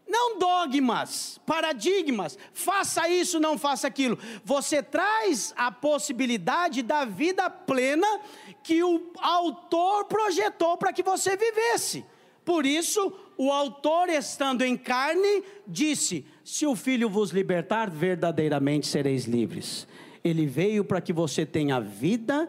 não 0.07 0.39
dogmas, 0.39 1.41
paradigmas, 1.45 2.39
faça 2.53 3.09
isso, 3.09 3.41
não 3.41 3.59
faça 3.59 3.89
aquilo. 3.89 4.17
Você 4.45 4.81
traz 4.81 5.53
a 5.57 5.73
possibilidade 5.73 6.83
da 6.83 7.05
vida 7.05 7.51
plena 7.51 8.21
que 8.65 8.83
o 8.83 9.13
autor 9.19 10.07
projetou 10.07 10.77
para 10.77 10.93
que 10.93 11.03
você 11.03 11.37
vivesse. 11.37 12.05
Por 12.45 12.67
isso, 12.67 13.13
o 13.37 13.53
autor, 13.53 14.09
estando 14.09 14.63
em 14.63 14.77
carne, 14.77 15.45
disse: 15.67 16.27
Se 16.43 16.67
o 16.67 16.75
filho 16.75 17.09
vos 17.09 17.31
libertar, 17.31 17.91
verdadeiramente 17.91 18.87
sereis 18.87 19.25
livres. 19.25 19.87
Ele 20.23 20.47
veio 20.47 20.85
para 20.85 21.01
que 21.01 21.13
você 21.13 21.47
tenha 21.47 21.79
vida. 21.79 22.49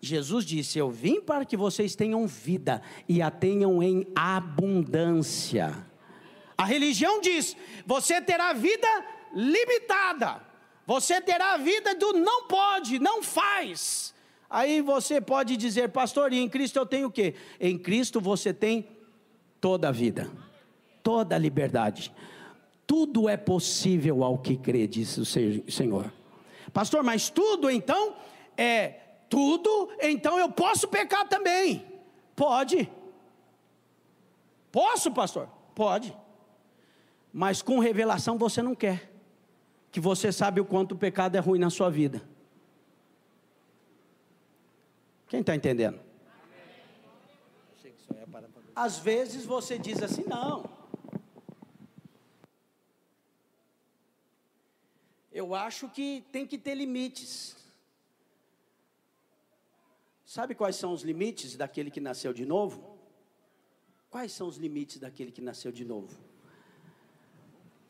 Jesus 0.00 0.44
disse: 0.44 0.78
Eu 0.78 0.90
vim 0.90 1.20
para 1.20 1.44
que 1.44 1.56
vocês 1.56 1.94
tenham 1.94 2.26
vida 2.26 2.82
e 3.08 3.22
a 3.22 3.30
tenham 3.30 3.82
em 3.82 4.06
abundância. 4.14 5.86
A 6.56 6.64
religião 6.64 7.20
diz: 7.20 7.56
você 7.86 8.20
terá 8.20 8.52
vida 8.52 8.88
limitada, 9.34 10.40
você 10.86 11.20
terá 11.20 11.54
a 11.54 11.56
vida 11.56 11.94
do 11.94 12.12
não 12.12 12.44
pode, 12.46 12.98
não 12.98 13.22
faz. 13.22 14.11
Aí 14.52 14.82
você 14.82 15.20
pode 15.20 15.56
dizer, 15.56 15.88
pastor, 15.88 16.32
e 16.32 16.38
em 16.38 16.48
Cristo 16.48 16.78
eu 16.78 16.84
tenho 16.84 17.08
o 17.08 17.10
quê? 17.10 17.34
Em 17.58 17.78
Cristo 17.78 18.20
você 18.20 18.52
tem 18.52 18.86
toda 19.60 19.88
a 19.88 19.92
vida, 19.92 20.30
toda 21.02 21.34
a 21.34 21.38
liberdade. 21.38 22.12
Tudo 22.86 23.28
é 23.28 23.36
possível 23.36 24.22
ao 24.22 24.36
que 24.36 24.56
crê, 24.56 24.86
disse 24.86 25.20
o 25.20 25.24
Senhor. 25.24 26.12
Pastor, 26.72 27.02
mas 27.02 27.30
tudo 27.30 27.70
então 27.70 28.14
é 28.56 28.88
tudo, 29.28 29.90
então 30.00 30.38
eu 30.38 30.50
posso 30.50 30.86
pecar 30.88 31.26
também. 31.26 31.86
Pode. 32.36 32.90
Posso, 34.70 35.10
pastor? 35.10 35.48
Pode 35.74 36.14
mas 37.32 37.62
com 37.62 37.78
revelação 37.78 38.36
você 38.36 38.60
não 38.60 38.74
quer, 38.74 39.10
que 39.90 39.98
você 39.98 40.30
sabe 40.30 40.60
o 40.60 40.64
quanto 40.64 40.92
o 40.92 40.98
pecado 40.98 41.36
é 41.36 41.40
ruim 41.40 41.58
na 41.58 41.70
sua 41.70 41.88
vida. 41.88 42.20
Quem 45.32 45.40
está 45.40 45.56
entendendo? 45.56 45.98
Às 48.76 48.98
vezes 48.98 49.46
você 49.46 49.78
diz 49.78 50.02
assim: 50.02 50.24
não. 50.24 50.70
Eu 55.32 55.54
acho 55.54 55.88
que 55.88 56.22
tem 56.30 56.46
que 56.46 56.58
ter 56.58 56.74
limites. 56.74 57.56
Sabe 60.26 60.54
quais 60.54 60.76
são 60.76 60.92
os 60.92 61.02
limites 61.02 61.56
daquele 61.56 61.90
que 61.90 62.00
nasceu 62.00 62.34
de 62.34 62.44
novo? 62.44 62.98
Quais 64.10 64.32
são 64.32 64.46
os 64.46 64.58
limites 64.58 64.98
daquele 64.98 65.32
que 65.32 65.40
nasceu 65.40 65.72
de 65.72 65.86
novo? 65.86 66.14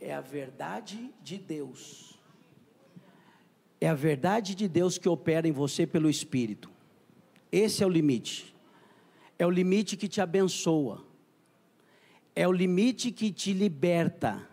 é 0.03 0.12
a 0.12 0.20
verdade 0.20 1.14
de 1.22 1.38
Deus. 1.38 2.18
É 3.80 3.88
a 3.88 3.95
verdade 3.95 4.55
de 4.55 4.66
Deus 4.68 4.99
que 4.99 5.09
opera 5.09 5.47
em 5.47 5.53
você 5.53 5.86
pelo 5.86 6.11
Espírito. 6.11 6.71
Esse 7.53 7.84
é 7.84 7.86
o 7.86 7.90
limite. 7.90 8.57
É 9.38 9.46
o 9.46 9.50
limite 9.50 9.94
que 9.94 10.09
te 10.09 10.22
abençoa. 10.22 11.05
É 12.34 12.48
o 12.48 12.53
limite 12.53 13.12
que 13.12 13.30
te 13.30 13.53
liberta. 13.53 14.48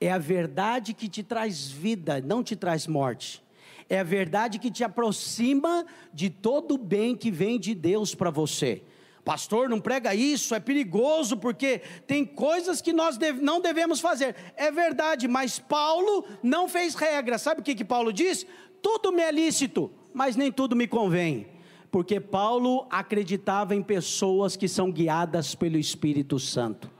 É 0.00 0.10
a 0.10 0.18
verdade 0.18 0.92
que 0.92 1.08
te 1.08 1.22
traz 1.22 1.68
vida, 1.68 2.20
não 2.20 2.42
te 2.42 2.56
traz 2.56 2.88
morte. 2.88 3.42
É 3.88 4.00
a 4.00 4.04
verdade 4.04 4.58
que 4.58 4.70
te 4.70 4.82
aproxima 4.82 5.86
de 6.12 6.28
todo 6.28 6.74
o 6.74 6.78
bem 6.78 7.16
que 7.16 7.30
vem 7.30 7.58
de 7.58 7.74
Deus 7.74 8.14
para 8.14 8.30
você. 8.30 8.82
Pastor, 9.24 9.68
não 9.68 9.80
prega 9.80 10.14
isso, 10.14 10.54
é 10.54 10.60
perigoso, 10.60 11.36
porque 11.36 11.82
tem 12.06 12.24
coisas 12.24 12.80
que 12.80 12.92
nós 12.92 13.16
deve, 13.18 13.42
não 13.42 13.60
devemos 13.60 14.00
fazer. 14.00 14.34
É 14.56 14.70
verdade, 14.70 15.28
mas 15.28 15.58
Paulo 15.58 16.24
não 16.42 16.68
fez 16.68 16.94
regra. 16.94 17.38
Sabe 17.38 17.60
o 17.60 17.64
que, 17.64 17.74
que 17.74 17.84
Paulo 17.84 18.12
diz? 18.12 18.46
Tudo 18.80 19.12
me 19.12 19.22
é 19.22 19.30
lícito, 19.30 19.92
mas 20.14 20.34
nem 20.34 20.50
tudo 20.50 20.74
me 20.74 20.88
convém. 20.88 21.57
Porque 21.90 22.20
Paulo 22.20 22.86
acreditava 22.90 23.74
em 23.74 23.82
pessoas 23.82 24.56
que 24.56 24.68
são 24.68 24.90
guiadas 24.90 25.54
pelo 25.54 25.78
Espírito 25.78 26.38
Santo 26.38 26.98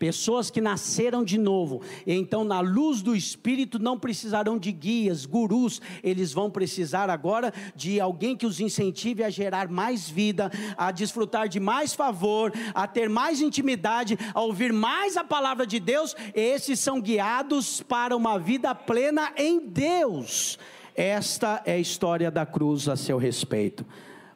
pessoas 0.00 0.50
que 0.50 0.62
nasceram 0.62 1.22
de 1.22 1.36
novo, 1.36 1.82
então 2.06 2.42
na 2.42 2.60
luz 2.60 3.02
do 3.02 3.14
Espírito 3.14 3.78
não 3.78 3.98
precisarão 3.98 4.58
de 4.58 4.72
guias, 4.72 5.26
gurus, 5.26 5.82
eles 6.02 6.32
vão 6.32 6.50
precisar 6.50 7.10
agora 7.10 7.52
de 7.76 8.00
alguém 8.00 8.34
que 8.34 8.46
os 8.46 8.60
incentive 8.60 9.22
a 9.22 9.28
gerar 9.28 9.68
mais 9.68 10.08
vida, 10.08 10.50
a 10.74 10.90
desfrutar 10.90 11.48
de 11.48 11.60
mais 11.60 11.92
favor, 11.92 12.50
a 12.74 12.86
ter 12.86 13.10
mais 13.10 13.42
intimidade, 13.42 14.18
a 14.32 14.40
ouvir 14.40 14.72
mais 14.72 15.18
a 15.18 15.22
palavra 15.22 15.66
de 15.66 15.78
Deus. 15.78 16.16
Esses 16.34 16.80
são 16.80 16.98
guiados 16.98 17.82
para 17.82 18.16
uma 18.16 18.38
vida 18.38 18.74
plena 18.74 19.30
em 19.36 19.60
Deus. 19.60 20.58
Esta 20.96 21.62
é 21.66 21.72
a 21.72 21.78
história 21.78 22.30
da 22.30 22.46
cruz 22.46 22.88
a 22.88 22.96
seu 22.96 23.18
respeito. 23.18 23.84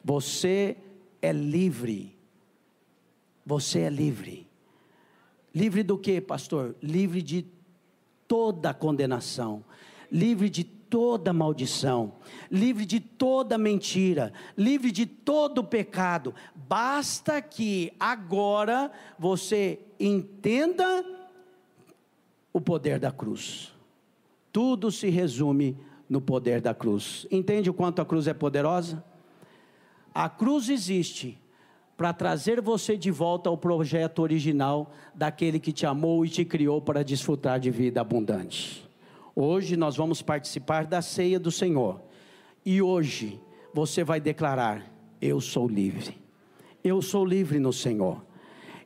Você 0.05 0.77
é 1.19 1.33
livre. 1.33 2.15
Você 3.43 3.79
é 3.79 3.89
livre. 3.89 4.47
Livre 5.53 5.81
do 5.81 5.97
que, 5.97 6.21
pastor? 6.21 6.75
Livre 6.79 7.23
de 7.23 7.47
toda 8.27 8.71
condenação, 8.71 9.65
livre 10.11 10.47
de 10.47 10.63
toda 10.63 11.33
maldição, 11.33 12.13
livre 12.51 12.85
de 12.85 12.99
toda 12.99 13.57
mentira, 13.57 14.31
livre 14.55 14.91
de 14.91 15.07
todo 15.07 15.63
pecado. 15.63 16.35
Basta 16.53 17.41
que 17.41 17.91
agora 17.99 18.91
você 19.17 19.79
entenda 19.99 21.03
o 22.53 22.61
poder 22.61 22.99
da 22.99 23.11
cruz. 23.11 23.73
Tudo 24.51 24.91
se 24.91 25.09
resume 25.09 25.75
no 26.07 26.21
poder 26.21 26.61
da 26.61 26.75
cruz. 26.75 27.25
Entende 27.31 27.71
o 27.71 27.73
quanto 27.73 28.03
a 28.03 28.05
cruz 28.05 28.27
é 28.27 28.35
poderosa? 28.35 29.03
A 30.15 30.29
cruz 30.29 30.69
existe 30.69 31.37
para 31.97 32.13
trazer 32.13 32.61
você 32.61 32.95
de 32.95 33.11
volta 33.11 33.49
ao 33.49 33.57
projeto 33.57 34.19
original 34.19 34.93
daquele 35.13 35.59
que 35.59 35.73
te 35.73 35.85
amou 35.85 36.25
e 36.25 36.29
te 36.29 36.45
criou 36.45 36.81
para 36.81 37.03
desfrutar 37.03 37.59
de 37.59 37.69
vida 37.69 37.99
abundante. 37.99 38.89
Hoje 39.35 39.75
nós 39.75 39.97
vamos 39.97 40.21
participar 40.21 40.85
da 40.85 41.01
ceia 41.01 41.37
do 41.37 41.51
Senhor. 41.51 42.01
E 42.65 42.81
hoje 42.81 43.41
você 43.73 44.05
vai 44.05 44.21
declarar: 44.21 44.89
Eu 45.21 45.41
sou 45.41 45.67
livre. 45.67 46.17
Eu 46.81 47.01
sou 47.01 47.25
livre 47.25 47.59
no 47.59 47.73
Senhor. 47.73 48.25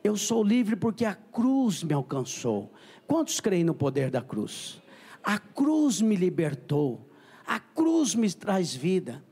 Eu 0.02 0.16
sou 0.16 0.42
livre 0.42 0.74
porque 0.74 1.04
a 1.04 1.14
cruz 1.14 1.84
me 1.84 1.94
alcançou. 1.94 2.72
Quantos 3.06 3.38
creem 3.38 3.62
no 3.62 3.74
poder 3.74 4.10
da 4.10 4.20
cruz? 4.20 4.82
A 5.22 5.38
cruz 5.38 6.00
me 6.00 6.16
libertou. 6.16 7.08
A 7.46 7.60
cruz 7.60 8.16
me 8.16 8.28
traz 8.32 8.74
vida. 8.74 9.22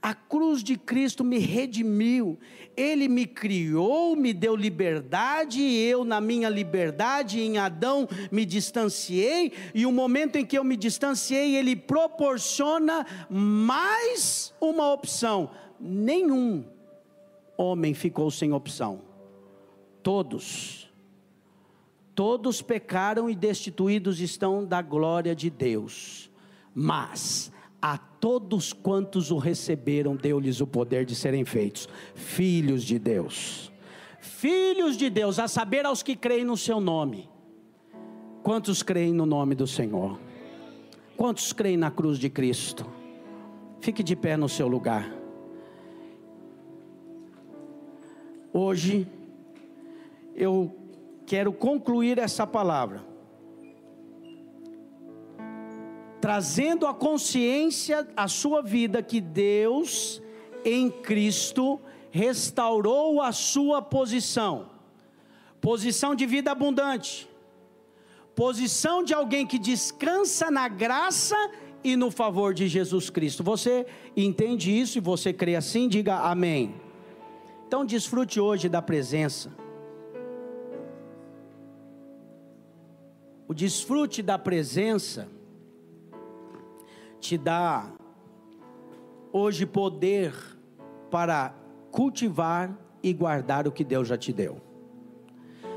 A 0.00 0.14
cruz 0.14 0.62
de 0.62 0.76
Cristo 0.76 1.24
me 1.24 1.38
redimiu, 1.38 2.38
Ele 2.76 3.08
me 3.08 3.26
criou, 3.26 4.14
me 4.14 4.32
deu 4.32 4.54
liberdade, 4.54 5.60
e 5.60 5.88
eu, 5.88 6.04
na 6.04 6.20
minha 6.20 6.48
liberdade, 6.48 7.40
em 7.40 7.58
Adão, 7.58 8.08
me 8.30 8.44
distanciei, 8.44 9.52
e 9.74 9.84
o 9.84 9.90
momento 9.90 10.36
em 10.36 10.46
que 10.46 10.56
eu 10.56 10.62
me 10.62 10.76
distanciei, 10.76 11.56
Ele 11.56 11.74
proporciona 11.74 13.04
mais 13.28 14.54
uma 14.60 14.92
opção. 14.92 15.50
Nenhum 15.80 16.64
homem 17.56 17.92
ficou 17.92 18.30
sem 18.30 18.52
opção, 18.52 19.02
todos. 20.00 20.88
Todos 22.14 22.62
pecaram 22.62 23.28
e 23.28 23.34
destituídos 23.34 24.20
estão 24.20 24.64
da 24.64 24.80
glória 24.80 25.34
de 25.34 25.50
Deus, 25.50 26.30
mas 26.74 27.52
a 27.80 27.96
todos 27.96 28.72
quantos 28.72 29.30
o 29.30 29.38
receberam, 29.38 30.16
deu-lhes 30.16 30.60
o 30.60 30.66
poder 30.66 31.04
de 31.04 31.14
serem 31.14 31.44
feitos 31.44 31.88
filhos 32.14 32.82
de 32.82 32.98
Deus. 32.98 33.72
Filhos 34.20 34.96
de 34.96 35.08
Deus, 35.08 35.38
a 35.38 35.46
saber 35.46 35.86
aos 35.86 36.02
que 36.02 36.16
creem 36.16 36.44
no 36.44 36.56
seu 36.56 36.80
nome. 36.80 37.28
Quantos 38.42 38.82
creem 38.82 39.12
no 39.12 39.26
nome 39.26 39.54
do 39.54 39.66
Senhor? 39.66 40.18
Quantos 41.16 41.52
creem 41.52 41.76
na 41.76 41.90
cruz 41.90 42.18
de 42.18 42.28
Cristo? 42.28 42.86
Fique 43.80 44.02
de 44.02 44.16
pé 44.16 44.36
no 44.36 44.48
seu 44.48 44.66
lugar. 44.66 45.12
Hoje, 48.52 49.06
eu 50.34 50.74
quero 51.26 51.52
concluir 51.52 52.18
essa 52.18 52.46
palavra 52.46 53.04
trazendo 56.20 56.86
a 56.86 56.94
consciência 56.94 58.06
à 58.16 58.26
sua 58.26 58.62
vida 58.62 59.02
que 59.02 59.20
Deus 59.20 60.20
em 60.64 60.90
Cristo 60.90 61.80
restaurou 62.10 63.20
a 63.20 63.32
sua 63.32 63.80
posição. 63.80 64.70
Posição 65.60 66.14
de 66.14 66.26
vida 66.26 66.50
abundante. 66.50 67.28
Posição 68.34 69.02
de 69.02 69.12
alguém 69.12 69.46
que 69.46 69.58
descansa 69.58 70.50
na 70.50 70.68
graça 70.68 71.36
e 71.82 71.96
no 71.96 72.10
favor 72.10 72.54
de 72.54 72.68
Jesus 72.68 73.10
Cristo. 73.10 73.42
Você 73.42 73.86
entende 74.16 74.76
isso 74.76 74.98
e 74.98 75.00
você 75.00 75.32
crê 75.32 75.56
assim? 75.56 75.88
Diga 75.88 76.18
amém. 76.18 76.74
Então 77.66 77.84
desfrute 77.84 78.40
hoje 78.40 78.68
da 78.68 78.80
presença. 78.80 79.52
O 83.46 83.54
desfrute 83.54 84.22
da 84.22 84.38
presença 84.38 85.28
te 87.20 87.36
dá 87.36 87.90
hoje 89.32 89.66
poder 89.66 90.34
para 91.10 91.54
cultivar 91.90 92.76
e 93.02 93.12
guardar 93.12 93.66
o 93.66 93.72
que 93.72 93.84
Deus 93.84 94.08
já 94.08 94.16
te 94.16 94.32
deu. 94.32 94.60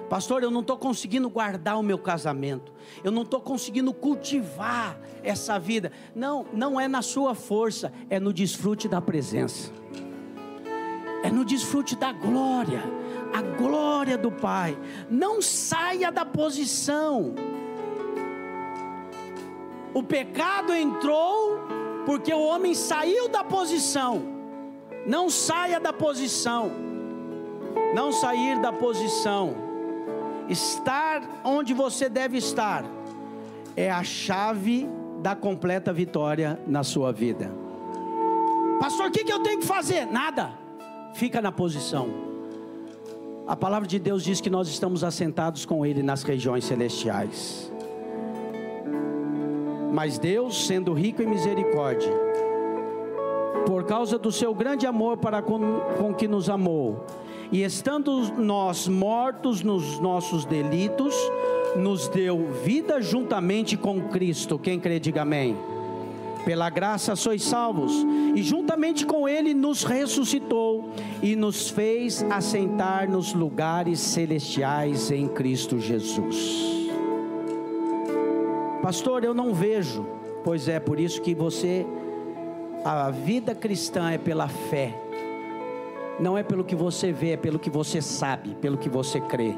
Pastor, 0.09 0.43
eu 0.43 0.51
não 0.51 0.59
estou 0.59 0.77
conseguindo 0.77 1.29
guardar 1.29 1.79
o 1.79 1.83
meu 1.83 1.97
casamento, 1.97 2.73
eu 3.01 3.11
não 3.11 3.21
estou 3.21 3.39
conseguindo 3.39 3.93
cultivar 3.93 4.99
essa 5.23 5.57
vida. 5.57 5.89
Não, 6.13 6.45
não 6.51 6.77
é 6.77 6.85
na 6.85 7.01
sua 7.01 7.33
força, 7.33 7.93
é 8.09 8.19
no 8.19 8.33
desfrute 8.33 8.89
da 8.89 8.99
presença, 8.99 9.71
é 11.23 11.31
no 11.31 11.45
desfrute 11.45 11.95
da 11.95 12.11
glória, 12.11 12.83
a 13.33 13.41
glória 13.41 14.17
do 14.17 14.29
Pai. 14.29 14.77
Não 15.09 15.41
saia 15.41 16.11
da 16.11 16.25
posição 16.25 17.33
o 19.93 20.01
pecado 20.01 20.73
entrou 20.73 21.59
porque 22.05 22.33
o 22.33 22.41
homem 22.41 22.73
saiu 22.73 23.29
da 23.29 23.43
posição. 23.43 24.23
Não 25.05 25.29
saia 25.29 25.79
da 25.79 25.91
posição. 25.91 26.71
Não 27.93 28.11
sair 28.11 28.59
da 28.59 28.71
posição. 28.71 29.55
Estar 30.49 31.41
onde 31.43 31.73
você 31.73 32.09
deve 32.09 32.37
estar 32.37 32.85
é 33.75 33.89
a 33.89 34.03
chave 34.03 34.89
da 35.21 35.35
completa 35.35 35.93
vitória 35.93 36.59
na 36.65 36.83
sua 36.83 37.11
vida. 37.11 37.51
Pastor, 38.79 39.07
o 39.07 39.11
que, 39.11 39.23
que 39.23 39.31
eu 39.31 39.39
tenho 39.39 39.59
que 39.59 39.65
fazer? 39.65 40.05
Nada. 40.05 40.51
Fica 41.13 41.41
na 41.41 41.51
posição. 41.51 42.09
A 43.47 43.55
palavra 43.55 43.87
de 43.87 43.99
Deus 43.99 44.23
diz 44.23 44.41
que 44.41 44.49
nós 44.49 44.67
estamos 44.67 45.03
assentados 45.03 45.65
com 45.65 45.85
Ele 45.85 46.01
nas 46.01 46.23
regiões 46.23 46.65
celestiais. 46.65 47.71
Mas 49.91 50.17
Deus, 50.17 50.67
sendo 50.67 50.93
rico 50.93 51.21
em 51.21 51.27
misericórdia, 51.27 52.11
por 53.65 53.83
causa 53.83 54.17
do 54.17 54.31
seu 54.31 54.53
grande 54.53 54.87
amor 54.87 55.17
para 55.17 55.41
com, 55.41 55.59
com 55.97 56.13
que 56.13 56.27
nos 56.27 56.49
amou, 56.49 57.05
e 57.51 57.63
estando 57.63 58.31
nós 58.37 58.87
mortos 58.87 59.61
nos 59.61 59.99
nossos 59.99 60.45
delitos, 60.45 61.13
nos 61.75 62.07
deu 62.07 62.51
vida 62.63 63.01
juntamente 63.01 63.75
com 63.75 64.01
Cristo. 64.03 64.57
Quem 64.57 64.79
crê, 64.79 64.99
diga 64.99 65.23
amém. 65.23 65.57
Pela 66.45 66.69
graça 66.69 67.15
sois 67.15 67.43
salvos, 67.43 67.93
e 68.33 68.41
juntamente 68.41 69.05
com 69.05 69.27
Ele 69.27 69.53
nos 69.53 69.83
ressuscitou 69.83 70.89
e 71.21 71.35
nos 71.35 71.69
fez 71.69 72.23
assentar 72.29 73.09
nos 73.09 73.33
lugares 73.33 73.99
celestiais 73.99 75.11
em 75.11 75.27
Cristo 75.27 75.77
Jesus. 75.79 76.80
Pastor, 78.81 79.23
eu 79.23 79.33
não 79.33 79.53
vejo. 79.53 80.05
Pois 80.43 80.67
é, 80.67 80.79
por 80.79 80.99
isso 80.99 81.21
que 81.21 81.35
você, 81.35 81.85
a 82.83 83.11
vida 83.11 83.53
cristã 83.53 84.09
é 84.09 84.17
pela 84.17 84.47
fé, 84.47 84.95
não 86.19 86.35
é 86.35 86.41
pelo 86.41 86.63
que 86.63 86.75
você 86.75 87.11
vê, 87.11 87.31
é 87.31 87.37
pelo 87.37 87.59
que 87.59 87.69
você 87.69 88.01
sabe, 88.01 88.55
pelo 88.55 88.77
que 88.77 88.89
você 88.89 89.21
crê. 89.21 89.55